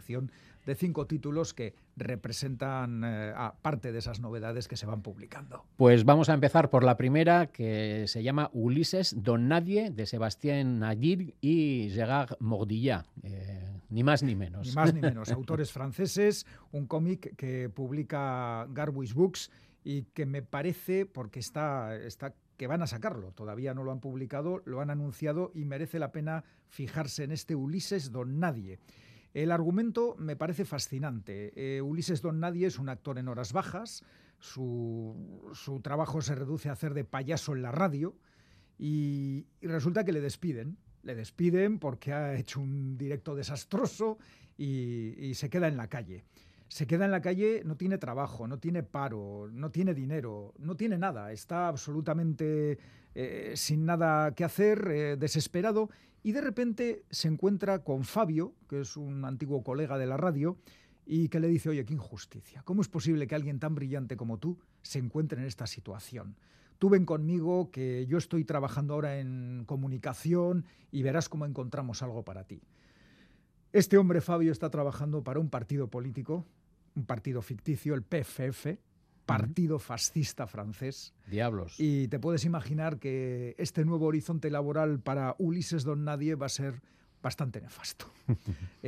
de 0.67 0.75
cinco 0.75 1.07
títulos 1.07 1.55
que 1.55 1.75
representan 1.97 3.05
eh, 3.05 3.33
a 3.35 3.55
parte 3.55 3.93
de 3.93 4.01
esas 4.01 4.21
novedades 4.21 4.69
que 4.69 4.77
se 4.77 4.85
van 4.85 5.01
publicando. 5.01 5.65
Pues 5.77 6.05
vamos 6.05 6.29
a 6.29 6.35
empezar 6.35 6.71
por 6.71 6.85
la 6.85 6.97
primera, 6.97 7.47
que 7.47 8.07
se 8.09 8.23
llama 8.23 8.51
Ulises 8.53 9.15
Don 9.23 9.49
Nadie, 9.49 9.91
de 9.91 10.07
Sebastián 10.07 10.81
Nayir 10.81 11.35
y 11.41 11.91
Gerard 11.93 12.37
Mordillat. 12.41 13.07
Eh, 13.23 13.81
ni 13.91 14.03
más 14.03 14.23
ni 14.25 14.35
menos. 14.35 14.67
Ni 14.67 14.73
más 14.75 14.93
ni 14.93 15.01
menos. 15.01 15.31
Autores 15.33 15.71
franceses, 15.71 16.47
un 16.73 16.87
cómic 16.87 17.37
que 17.37 17.69
publica 17.69 18.67
Garbuis 18.71 19.15
Books 19.15 19.51
y 19.85 20.03
que 20.03 20.27
me 20.27 20.43
parece, 20.43 21.07
porque 21.07 21.39
está, 21.39 21.97
está 21.97 22.35
que 22.57 22.67
van 22.67 22.83
a 22.83 22.87
sacarlo, 22.87 23.33
todavía 23.33 23.75
no 23.75 23.85
lo 23.85 23.93
han 23.93 24.01
publicado, 24.01 24.63
lo 24.65 24.81
han 24.81 24.91
anunciado 24.91 25.53
y 25.55 25.65
merece 25.65 25.99
la 25.99 26.11
pena 26.11 26.45
fijarse 26.69 27.25
en 27.25 27.33
este 27.33 27.55
Ulises 27.55 28.11
Don 28.11 28.41
Nadie. 28.41 28.79
El 29.37 29.53
argumento 29.53 30.17
me 30.19 30.35
parece 30.35 30.65
fascinante. 30.65 31.53
Eh, 31.57 31.83
Ulises 31.83 32.23
Don 32.23 32.41
Nadie 32.41 32.69
es 32.69 32.79
un 32.79 32.89
actor 32.89 33.19
en 33.19 33.29
horas 33.29 33.53
bajas, 33.53 34.03
su, 34.39 35.15
trabajo 35.83 36.23
se 36.23 36.35
reduce 36.35 36.71
a 36.71 36.73
hacer 36.73 36.95
de 36.95 37.05
payaso 37.05 37.55
en 37.55 37.61
la 37.61 37.71
radio 37.71 38.17
y, 38.79 39.45
resulta 39.61 40.05
que 40.05 40.13
le 40.13 40.23
despiden. 40.23 40.79
Le 41.03 41.15
despiden 41.15 41.79
porque 41.79 42.15
ha 42.15 42.35
hecho 42.35 42.61
un 42.61 42.97
directo 42.97 43.35
desastroso 43.35 44.17
y, 44.57 45.35
se 45.35 45.51
queda 45.51 45.69
en 45.69 45.77
la 45.77 45.89
calle 45.89 46.25
se 46.69 46.89
queda 46.89 47.05
en 47.05 47.13
la 47.13 47.21
calle, 47.21 47.63
no 47.65 47.77
tiene 47.77 47.97
trabajo, 47.97 48.49
no 48.49 48.59
tiene 48.59 48.83
paro, 48.83 49.49
no 49.53 49.71
tiene 49.71 49.95
dinero, 49.95 50.53
no 50.59 50.75
tiene 50.75 50.99
nada, 50.99 51.31
está 51.31 51.69
absolutamente 51.69 52.77
eh, 53.19 53.55
sin 53.57 53.87
nada 53.87 54.35
que 54.35 54.45
hacer, 54.45 54.91
eh, 54.91 55.17
desesperado, 55.17 55.89
y 56.23 56.33
de 56.33 56.43
repente 56.43 57.05
se 57.09 57.29
encuentra 57.29 57.79
con 57.79 58.05
Fabio, 58.05 58.53
que 58.69 58.83
es 58.83 58.95
un 58.99 59.25
antiguo 59.25 59.65
colega 59.65 59.97
de 59.97 60.05
la 60.05 60.19
radio, 60.19 60.59
y 61.07 61.31
que 61.31 61.41
le 61.41 61.49
dice, 61.49 61.71
oye, 61.71 61.87
qué 61.87 61.95
injusticia, 61.95 62.61
¿cómo 62.65 62.83
es 62.83 62.89
posible 62.89 63.27
que 63.27 63.35
alguien 63.35 63.59
tan 63.59 63.75
brillante 63.75 64.19
como 64.19 64.37
tú 64.37 64.59
se 64.83 64.99
encuentre 64.99 65.41
en 65.41 65.47
esta 65.47 65.67
situación? 65.67 66.37
Tú 66.79 66.91
ven 66.91 67.07
conmigo 67.07 67.71
que 67.71 68.05
yo 68.07 68.19
estoy 68.19 68.45
trabajando 68.45 68.93
ahora 68.93 69.19
en 69.19 69.65
comunicación 69.65 70.67
y 70.93 71.03
verás 71.03 71.31
cómo 71.31 71.47
encontramos 71.47 72.03
algo 72.03 72.23
para 72.23 72.45
ti. 72.45 72.61
Este 73.73 73.97
hombre, 73.97 74.21
Fabio, 74.21 74.53
está 74.53 74.69
trabajando 74.69 75.25
para 75.25 75.41
un 75.41 75.49
partido 75.49 75.89
político, 75.89 76.45
un 76.95 77.07
partido 77.07 77.41
ficticio, 77.41 77.95
el 77.95 78.03
PFF, 78.03 78.79
partido 79.27 79.79
fascista 79.79 80.47
francés. 80.47 81.13
Diablos. 81.27 81.75
Y 81.79 82.09
te 82.09 82.19
puedes 82.19 82.45
imaginar 82.45 82.99
que 82.99 83.55
este 83.59 83.85
nuevo 83.85 84.07
horizonte 84.07 84.51
laboral 84.51 85.01
para 85.01 85.35
Ulises 85.39 85.85
Don 85.85 86.05
Nadie 86.05 86.37
va 86.37 86.47
a 86.47 86.51
ser 86.51 86.81
bastante 87.23 87.61
nefasto. 87.61 88.07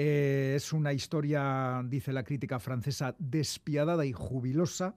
Eh, 0.01 0.53
es 0.55 0.73
una 0.73 0.93
historia, 0.93 1.83
dice 1.85 2.13
la 2.13 2.23
crítica 2.23 2.61
francesa, 2.61 3.17
despiadada 3.19 4.07
y 4.07 4.13
jubilosa 4.13 4.95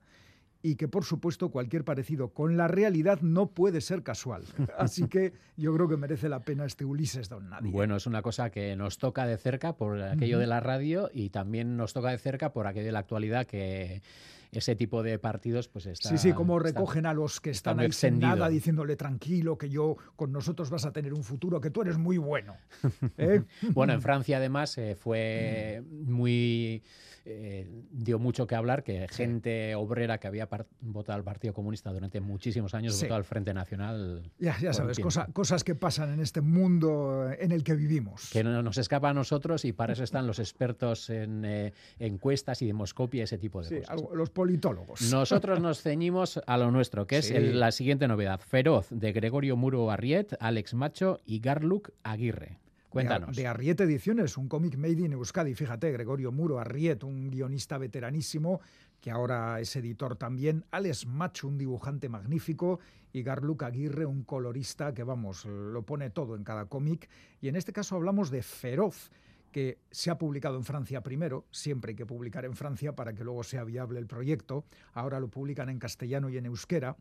y 0.62 0.76
que 0.76 0.88
por 0.88 1.06
supuesto 1.06 1.50
cualquier 1.50 1.84
parecido 1.84 2.30
con 2.36 2.56
la 2.56 2.68
realidad 2.68 3.22
no 3.22 3.48
puede 3.48 3.82
ser 3.82 4.04
casual. 4.04 4.44
Así 4.78 5.08
que 5.08 5.34
yo 5.58 5.74
creo 5.74 5.88
que 5.88 5.98
merece 5.98 6.30
la 6.30 6.42
pena 6.42 6.66
este 6.66 6.86
Ulises 6.86 7.30
Don 7.30 7.50
Nadie. 7.50 7.72
Bueno, 7.72 7.96
es 7.96 8.06
una 8.06 8.22
cosa 8.22 8.52
que 8.52 8.76
nos 8.76 9.00
toca 9.00 9.26
de 9.26 9.38
cerca 9.38 9.76
por 9.76 10.00
aquello 10.02 10.38
de 10.38 10.46
la 10.48 10.60
radio 10.60 11.10
y 11.12 11.30
también 11.30 11.78
nos 11.78 11.94
toca 11.94 12.10
de 12.10 12.20
cerca 12.20 12.54
por 12.54 12.68
aquello 12.68 12.86
de 12.86 12.92
la 12.92 13.00
actualidad 13.00 13.48
que 13.48 14.04
ese 14.52 14.76
tipo 14.76 15.02
de 15.02 15.18
partidos 15.18 15.68
pues 15.68 15.86
está... 15.86 16.10
Sí, 16.10 16.18
sí, 16.18 16.34
como 16.34 16.60
recogen 16.60 17.06
a 17.06 17.14
los 17.14 17.40
que 17.40 17.52
están 17.52 17.80
ahí 17.80 17.92
sin 17.92 18.20
nada 18.20 18.50
diciéndole 18.50 18.96
tranquilo, 18.96 19.58
que 19.58 19.70
yo 19.70 19.96
con 20.16 20.32
nosotros 20.32 20.70
vas 20.70 20.86
a 20.86 20.92
tener 20.92 21.14
un 21.14 21.24
futuro, 21.24 21.62
que 21.62 21.70
tú 21.70 21.82
eres 21.82 21.98
muy 21.98 22.18
bueno. 22.18 22.58
¿eh? 23.18 23.44
bueno, 23.72 23.94
en 23.94 24.02
Francia 24.02 24.38
además 24.38 24.78
eh, 24.78 24.96
fue 24.96 25.84
muy 25.90 26.84
eh, 27.26 27.68
dio 27.92 28.20
mucho 28.20 28.48
que 28.48 28.56
hablar, 28.56 28.84
que 28.84 29.08
gente 29.10 29.76
obrera 29.76 30.18
que 30.18 30.28
había 30.28 30.48
votado 30.80 31.18
al 31.18 31.24
Partido 31.24 31.54
Comunista 31.54 31.92
durante 31.92 32.20
muchísimos 32.22 32.74
años 32.74 33.00
votó 33.02 33.16
al 33.16 33.24
Frente 33.24 33.54
Nacional. 33.54 34.32
Ya, 34.40 34.58
ya 34.60 34.74
sabes, 34.74 35.00
cosas 35.34 35.64
que 35.64 35.76
pasan 35.76 36.14
en 36.14 36.20
este 36.20 36.42
mundo 36.42 37.30
en 37.38 37.52
el 37.52 37.64
que 37.64 37.76
vivimos. 37.76 38.30
Que 38.32 38.44
no 38.44 38.62
nos 38.64 38.78
escapa 38.78 39.10
a 39.10 39.14
nosotros 39.14 39.66
y 39.66 39.74
para 39.74 39.94
eso 39.94 40.04
están 40.04 40.28
los 40.28 40.40
expertos 40.40 41.10
en 41.10 41.46
eh, 41.46 41.74
encuestas 42.00 42.62
y 42.62 42.68
demoscopia, 42.68 43.24
ese 43.24 43.38
tipo 43.38 43.62
de 43.62 43.82
cosas. 43.82 44.02
los 44.14 44.30
politólogos. 44.30 45.02
Nosotros 45.12 45.60
nos 45.60 45.82
ceñimos 45.84 46.40
a 46.46 46.58
lo 46.58 46.72
nuestro, 46.72 47.08
que 47.08 47.18
es 47.18 47.32
la 47.32 47.72
siguiente 47.72 48.08
novedad. 48.08 48.40
Feroz, 48.40 48.88
de 48.90 49.12
Gregorio 49.12 49.56
Muro 49.56 49.92
Arriet, 49.92 50.36
Alex 50.40 50.74
Macho 50.74 51.20
y 51.26 51.40
Garluk 51.40 51.92
Aguirre. 52.04 52.61
Cuéntanos. 52.92 53.38
De, 53.38 53.48
Arriet 53.48 53.80
Ediciones, 53.80 54.36
un 54.36 54.50
cómic 54.50 54.76
made 54.76 55.00
in 55.00 55.14
Euskadi. 55.14 55.56
Fíjate, 55.56 55.94
Gregorio 55.94 56.34
Muro 56.34 56.60
Arriet, 56.60 57.06
un 57.06 57.32
guionista 57.32 57.78
veteranísimo 57.78 58.60
que 59.00 59.10
ahora 59.10 59.62
es 59.62 59.74
editor 59.78 60.18
también. 60.18 60.66
Alex 60.72 61.06
Macho, 61.06 61.48
un 61.48 61.58
dibujante 61.58 62.10
magnífico. 62.10 62.82
Y 63.14 63.24
Garluc 63.24 63.64
Aguirre, 63.64 64.06
un 64.06 64.24
colorista 64.24 64.94
que, 64.94 65.04
vamos, 65.04 65.46
lo 65.46 65.84
pone 65.84 66.10
todo 66.10 66.36
en 66.36 66.44
cada 66.44 66.66
cómic. 66.66 67.10
Y 67.40 67.48
en 67.48 67.56
este 67.56 67.72
caso 67.72 67.96
hablamos 67.96 68.30
de 68.30 68.44
Feroz 68.44 69.10
que 69.54 69.80
se 69.90 70.10
ha 70.10 70.18
publicado 70.18 70.58
en 70.58 70.64
Francia 70.64 71.02
primero, 71.02 71.46
siempre 71.52 71.92
hay 71.92 71.96
que 71.96 72.06
publicar 72.06 72.46
en 72.46 72.56
Francia 72.56 72.96
para 72.96 73.14
que 73.14 73.24
luego 73.24 73.44
sea 73.44 73.66
viable 73.66 74.00
el 74.00 74.08
proyecto, 74.08 74.64
ahora 74.94 75.20
lo 75.20 75.30
publican 75.30 75.68
en 75.68 75.78
castellano 75.78 76.30
y 76.30 76.38
en 76.38 76.46
euskera, 76.46 76.96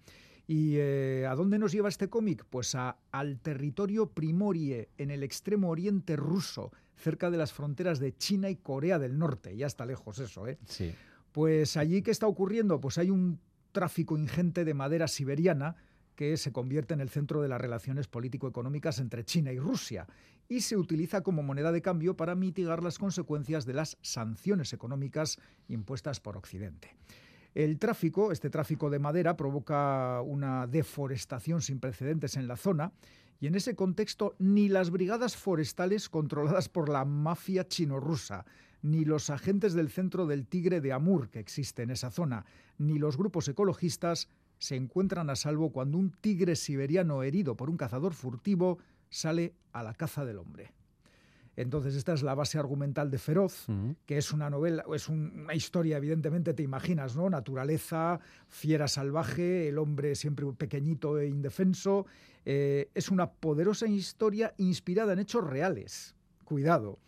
¿Y 0.47 0.76
eh, 0.76 1.26
a 1.28 1.34
dónde 1.34 1.59
nos 1.59 1.72
lleva 1.72 1.88
este 1.88 2.09
cómic? 2.09 2.45
Pues 2.51 2.74
a, 2.74 2.97
al 3.12 3.38
territorio 3.38 4.11
Primorie, 4.11 4.88
en 4.99 5.11
el 5.11 5.22
extremo 5.22 5.70
oriente 5.70 6.16
ruso, 6.16 6.72
cerca 6.97 7.30
de 7.30 7.38
las 7.38 7.53
fronteras 7.53 7.99
de 7.99 8.16
China 8.16 8.51
y 8.51 8.57
Corea 8.57 8.99
del 8.99 9.18
Norte. 9.18 9.57
Ya 9.57 9.66
está 9.66 9.86
lejos 9.86 10.18
eso, 10.18 10.47
¿eh? 10.47 10.59
Sí. 10.66 10.93
Pues 11.32 11.76
allí, 11.76 12.03
¿qué 12.03 12.11
está 12.11 12.26
ocurriendo? 12.26 12.80
Pues 12.80 12.99
hay 12.99 13.11
un 13.11 13.38
tráfico 13.72 14.18
ingente 14.18 14.64
de 14.64 14.74
madera 14.74 15.09
siberiana 15.09 15.76
que 16.16 16.36
se 16.36 16.53
convierte 16.53 16.93
en 16.93 17.01
el 17.01 17.09
centro 17.09 17.41
de 17.41 17.49
las 17.49 17.61
relaciones 17.61 18.09
político-económicas 18.09 18.99
entre 18.99 19.24
China 19.24 19.53
y 19.53 19.59
Rusia 19.59 20.07
y 20.49 20.61
se 20.62 20.76
utiliza 20.76 21.22
como 21.22 21.43
moneda 21.43 21.72
de 21.72 21.80
cambio 21.80 22.16
para 22.16 22.34
mitigar 22.34 22.82
las 22.82 22.99
consecuencias 22.99 23.64
de 23.64 23.72
las 23.72 23.97
sanciones 24.03 24.72
económicas 24.72 25.38
impuestas 25.68 26.20
por 26.20 26.36
Occidente. 26.36 26.97
El 27.55 27.78
tráfico, 27.78 28.30
este 28.30 28.51
tráfico 28.51 28.90
de 28.90 28.98
madera, 28.98 29.36
provoca 29.36 30.20
una 30.22 30.66
deforestación 30.66 31.62
sin 31.62 31.80
precedentes 31.80 32.36
en 32.36 32.46
la 32.46 32.57
zona 32.57 32.92
y 33.40 33.46
en 33.46 33.55
ese 33.55 33.74
contexto 33.74 34.36
ni 34.38 34.68
las 34.68 34.90
brigadas 34.90 35.36
forestales 35.36 36.09
controladas 36.09 36.68
por 36.68 36.88
la 36.88 37.05
mafia 37.05 37.66
chino-rusa, 37.66 38.44
ni 38.82 39.05
los 39.05 39.30
agentes 39.30 39.74
del 39.74 39.90
centro 39.90 40.26
del 40.26 40.46
Tigre 40.46 40.80
de 40.80 40.92
Amur 40.92 41.28
que 41.28 41.40
existe 41.40 41.82
en 41.82 41.90
esa 41.90 42.11
zona, 42.11 42.44
ni 42.78 42.98
los 42.98 43.16
grupos 43.16 43.48
ecologistas 43.48 44.28
se 44.59 44.76
encuentran 44.76 45.30
a 45.30 45.36
salvo 45.36 45.72
cuando 45.72 45.98
un 45.98 46.11
tigre 46.11 46.55
siberiano 46.55 47.22
herido 47.22 47.57
por 47.57 47.70
un 47.70 47.76
cazador 47.76 48.12
furtivo 48.14 48.78
sale 49.09 49.55
a 49.72 49.82
la 49.82 49.94
caza 49.94 50.24
del 50.24 50.38
hombre. 50.38 50.72
Entonces, 51.57 51.96
esta 51.96 52.12
es 52.12 52.22
la 52.22 52.34
base 52.34 52.59
argumental 52.59 53.11
de 53.11 53.18
Feroz, 53.18 53.66
que 54.07 54.16
es 54.16 54.32
una 54.32 54.48
novela, 54.48 54.84
es 54.94 55.09
una 55.09 55.55
historia, 55.55 55.96
evidentemente, 55.96 56.55
te 56.55 56.62
imaginas, 56.62 57.16
¿no? 57.16 57.28
Naturaleza, 57.28 58.20
fiera 58.48 58.88
salvaje, 58.88 59.68
el 59.68 59.78
hombre 59.78 60.14
siempre 60.14 60.46
pequeñito 60.53 61.18
e 61.18 61.26
indefenso. 61.26 62.07
Eh, 62.44 62.90
es 62.94 63.11
una 63.11 63.30
poderosa 63.30 63.86
historia 63.86 64.55
inspirada 64.59 65.12
en 65.12 65.18
hechos 65.18 65.44
reales. 65.44 66.14
Cuidado. 66.44 66.98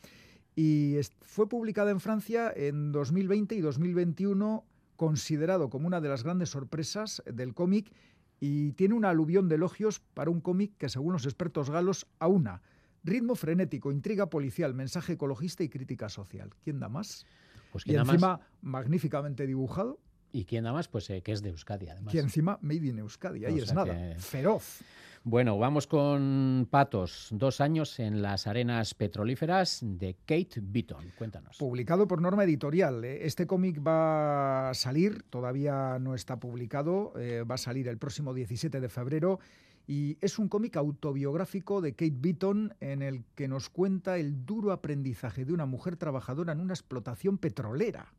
Y 0.55 0.97
fue 1.23 1.49
publicada 1.49 1.91
en 1.91 2.01
Francia 2.01 2.53
en 2.55 2.93
2020 2.93 3.55
y 3.55 3.61
2021, 3.61 4.67
considerado 4.97 5.71
como 5.71 5.87
una 5.87 6.01
de 6.01 6.09
las 6.09 6.25
grandes 6.25 6.51
sorpresas 6.51 7.23
del 7.27 7.55
cómic 7.55 7.91
y 8.39 8.73
tiene 8.73 8.95
una 8.95 9.11
aluvión 9.11 9.49
de 9.49 9.55
elogios 9.55 10.01
para 10.01 10.31
un 10.31 10.41
cómic 10.41 10.73
que, 10.77 10.89
según 10.89 11.13
los 11.13 11.25
expertos 11.25 11.71
galos, 11.71 12.07
aúna 12.19 12.61
ritmo 13.05 13.35
frenético, 13.35 13.93
intriga 13.93 14.29
policial, 14.31 14.75
mensaje 14.75 15.15
ecologista 15.15 15.63
y 15.63 15.69
crítica 15.69 16.09
social. 16.09 16.51
¿Quién 16.63 16.81
da 16.81 16.89
más? 16.89 17.27
Pues 17.73 17.87
y 17.87 17.95
encima 17.95 18.41
magníficamente 18.61 19.47
dibujado. 19.47 19.99
¿Y 20.33 20.45
quién 20.45 20.65
da 20.65 20.73
más? 20.73 20.89
Pues 20.89 21.09
eh, 21.11 21.23
que 21.23 21.33
es 21.33 21.43
de 21.43 21.51
Euskadi, 21.51 21.89
además. 21.89 22.15
Y 22.15 22.19
encima 22.19 22.59
Made 22.63 22.87
in 22.87 22.99
Euskadi, 22.99 23.45
ahí 23.45 23.59
es 23.59 23.73
nada. 23.73 23.95
Feroz. 24.19 24.83
Bueno, 25.25 25.57
vamos 25.57 25.87
con 25.87 26.67
Patos. 26.69 27.29
Dos 27.31 27.61
años 27.61 28.01
en 28.01 28.23
las 28.23 28.49
arenas 28.49 28.93
petrolíferas 28.95 29.79
de 29.81 30.17
Kate 30.27 30.61
Beaton. 30.61 31.13
Cuéntanos. 31.17 31.59
Publicado 31.59 32.09
por 32.09 32.21
norma 32.21 32.43
editorial. 32.43 33.05
¿eh? 33.05 33.25
Este 33.25 33.47
cómic 33.47 33.81
va 33.87 34.71
a 34.71 34.75
salir, 34.75 35.23
todavía 35.31 35.99
no 36.01 36.17
está 36.17 36.41
publicado, 36.41 37.13
eh, 37.17 37.45
va 37.49 37.55
a 37.55 37.59
salir 37.59 37.87
el 37.87 37.99
próximo 37.99 38.35
17 38.35 38.81
de 38.81 38.89
febrero. 38.89 39.39
Y 39.87 40.17
es 40.21 40.39
un 40.39 40.49
cómic 40.49 40.77
autobiográfico 40.77 41.81
de 41.81 41.93
Kate 41.93 42.17
Beaton 42.17 42.75
en 42.81 43.03
el 43.03 43.25
que 43.35 43.49
nos 43.49 43.69
cuenta 43.69 44.19
el 44.19 44.47
duro 44.47 44.73
aprendizaje 44.73 45.45
de 45.45 45.53
una 45.53 45.67
mujer 45.67 45.97
trabajadora 45.97 46.53
en 46.53 46.61
una 46.61 46.75
explotación 46.75 47.39
petrolera. 47.39 48.13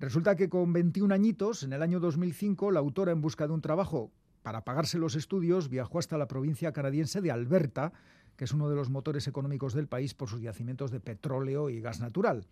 Resulta 0.00 0.34
que 0.34 0.48
con 0.48 0.72
21 0.72 1.14
añitos, 1.14 1.62
en 1.62 1.72
el 1.72 1.82
año 1.82 2.00
2005, 2.00 2.72
la 2.72 2.80
autora 2.80 3.12
en 3.12 3.20
busca 3.20 3.46
de 3.46 3.52
un 3.52 3.60
trabajo 3.60 4.10
para 4.42 4.64
pagarse 4.64 4.98
los 4.98 5.14
estudios, 5.14 5.68
viajó 5.68 6.00
hasta 6.00 6.18
la 6.18 6.26
provincia 6.26 6.72
canadiense 6.72 7.20
de 7.20 7.30
Alberta, 7.30 7.92
que 8.36 8.44
es 8.44 8.52
uno 8.52 8.68
de 8.68 8.74
los 8.74 8.90
motores 8.90 9.28
económicos 9.28 9.74
del 9.74 9.86
país 9.86 10.14
por 10.14 10.28
sus 10.28 10.40
yacimientos 10.40 10.90
de 10.90 10.98
petróleo 10.98 11.70
y 11.70 11.80
gas 11.80 12.00
natural. 12.00 12.46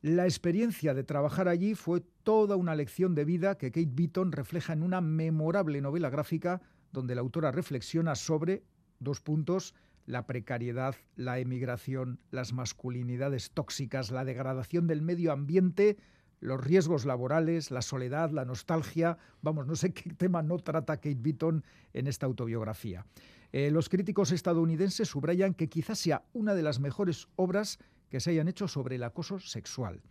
La 0.00 0.24
experiencia 0.24 0.94
de 0.94 1.04
trabajar 1.04 1.46
allí 1.46 1.76
fue 1.76 2.02
toda 2.24 2.56
una 2.56 2.74
lección 2.74 3.14
de 3.14 3.24
vida 3.24 3.56
que 3.56 3.70
Kate 3.70 3.92
Beaton 3.92 4.32
refleja 4.32 4.72
en 4.72 4.82
una 4.82 5.00
memorable 5.00 5.80
novela 5.80 6.10
gráfica 6.10 6.60
donde 6.92 7.14
la 7.14 7.20
autora 7.22 7.50
reflexiona 7.50 8.14
sobre 8.14 8.62
dos 9.00 9.20
puntos, 9.20 9.74
la 10.06 10.26
precariedad, 10.26 10.96
la 11.16 11.38
emigración, 11.38 12.18
las 12.30 12.52
masculinidades 12.52 13.50
tóxicas, 13.50 14.10
la 14.10 14.24
degradación 14.24 14.86
del 14.86 15.02
medio 15.02 15.32
ambiente, 15.32 15.96
los 16.40 16.60
riesgos 16.60 17.04
laborales, 17.04 17.70
la 17.70 17.82
soledad, 17.82 18.30
la 18.30 18.44
nostalgia. 18.44 19.16
Vamos, 19.42 19.66
no 19.66 19.76
sé 19.76 19.92
qué 19.92 20.12
tema 20.12 20.42
no 20.42 20.58
trata 20.58 20.96
Kate 20.96 21.18
Beaton 21.20 21.64
en 21.92 22.06
esta 22.08 22.26
autobiografía. 22.26 23.06
Eh, 23.52 23.70
los 23.70 23.88
críticos 23.88 24.32
estadounidenses 24.32 25.08
subrayan 25.08 25.54
que 25.54 25.68
quizás 25.68 25.98
sea 25.98 26.24
una 26.32 26.54
de 26.54 26.62
las 26.62 26.80
mejores 26.80 27.28
obras 27.36 27.78
que 28.08 28.18
se 28.18 28.30
hayan 28.30 28.48
hecho 28.48 28.66
sobre 28.66 28.96
el 28.96 29.04
acoso 29.04 29.38
sexual. 29.38 30.02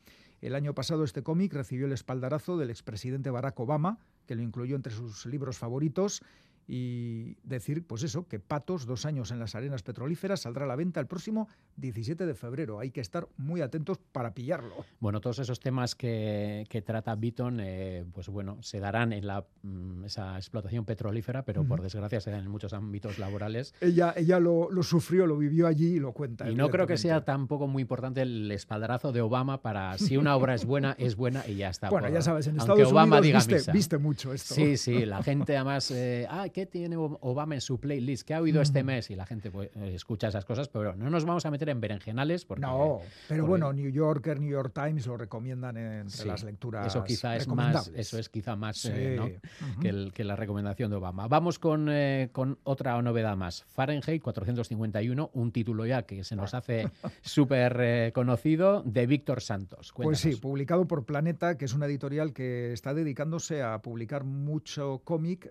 El 0.41 0.55
año 0.55 0.73
pasado 0.73 1.03
este 1.03 1.21
cómic 1.21 1.53
recibió 1.53 1.85
el 1.85 1.91
espaldarazo 1.91 2.57
del 2.57 2.71
expresidente 2.71 3.29
Barack 3.29 3.59
Obama, 3.59 3.99
que 4.25 4.35
lo 4.35 4.41
incluyó 4.41 4.75
entre 4.75 4.93
sus 4.93 5.25
libros 5.25 5.57
favoritos, 5.57 6.23
y 6.67 7.35
decir, 7.43 7.85
pues 7.85 8.03
eso, 8.03 8.27
que 8.27 8.39
Patos, 8.39 8.85
dos 8.85 9.05
años 9.05 9.31
en 9.31 9.39
las 9.39 9.55
arenas 9.55 9.83
petrolíferas, 9.83 10.41
saldrá 10.41 10.65
a 10.65 10.67
la 10.67 10.75
venta 10.75 10.99
el 10.99 11.07
próximo 11.07 11.47
17 11.77 12.25
de 12.25 12.33
febrero. 12.33 12.79
Hay 12.79 12.91
que 12.91 13.01
estar 13.01 13.27
muy 13.37 13.61
atentos 13.61 13.99
para 14.11 14.33
pillarlo. 14.33 14.73
Bueno, 14.99 15.21
todos 15.21 15.39
esos 15.39 15.59
temas 15.59 15.95
que, 15.95 16.65
trata 16.85 17.15
Beaton, 17.15 17.59
eh, 17.61 18.05
pues 18.13 18.29
bueno, 18.29 18.57
se 18.61 18.79
darán 18.79 19.13
en 19.13 19.27
la, 19.27 19.45
mm, 19.63 20.05
esa 20.05 20.37
explotación 20.37 20.85
petrolífera, 20.85 21.43
pero 21.43 21.63
por 21.63 21.81
desgracia 21.81 22.19
se 22.19 22.31
dan 22.31 22.41
en 22.41 22.51
muchos 22.51 22.73
ámbitos 22.73 23.19
laborales. 23.19 23.73
Ella, 23.81 24.13
ella 24.15 24.39
lo, 24.39 24.69
sufrió, 24.83 25.27
lo 25.27 25.37
vivió 25.37 25.67
allí 25.67 25.95
y 25.95 25.99
lo 25.99 26.13
cuenta. 26.13 26.49
Y 26.49 26.55
no 26.55 26.69
creo 26.69 26.87
que 26.87 26.97
sea 26.97 27.23
tampoco 27.23 27.67
muy 27.67 27.81
importante 27.81 28.21
el 28.21 28.51
espaldarazo 28.51 29.11
de 29.11 29.21
Obama 29.21 29.61
para 29.61 29.97
si 29.97 30.17
una 30.17 30.35
obra 30.35 30.55
es 30.55 30.65
buena, 30.65 30.95
es 30.97 31.15
buena 31.15 31.43
y 31.47 31.55
ya 31.55 31.69
está. 31.69 31.89
Bueno, 32.01 32.07
ya 32.07 32.21
sabes, 32.21 32.47
en 32.47 32.57
Estados 32.57 32.89
Obama 32.91 33.19
Unidos 33.19 33.45
diga 33.45 33.57
viste, 33.57 33.71
viste, 33.73 33.97
mucho 33.97 34.33
esto. 34.33 34.55
Sí, 34.55 34.77
sí, 34.77 35.05
la 35.05 35.21
gente 35.21 35.55
además, 35.57 35.91
eh, 35.91 36.25
ah, 36.29 36.47
¿qué 36.51 36.65
tiene 36.65 36.97
Obama 36.97 37.55
en 37.55 37.61
su 37.61 37.79
playlist? 37.79 38.27
¿Qué 38.27 38.33
ha 38.33 38.41
oído 38.41 38.61
este 38.61 38.83
mes? 38.83 39.09
Y 39.09 39.15
la 39.15 39.25
gente 39.25 39.49
pues, 39.49 39.69
eh, 39.75 39.93
escucha 39.95 40.27
esas 40.27 40.45
cosas, 40.45 40.67
pero 40.67 40.95
no 40.95 41.09
nos 41.09 41.25
vamos 41.25 41.45
a 41.45 41.51
meter 41.51 41.69
en 41.69 41.81
berenjenales. 41.81 42.45
Porque, 42.45 42.61
no, 42.61 42.99
pero 43.27 43.45
bueno, 43.45 43.73
New 43.73 43.89
Yorker, 43.89 44.39
New 44.39 44.49
York 44.49 44.73
Times 44.73 45.07
lo 45.07 45.17
recomiendan 45.17 45.77
entre 45.77 46.25
las 46.25 46.43
lecturas. 46.43 46.87
Eso 46.87 47.03
quizá 47.03 47.35
es 47.35 47.47
más, 47.47 47.91
eso 47.95 48.17
es 48.17 48.29
quizá 48.29 48.55
más 48.55 48.85
eh, 48.85 49.39
que, 49.81 50.23
la 50.23 50.35
recomendación 50.35 50.91
de 50.91 50.97
Obama. 50.97 51.27
Vamos 51.27 51.57
con, 51.57 51.87
eh, 51.89 52.29
con 52.31 52.59
otra 52.63 53.01
novedad 53.01 53.35
más. 53.35 53.63
Fahrenheit 53.69 54.21
451, 54.21 55.31
un 55.33 55.51
título 55.51 55.85
ya 55.85 56.03
que 56.03 56.23
se 56.23 56.35
nos 56.35 56.53
hace 56.53 56.89
súper 57.21 58.11
conocido, 58.13 58.83
de 58.83 59.07
Víctor 59.07 59.41
Santos. 59.41 59.91
Pues 59.95 60.19
sí, 60.19 60.35
publicado 60.35 60.87
por 60.87 61.05
Planeta, 61.05 61.57
que 61.57 61.65
es 61.65 61.73
una 61.73 61.85
editorial 61.85 62.33
que 62.33 62.73
está 62.73 62.93
dedicándose 62.93 63.63
a 63.63 63.81
publicar 63.81 64.23
mucho 64.23 65.01
cómic 65.03 65.49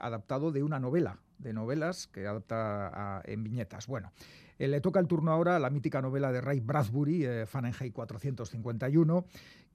adaptado 0.00 0.13
de 0.18 0.62
una 0.62 0.78
novela, 0.78 1.18
de 1.38 1.52
novelas 1.52 2.06
que 2.06 2.26
adapta 2.26 3.22
en 3.24 3.42
viñetas. 3.44 3.86
Bueno, 3.86 4.12
eh, 4.58 4.68
le 4.68 4.80
toca 4.80 5.00
el 5.00 5.08
turno 5.08 5.32
ahora 5.32 5.56
a 5.56 5.58
la 5.58 5.70
mítica 5.70 6.00
novela 6.00 6.32
de 6.32 6.40
Ray 6.40 6.60
Bradbury, 6.60 7.24
eh, 7.24 7.46
Fahrenheit 7.46 7.92
451, 7.92 9.26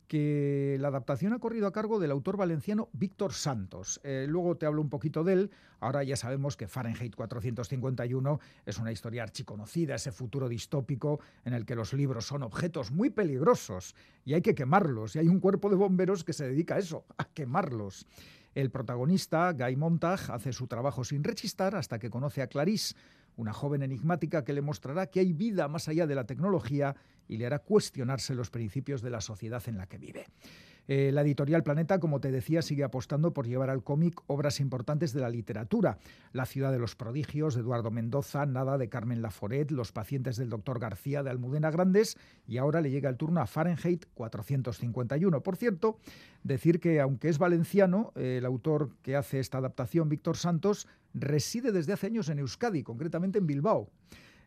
que 0.08 0.78
la 0.80 0.88
adaptación 0.88 1.34
ha 1.34 1.40
corrido 1.40 1.68
a 1.68 1.72
cargo 1.72 2.00
del 2.00 2.10
autor 2.10 2.36
valenciano 2.36 2.90
Víctor 2.94 3.32
Santos. 3.32 4.02
Eh, 4.04 4.26
luego 4.28 4.58
te 4.58 4.66
hablo 4.66 4.82
un 4.82 4.90
poquito 4.90 5.24
de 5.24 5.34
él. 5.34 5.52
Ahora 5.80 6.04
ya 6.04 6.16
sabemos 6.16 6.58
que 6.58 6.68
Fahrenheit 6.68 7.16
451 7.16 8.40
es 8.66 8.80
una 8.80 8.92
historia 8.92 9.22
archiconocida, 9.22 9.96
ese 9.96 10.12
futuro 10.12 10.50
distópico 10.50 11.20
en 11.46 11.54
el 11.54 11.66
que 11.66 11.76
los 11.76 11.94
libros 11.94 12.26
son 12.26 12.42
objetos 12.42 12.92
muy 12.92 13.12
peligrosos 13.12 13.96
y 14.26 14.34
hay 14.34 14.42
que 14.42 14.56
quemarlos. 14.56 15.16
Y 15.16 15.20
hay 15.20 15.28
un 15.28 15.40
cuerpo 15.40 15.70
de 15.70 15.76
bomberos 15.76 16.24
que 16.24 16.34
se 16.34 16.48
dedica 16.48 16.76
a 16.76 16.80
eso, 16.80 17.06
a 17.18 17.26
quemarlos. 17.26 18.08
El 18.60 18.72
protagonista, 18.72 19.54
Guy 19.54 19.78
Montag, 19.78 20.20
hace 20.32 20.52
su 20.52 20.68
trabajo 20.68 21.06
sin 21.06 21.24
rechistar 21.24 21.78
hasta 21.78 21.98
que 21.98 22.10
conoce 22.10 22.42
a 22.42 22.48
Clarice, 22.48 22.94
una 23.38 23.54
joven 23.54 23.84
enigmática 23.84 24.44
que 24.44 24.52
le 24.52 24.62
mostrará 24.62 25.08
que 25.08 25.22
hay 25.22 25.32
vida 25.32 25.70
más 25.70 25.88
allá 25.88 26.06
de 26.06 26.16
la 26.16 26.26
tecnología 26.26 26.94
y 27.30 27.38
le 27.38 27.46
hará 27.46 27.60
cuestionarse 27.60 28.36
los 28.36 28.50
principios 28.50 29.02
de 29.02 29.12
la 29.12 29.22
sociedad 29.22 29.64
en 29.68 29.78
la 29.78 29.88
que 29.88 29.98
vive. 29.98 30.26
Eh, 30.92 31.12
la 31.12 31.22
editorial 31.22 31.62
Planeta, 31.62 32.00
como 32.00 32.20
te 32.20 32.32
decía, 32.32 32.64
sigue 32.64 32.84
apostando 32.84 33.32
por 33.32 33.46
llevar 33.46 33.70
al 33.70 33.84
cómic 33.84 34.22
obras 34.26 34.60
importantes 34.60 35.14
de 35.14 35.22
la 35.22 35.30
literatura. 35.30 36.00
La 36.34 36.48
ciudad 36.48 36.72
de 36.72 36.80
los 36.80 36.96
prodigios, 36.96 37.54
de 37.54 37.62
Eduardo 37.62 37.92
Mendoza, 37.92 38.48
Nada, 38.48 38.80
de 38.80 38.90
Carmen 38.90 39.22
Laforet, 39.22 39.70
Los 39.70 39.92
pacientes 39.92 40.36
del 40.36 40.50
doctor 40.50 40.80
García, 40.80 41.22
de 41.22 41.30
Almudena 41.30 41.70
Grandes, 41.70 42.18
y 42.48 42.58
ahora 42.58 42.82
le 42.82 42.90
llega 42.90 43.08
el 43.08 43.18
turno 43.18 43.40
a 43.40 43.46
Fahrenheit 43.46 44.08
451. 44.16 45.44
Por 45.44 45.58
cierto, 45.58 46.00
decir 46.42 46.80
que 46.80 47.00
aunque 47.00 47.30
es 47.30 47.38
valenciano, 47.38 48.12
eh, 48.16 48.38
el 48.40 48.46
autor 48.48 48.90
que 49.04 49.16
hace 49.16 49.40
esta 49.40 49.60
adaptación, 49.60 50.10
Víctor 50.10 50.38
Santos, 50.38 50.88
reside 51.14 51.72
desde 51.72 51.94
hace 51.94 52.08
años 52.08 52.30
en 52.30 52.40
Euskadi, 52.40 52.82
concretamente 52.82 53.38
en 53.38 53.46
Bilbao. 53.46 53.92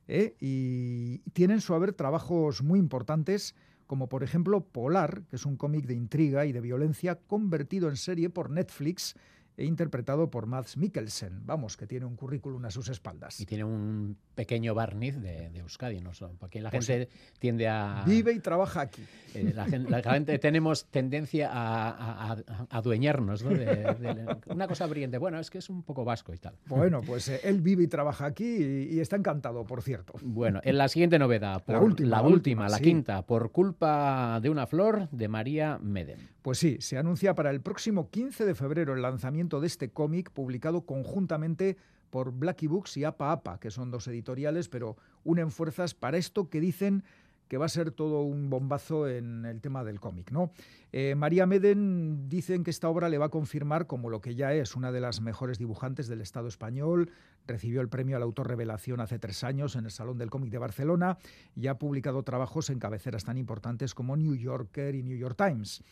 ¿eh? 0.09 0.35
y 0.41 1.19
tienen 1.33 1.61
su 1.61 1.75
haber 1.75 1.93
trabajos 1.93 2.63
muy 2.63 2.81
importantes 2.81 3.55
como 3.93 4.09
por 4.09 4.23
ejemplo 4.23 4.65
Polar, 4.65 5.25
que 5.29 5.37
es 5.37 5.45
un 5.45 5.59
cómic 5.59 5.85
de 5.85 5.93
intriga 5.93 6.47
y 6.47 6.53
de 6.53 6.63
violencia 6.63 7.17
convertido 7.27 7.91
en 7.91 7.99
serie 7.99 8.31
por 8.31 8.49
Netflix 8.49 9.15
e 9.57 9.65
interpretado 9.65 10.31
por 10.31 10.47
Mads 10.47 10.77
Mikkelsen. 10.77 11.45
Vamos, 11.47 11.77
que 11.77 11.87
tiene 11.87 12.07
un 12.07 12.17
currículum 12.17 12.65
a 12.65 12.71
sus 12.71 12.89
espaldas. 12.89 13.41
Y 13.41 13.47
tiene 13.47 13.65
un 13.65 14.17
pequeño 14.35 14.75
barniz 14.75 15.17
de, 15.21 15.51
de 15.51 15.59
Euskadi, 15.61 16.01
¿no? 16.01 16.11
Porque 16.39 16.61
la 16.61 16.71
Pues 16.71 16.87
gente 16.87 17.09
tiende 17.39 17.69
a... 17.69 18.03
Vive 18.07 18.33
y 18.33 18.41
trabaja 18.41 18.81
aquí. 18.83 19.03
eh, 19.35 19.53
la, 19.55 19.67
gente, 19.67 19.91
la 19.91 20.03
gente 20.03 20.39
tenemos 20.39 20.87
tendencia 20.87 21.51
a, 21.53 22.37
adueñarnos, 22.71 23.43
¿no? 23.45 23.51
De, 23.51 23.67
de- 23.67 24.37
una 24.47 24.67
cosa 24.69 24.87
brillante. 24.87 25.19
Bueno, 25.19 25.39
es 25.39 25.51
que 25.51 25.59
es 25.59 25.69
un 25.71 25.83
poco 25.83 26.05
vasco 26.05 26.33
y 26.35 26.39
tal. 26.39 26.55
Bueno, 26.67 27.01
pues 27.03 27.29
eh, 27.29 27.41
él 27.45 27.61
vive 27.61 27.83
y 27.85 27.89
trabaja 27.89 28.27
aquí 28.27 28.45
y, 28.45 28.95
y 28.95 29.01
está 29.01 29.17
encantado, 29.17 29.65
por 29.65 29.83
cierto. 29.83 30.15
Bueno, 30.23 30.61
en 30.65 30.79
la 30.79 30.89
siguiente 30.89 31.19
novedad, 31.19 31.63
por 31.65 31.75
La 31.75 31.81
última, 31.81 32.09
la, 32.09 32.23
última, 32.23 32.35
última, 32.35 32.69
la 32.69 32.79
sí. 32.79 32.85
quinta, 32.85 33.23
por 33.27 33.51
culpa 33.53 34.41
de 34.41 34.51
una 34.51 34.67
flor 34.67 35.09
de 35.11 35.29
María 35.29 35.79
Medem. 35.79 36.19
Pues 36.43 36.59
sí, 36.59 36.79
se 36.81 36.99
anuncia 36.99 37.35
para 37.35 37.51
el 37.51 37.61
próximo 37.61 38.11
15 38.11 38.45
de 38.45 38.55
febrero 38.57 38.95
el 38.95 39.03
lanzamiento 39.03 39.42
de 39.49 39.67
este 39.67 39.91
cómic 39.91 40.31
publicado 40.31 40.83
conjuntamente 40.83 41.77
por 42.11 42.33
Blacky 42.33 42.67
Books 42.67 42.97
y 42.99 43.05
Apa 43.05 43.33
Apa, 43.33 43.59
que 43.59 43.71
son 43.71 43.91
dos 43.91 44.07
editoriales, 44.07 44.69
pero 44.69 44.97
unen 45.25 45.51
fuerzas 45.51 45.95
para 45.95 46.19
esto 46.19 46.51
que 46.51 46.61
dicen 46.61 47.05
que 47.53 47.59
va 47.59 47.67
a 47.67 47.69
ser 47.69 47.91
todo 47.91 48.23
un 48.23 48.49
bombazo 48.49 49.07
en 49.07 49.45
el 49.45 49.61
tema 49.61 49.85
del 49.85 50.01
cómic, 50.01 50.31
¿no? 50.31 50.53
Eh, 50.91 51.15
María 51.15 51.45
Meden 51.45 52.27
dicen 52.31 52.65
que 52.65 52.71
esta 52.71 52.89
obra 52.89 53.11
le 53.11 53.19
va 53.19 53.27
a 53.27 53.29
confirmar 53.29 53.87
como 53.87 54.09
lo 54.09 54.23
que 54.23 54.35
ya 54.35 54.55
es 54.55 54.75
una 54.75 54.91
de 54.91 55.03
las 55.03 55.21
mejores 55.21 55.59
dibujantes 55.59 56.09
del 56.09 56.23
Estado 56.23 56.49
español, 56.49 57.11
recibió 57.47 57.83
el 57.83 57.91
premio 57.91 58.17
al 58.17 58.23
autor 58.23 58.49
revelación 58.49 59.01
hace 59.01 59.19
tres 59.19 59.45
años 59.45 59.77
en 59.77 59.85
el 59.85 59.91
Salón 59.91 60.17
del 60.17 60.31
Cómic 60.31 60.51
de 60.51 60.57
Barcelona 60.57 61.19
y 61.55 61.67
ha 61.67 61.79
publicado 61.79 62.23
trabajos 62.23 62.71
en 62.71 62.79
cabeceras 62.79 63.25
tan 63.25 63.37
importantes 63.37 63.95
como 63.95 64.17
New 64.17 64.35
Yorker 64.35 64.95
y 64.95 65.03
New 65.03 65.19
York 65.19 65.37
Times. 65.37 65.83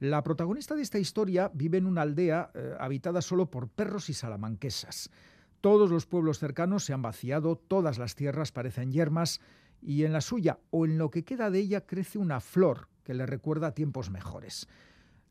La 0.00 0.22
protagonista 0.22 0.74
de 0.74 0.80
esta 0.80 0.98
historia 0.98 1.50
vive 1.52 1.76
en 1.76 1.84
una 1.84 2.00
aldea 2.00 2.50
eh, 2.54 2.74
habitada 2.80 3.20
solo 3.20 3.50
por 3.50 3.68
perros 3.68 4.08
y 4.08 4.14
salamanquesas. 4.14 5.10
Todos 5.60 5.90
los 5.90 6.06
pueblos 6.06 6.38
cercanos 6.38 6.84
se 6.84 6.94
han 6.94 7.02
vaciado, 7.02 7.56
todas 7.56 7.98
las 7.98 8.14
tierras 8.14 8.50
parecen 8.50 8.92
yermas 8.92 9.42
y 9.82 10.04
en 10.04 10.14
la 10.14 10.22
suya 10.22 10.58
o 10.70 10.86
en 10.86 10.96
lo 10.96 11.10
que 11.10 11.22
queda 11.22 11.50
de 11.50 11.58
ella 11.58 11.82
crece 11.82 12.16
una 12.16 12.40
flor 12.40 12.88
que 13.04 13.12
le 13.12 13.26
recuerda 13.26 13.68
a 13.68 13.74
tiempos 13.74 14.10
mejores. 14.10 14.68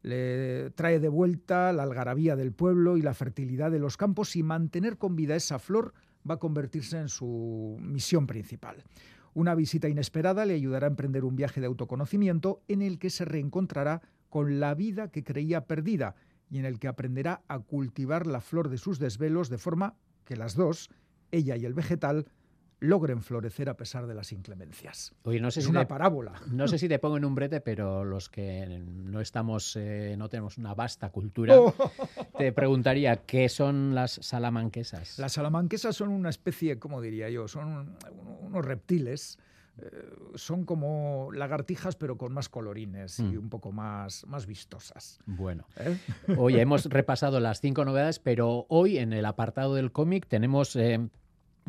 Le 0.03 0.69
trae 0.75 0.99
de 0.99 1.09
vuelta 1.09 1.73
la 1.73 1.81
algarabía 1.81 2.35
del 2.35 2.53
pueblo 2.53 2.95
y 2.95 3.01
la 3.01 3.15
fertilidad 3.15 3.71
de 3.71 3.79
los 3.79 3.97
campos 3.97 4.35
y 4.35 4.43
mantener 4.43 4.99
con 4.99 5.15
vida 5.15 5.35
esa 5.35 5.57
flor 5.57 5.95
va 6.29 6.35
a 6.35 6.39
convertirse 6.39 6.99
en 6.99 7.09
su 7.09 7.75
misión 7.81 8.27
principal. 8.27 8.83
Una 9.33 9.55
visita 9.55 9.89
inesperada 9.89 10.45
le 10.45 10.53
ayudará 10.53 10.85
a 10.85 10.91
emprender 10.91 11.25
un 11.25 11.35
viaje 11.35 11.59
de 11.59 11.65
autoconocimiento 11.65 12.61
en 12.67 12.83
el 12.83 12.99
que 12.99 13.09
se 13.09 13.25
reencontrará 13.25 14.01
con 14.29 14.59
la 14.59 14.73
vida 14.75 15.09
que 15.09 15.23
creía 15.23 15.65
perdida 15.65 16.15
y 16.49 16.59
en 16.59 16.65
el 16.65 16.79
que 16.79 16.87
aprenderá 16.87 17.41
a 17.47 17.59
cultivar 17.59 18.25
la 18.27 18.41
flor 18.41 18.69
de 18.69 18.77
sus 18.77 18.99
desvelos 18.99 19.49
de 19.49 19.57
forma 19.57 19.95
que 20.25 20.35
las 20.35 20.55
dos, 20.55 20.89
ella 21.31 21.55
y 21.57 21.65
el 21.65 21.73
vegetal, 21.73 22.25
logren 22.81 23.21
florecer 23.21 23.67
a 23.67 23.75
pesar 23.75 24.07
de 24.07 24.15
las 24.15 24.31
inclemencias. 24.31 25.13
Oye, 25.23 25.41
no 25.41 25.51
sé 25.51 25.59
es 25.59 25.65
si 25.65 25.69
una 25.71 25.81
te- 25.81 25.87
parábola. 25.87 26.39
No 26.49 26.65
sé 26.69 26.77
si 26.77 26.87
te 26.87 26.97
pongo 26.97 27.17
en 27.17 27.25
un 27.25 27.35
brete, 27.35 27.59
pero 27.59 28.05
los 28.05 28.29
que 28.29 28.65
no 28.85 29.19
estamos, 29.19 29.75
eh, 29.75 30.15
no 30.17 30.29
tenemos 30.29 30.57
una 30.57 30.73
vasta 30.73 31.09
cultura, 31.09 31.59
Oh. 31.59 31.73
te 32.37 32.53
preguntaría 32.53 33.17
qué 33.17 33.49
son 33.49 33.93
las 33.95 34.11
salamanquesas. 34.21 35.19
Las 35.19 35.33
salamanquesas 35.33 35.93
son 35.95 36.07
una 36.09 36.29
especie, 36.29 36.79
¿cómo 36.79 37.01
diría 37.01 37.29
yo? 37.29 37.49
Son 37.49 37.67
un- 37.67 37.97
unos 38.43 38.63
reptiles. 38.63 39.37
Eh, 39.81 40.09
son 40.35 40.65
como 40.65 41.29
lagartijas, 41.33 41.95
pero 41.95 42.17
con 42.17 42.33
más 42.33 42.49
colorines 42.49 43.19
y 43.19 43.23
Mm. 43.23 43.39
un 43.39 43.49
poco 43.49 43.71
más, 43.71 44.25
más 44.27 44.45
vistosas. 44.45 45.19
Bueno, 45.25 45.65
¿Eh? 45.77 45.97
oye, 46.37 46.61
hemos 46.61 46.85
repasado 46.85 47.39
las 47.39 47.61
cinco 47.61 47.85
novedades, 47.85 48.19
pero 48.19 48.65
hoy 48.69 48.97
en 48.97 49.13
el 49.13 49.25
apartado 49.25 49.75
del 49.75 49.91
cómic 49.91 50.27
tenemos 50.27 50.75
eh, 50.75 51.09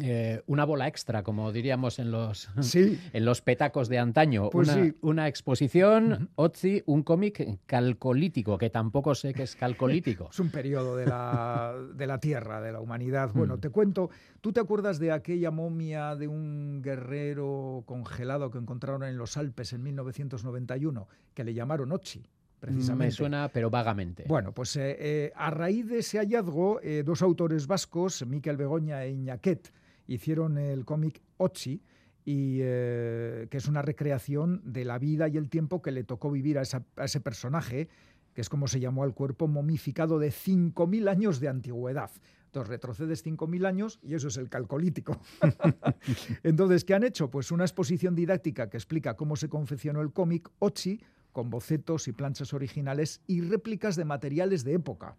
eh, 0.05 0.43
una 0.47 0.65
bola 0.65 0.87
extra, 0.89 1.23
como 1.23 1.53
diríamos 1.53 1.99
en 1.99 2.11
los, 2.11 2.49
Sí. 2.61 2.99
en 3.13 3.25
los 3.25 3.41
petacos 3.43 3.89
de 3.89 3.99
antaño. 3.99 4.51
Pues 4.51 4.69
una, 4.69 4.85
sí. 4.85 4.95
una 5.01 5.29
exposición, 5.29 6.31
Otzi, 6.37 6.83
un 6.87 7.03
cómic 7.03 7.61
calcolítico, 7.67 8.59
que 8.59 8.71
tampoco 8.71 9.15
sé 9.15 9.33
qué 9.35 9.43
es 9.45 9.57
calcolítico. 9.57 10.29
Es 10.33 10.41
un 10.41 10.51
periodo 10.51 10.97
de 10.97 11.07
la, 11.07 11.75
de 11.95 12.07
la 12.07 12.19
Tierra, 12.19 12.61
de 12.61 12.73
la 12.73 12.81
humanidad. 12.81 13.31
Bueno, 13.35 13.57
Mm. 13.57 13.61
te 13.61 13.71
cuento, 13.71 14.11
¿tú 14.41 14.53
te 14.53 14.61
acuerdas 14.61 14.99
de 14.99 15.13
aquella 15.13 15.51
momia 15.51 16.15
de 16.17 16.29
un 16.29 16.81
guerrero 16.83 17.83
congelado 17.87 18.51
que 18.51 18.59
encontraron 18.59 19.03
en 19.05 19.17
los 19.17 19.37
Alpes 19.37 19.73
en 19.73 19.83
1991, 19.83 21.09
que 21.35 21.45
le 21.45 21.55
llamaron 21.55 21.93
Ochi? 21.93 22.23
Precisamente. 22.61 23.07
Me 23.07 23.11
suena, 23.11 23.49
pero 23.53 23.71
vagamente. 23.71 24.25
Bueno, 24.29 24.53
pues 24.53 24.77
eh, 24.77 24.95
eh, 25.01 25.33
a 25.35 25.51
raíz 25.51 25.89
de 25.89 26.01
ese 26.01 26.19
hallazgo, 26.19 26.79
eh, 26.83 27.03
dos 27.05 27.23
autores 27.23 27.67
vascos, 27.67 28.27
Miquel 28.27 28.59
Begoña 28.59 29.03
e 29.05 29.13
Iñaquet, 29.13 29.73
hicieron 30.15 30.59
el 30.59 30.85
cómic 30.85 31.23
Ochi, 31.39 31.83
y, 32.25 32.59
eh, 32.61 33.47
que 33.51 33.57
es 33.57 33.67
una 33.67 33.83
recreación 33.83 34.61
de 34.65 34.85
la 34.85 34.99
vida 34.99 35.29
y 35.29 35.37
el 35.37 35.49
tiempo 35.49 35.81
que 35.81 35.91
le 35.91 36.05
tocó 36.05 36.31
vivir 36.31 36.59
a, 36.59 36.63
a 36.97 37.05
ese 37.05 37.21
personaje, 37.21 37.89
que 38.35 38.41
es 38.41 38.49
como 38.49 38.69
se 38.69 38.79
llamó 38.79 39.05
al 39.05 39.15
cuerpo 39.15 39.49
momificado 39.49 40.19
de 40.19 40.29
5.000 40.29 41.09
años 41.09 41.41
de 41.41 41.49
antigüedad. 41.49 42.11
Entonces 42.47 42.69
retrocedes 42.69 43.25
5.000 43.25 43.67
años 43.67 44.01
y 44.03 44.15
eso 44.15 44.29
es 44.29 44.37
el 44.37 44.49
calcolítico. 44.49 45.21
Entonces, 46.43 46.85
¿qué 46.85 46.95
han 46.95 47.05
hecho? 47.05 47.31
Pues 47.31 47.53
una 47.53 47.65
exposición 47.65 48.15
didáctica 48.15 48.69
que 48.69 48.77
explica 48.77 49.15
cómo 49.15 49.37
se 49.37 49.49
confeccionó 49.49 50.01
el 50.01 50.13
cómic 50.13 50.51
Ochi, 50.59 51.01
con 51.33 51.49
bocetos 51.49 52.09
y 52.09 52.13
planchas 52.13 52.53
originales 52.53 53.21
y 53.29 53.41
réplicas 53.41 53.95
de 53.95 54.05
materiales 54.05 54.65
de 54.65 54.75
época. 54.75 55.17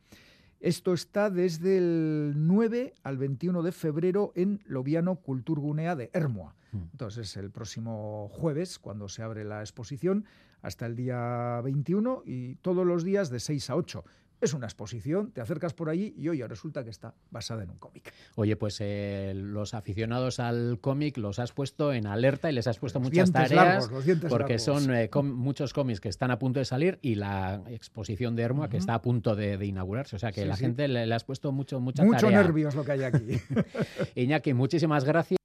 Esto 0.61 0.93
está 0.93 1.31
desde 1.31 1.79
el 1.79 2.33
9 2.37 2.93
al 3.01 3.17
21 3.17 3.63
de 3.63 3.71
febrero 3.71 4.31
en 4.35 4.61
Loviano 4.65 5.15
Kulturgunea 5.15 5.95
de 5.95 6.11
Hermoa. 6.13 6.55
Entonces, 6.71 7.35
el 7.35 7.49
próximo 7.49 8.29
jueves, 8.31 8.77
cuando 8.77 9.09
se 9.09 9.23
abre 9.23 9.43
la 9.43 9.61
exposición, 9.61 10.25
hasta 10.61 10.85
el 10.85 10.95
día 10.95 11.59
21 11.63 12.21
y 12.25 12.55
todos 12.57 12.85
los 12.85 13.03
días 13.03 13.31
de 13.31 13.39
6 13.39 13.71
a 13.71 13.75
8. 13.75 14.05
Es 14.41 14.53
una 14.53 14.65
exposición, 14.65 15.31
te 15.31 15.39
acercas 15.41 15.73
por 15.73 15.89
allí 15.89 16.13
y 16.17 16.27
oye, 16.29 16.47
resulta 16.47 16.83
que 16.83 16.89
está 16.89 17.13
basada 17.29 17.63
en 17.63 17.69
un 17.69 17.77
cómic. 17.77 18.11
Oye, 18.35 18.55
pues 18.55 18.77
eh, 18.81 19.33
los 19.35 19.73
aficionados 19.73 20.39
al 20.39 20.79
cómic 20.81 21.17
los 21.17 21.37
has 21.39 21.51
puesto 21.51 21.93
en 21.93 22.07
alerta 22.07 22.49
y 22.49 22.53
les 22.53 22.65
has 22.67 22.79
puesto 22.79 22.99
Los 22.99 23.09
muchas 23.09 23.31
tareas 23.31 23.51
largos, 23.87 23.89
porque 24.29 24.57
largos. 24.57 24.61
son 24.63 24.93
eh, 24.95 25.09
muchos 25.23 25.73
cómics 25.73 25.99
que 26.01 26.09
están 26.09 26.31
a 26.31 26.39
punto 26.39 26.59
de 26.59 26.65
salir 26.65 26.97
y 27.01 27.15
la 27.15 27.61
exposición 27.69 28.35
de 28.35 28.43
Hermoa 28.43 28.69
que 28.69 28.77
está 28.77 28.95
a 28.95 29.01
punto 29.01 29.35
de, 29.35 29.57
de 29.57 29.65
inaugurarse. 29.67 30.15
O 30.15 30.19
sea 30.19 30.31
que 30.31 30.41
Sí, 30.41 30.47
la 30.47 30.55
sí. 30.55 30.65
gente 30.65 30.87
le, 30.87 31.05
le 31.05 31.13
has 31.15 31.23
puesto 31.23 31.51
mucho, 31.51 31.79
mucha 31.79 32.03
Mucho 32.03 32.21
tarea. 32.27 32.41
nervios 32.41 32.73
lo 32.75 32.83
que 32.83 32.91
hay 32.93 33.03
aquí. 33.03 33.39
Iñaki, 34.15 34.53
muchísimas 34.53 35.03
gracias. 35.05 35.37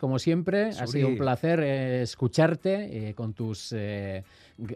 Como 0.00 0.18
siempre, 0.18 0.70
ha 0.70 0.86
sido 0.86 1.06
un 1.08 1.18
placer 1.18 1.60
eh, 1.60 2.00
escucharte 2.02 3.12
con 3.14 3.34
tus 3.34 3.74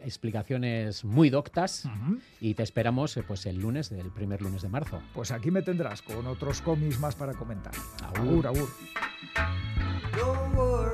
explicaciones 0.02 1.04
muy 1.04 1.30
doctas 1.30 1.88
y 2.40 2.54
te 2.54 2.62
esperamos 2.62 3.16
eh, 3.16 3.24
pues 3.26 3.46
el 3.46 3.56
lunes, 3.60 3.92
el 3.92 4.10
primer 4.10 4.42
lunes 4.42 4.62
de 4.62 4.68
marzo. 4.68 5.00
Pues 5.14 5.30
aquí 5.30 5.50
me 5.50 5.62
tendrás 5.62 6.02
con 6.02 6.26
otros 6.26 6.60
cómics 6.62 6.98
más 7.00 7.14
para 7.14 7.34
comentar. 7.34 7.72
Agur. 8.02 8.46
agur. 8.46 8.68
agur. 10.16 10.92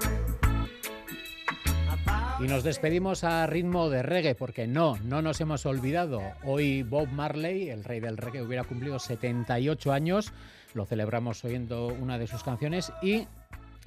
Y 2.39 2.49
nos 2.49 2.63
despedimos 2.63 3.25
a 3.25 3.47
ritmo 3.47 3.89
de 3.89 4.03
reggae, 4.03 4.35
porque 4.35 4.67
no, 4.67 4.99
no 5.05 5.23
nos 5.23 5.41
hemos 5.41 5.65
olvidado. 5.65 6.21
Hoy 6.45 6.83
Bob 6.83 7.09
Marley, 7.09 7.71
el 7.71 7.83
rey 7.83 7.99
del 7.99 8.19
reggae, 8.19 8.43
hubiera 8.43 8.65
cumplido 8.65 8.99
78 8.99 9.91
años. 9.91 10.35
Lo 10.75 10.85
celebramos 10.85 11.43
oyendo 11.47 11.87
una 11.87 12.19
de 12.19 12.27
sus 12.27 12.43
canciones 12.43 12.93
y 13.01 13.27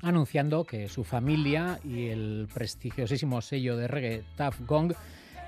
anunciando 0.02 0.64
que 0.64 0.88
su 0.90 1.04
familia 1.04 1.80
y 1.84 2.08
el 2.08 2.48
prestigiosísimo 2.54 3.42
sello 3.42 3.78
de 3.78 3.88
reggae 3.88 4.24
Tuff 4.38 4.60
Gong 4.66 4.94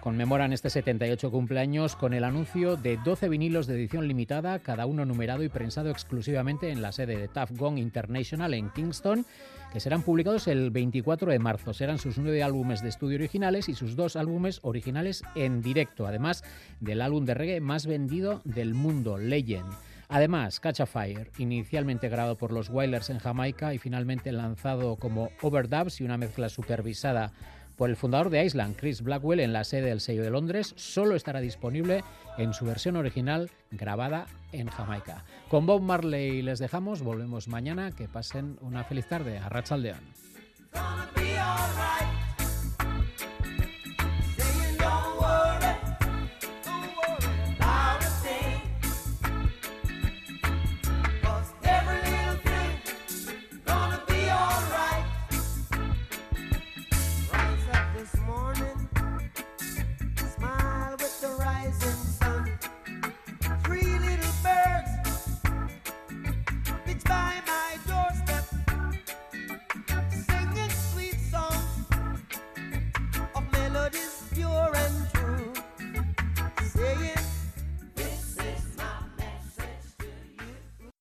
conmemoran 0.02 0.52
este 0.52 0.70
78 0.70 1.30
cumpleaños 1.30 1.96
con 1.96 2.14
el 2.14 2.24
anuncio 2.24 2.76
de 2.76 2.98
12 2.98 3.30
vinilos 3.30 3.68
de 3.68 3.76
edición 3.76 4.08
limitada, 4.08 4.60
cada 4.60 4.88
uno 4.88 5.06
numerado 5.06 5.44
y 5.44 5.50
prensado 5.50 5.90
exclusivamente 5.90 6.72
en 6.72 6.82
la 6.82 6.92
sede 6.92 7.18
de 7.18 7.28
Tuff 7.28 7.52
Gong 7.52 7.78
International 7.78 8.54
en 8.56 8.72
Kingston, 8.72 9.26
que 9.72 9.80
serán 9.80 10.02
publicados 10.02 10.48
el 10.48 10.72
24 10.72 11.32
de 11.32 11.40
marzo. 11.40 11.74
Serán 11.74 12.00
sus 12.00 12.18
nueve 12.18 12.44
álbumes 12.44 12.82
de 12.82 12.90
estudio 12.90 13.18
originales 13.18 13.70
y 13.70 13.76
sus 13.76 13.96
dos 13.96 14.16
álbumes 14.16 14.60
originales 14.64 15.24
en 15.36 15.62
directo, 15.62 16.08
además 16.08 16.44
del 16.80 17.02
álbum 17.02 17.26
de 17.26 17.36
reggae 17.36 17.62
más 17.62 17.86
vendido 17.86 18.42
del 18.44 18.74
mundo, 18.74 19.18
Legend. 19.18 19.72
Además, 20.12 20.60
Catch 20.60 20.82
a 20.82 20.86
Fire, 20.86 21.32
inicialmente 21.38 22.10
grabado 22.10 22.38
por 22.38 22.52
los 22.52 22.70
Wailers 22.70 23.10
en 23.10 23.20
Jamaica 23.20 23.74
y 23.74 23.78
finalmente 23.78 24.34
lanzado 24.34 24.98
como 24.98 25.30
overdubs 25.42 26.02
y 26.02 26.04
una 26.04 26.18
mezcla 26.18 26.50
supervisada 26.50 27.32
por 27.78 27.90
el 27.90 27.96
fundador 27.96 28.30
de 28.30 28.44
Island, 28.44 28.76
Chris 28.76 29.02
Blackwell, 29.02 29.40
en 29.40 29.54
la 29.54 29.64
sede 29.64 29.88
del 29.88 30.02
sello 30.02 30.22
de 30.22 30.30
Londres, 30.30 30.74
solo 30.76 31.16
estará 31.16 31.40
disponible 31.40 32.04
en 32.38 32.54
su 32.54 32.66
versión 32.66 32.98
original 32.98 33.50
grabada 33.72 34.28
en 34.52 34.68
Jamaica. 34.68 35.24
Con 35.48 35.66
Bob 35.66 35.82
Marley 35.82 36.42
les 36.42 36.60
dejamos, 36.60 37.02
volvemos 37.02 37.48
mañana, 37.48 37.92
que 37.92 38.10
pasen 38.10 38.58
una 38.60 38.84
feliz 38.84 39.08
tarde. 39.08 39.40
A 39.40 39.48
alright. 41.42 42.21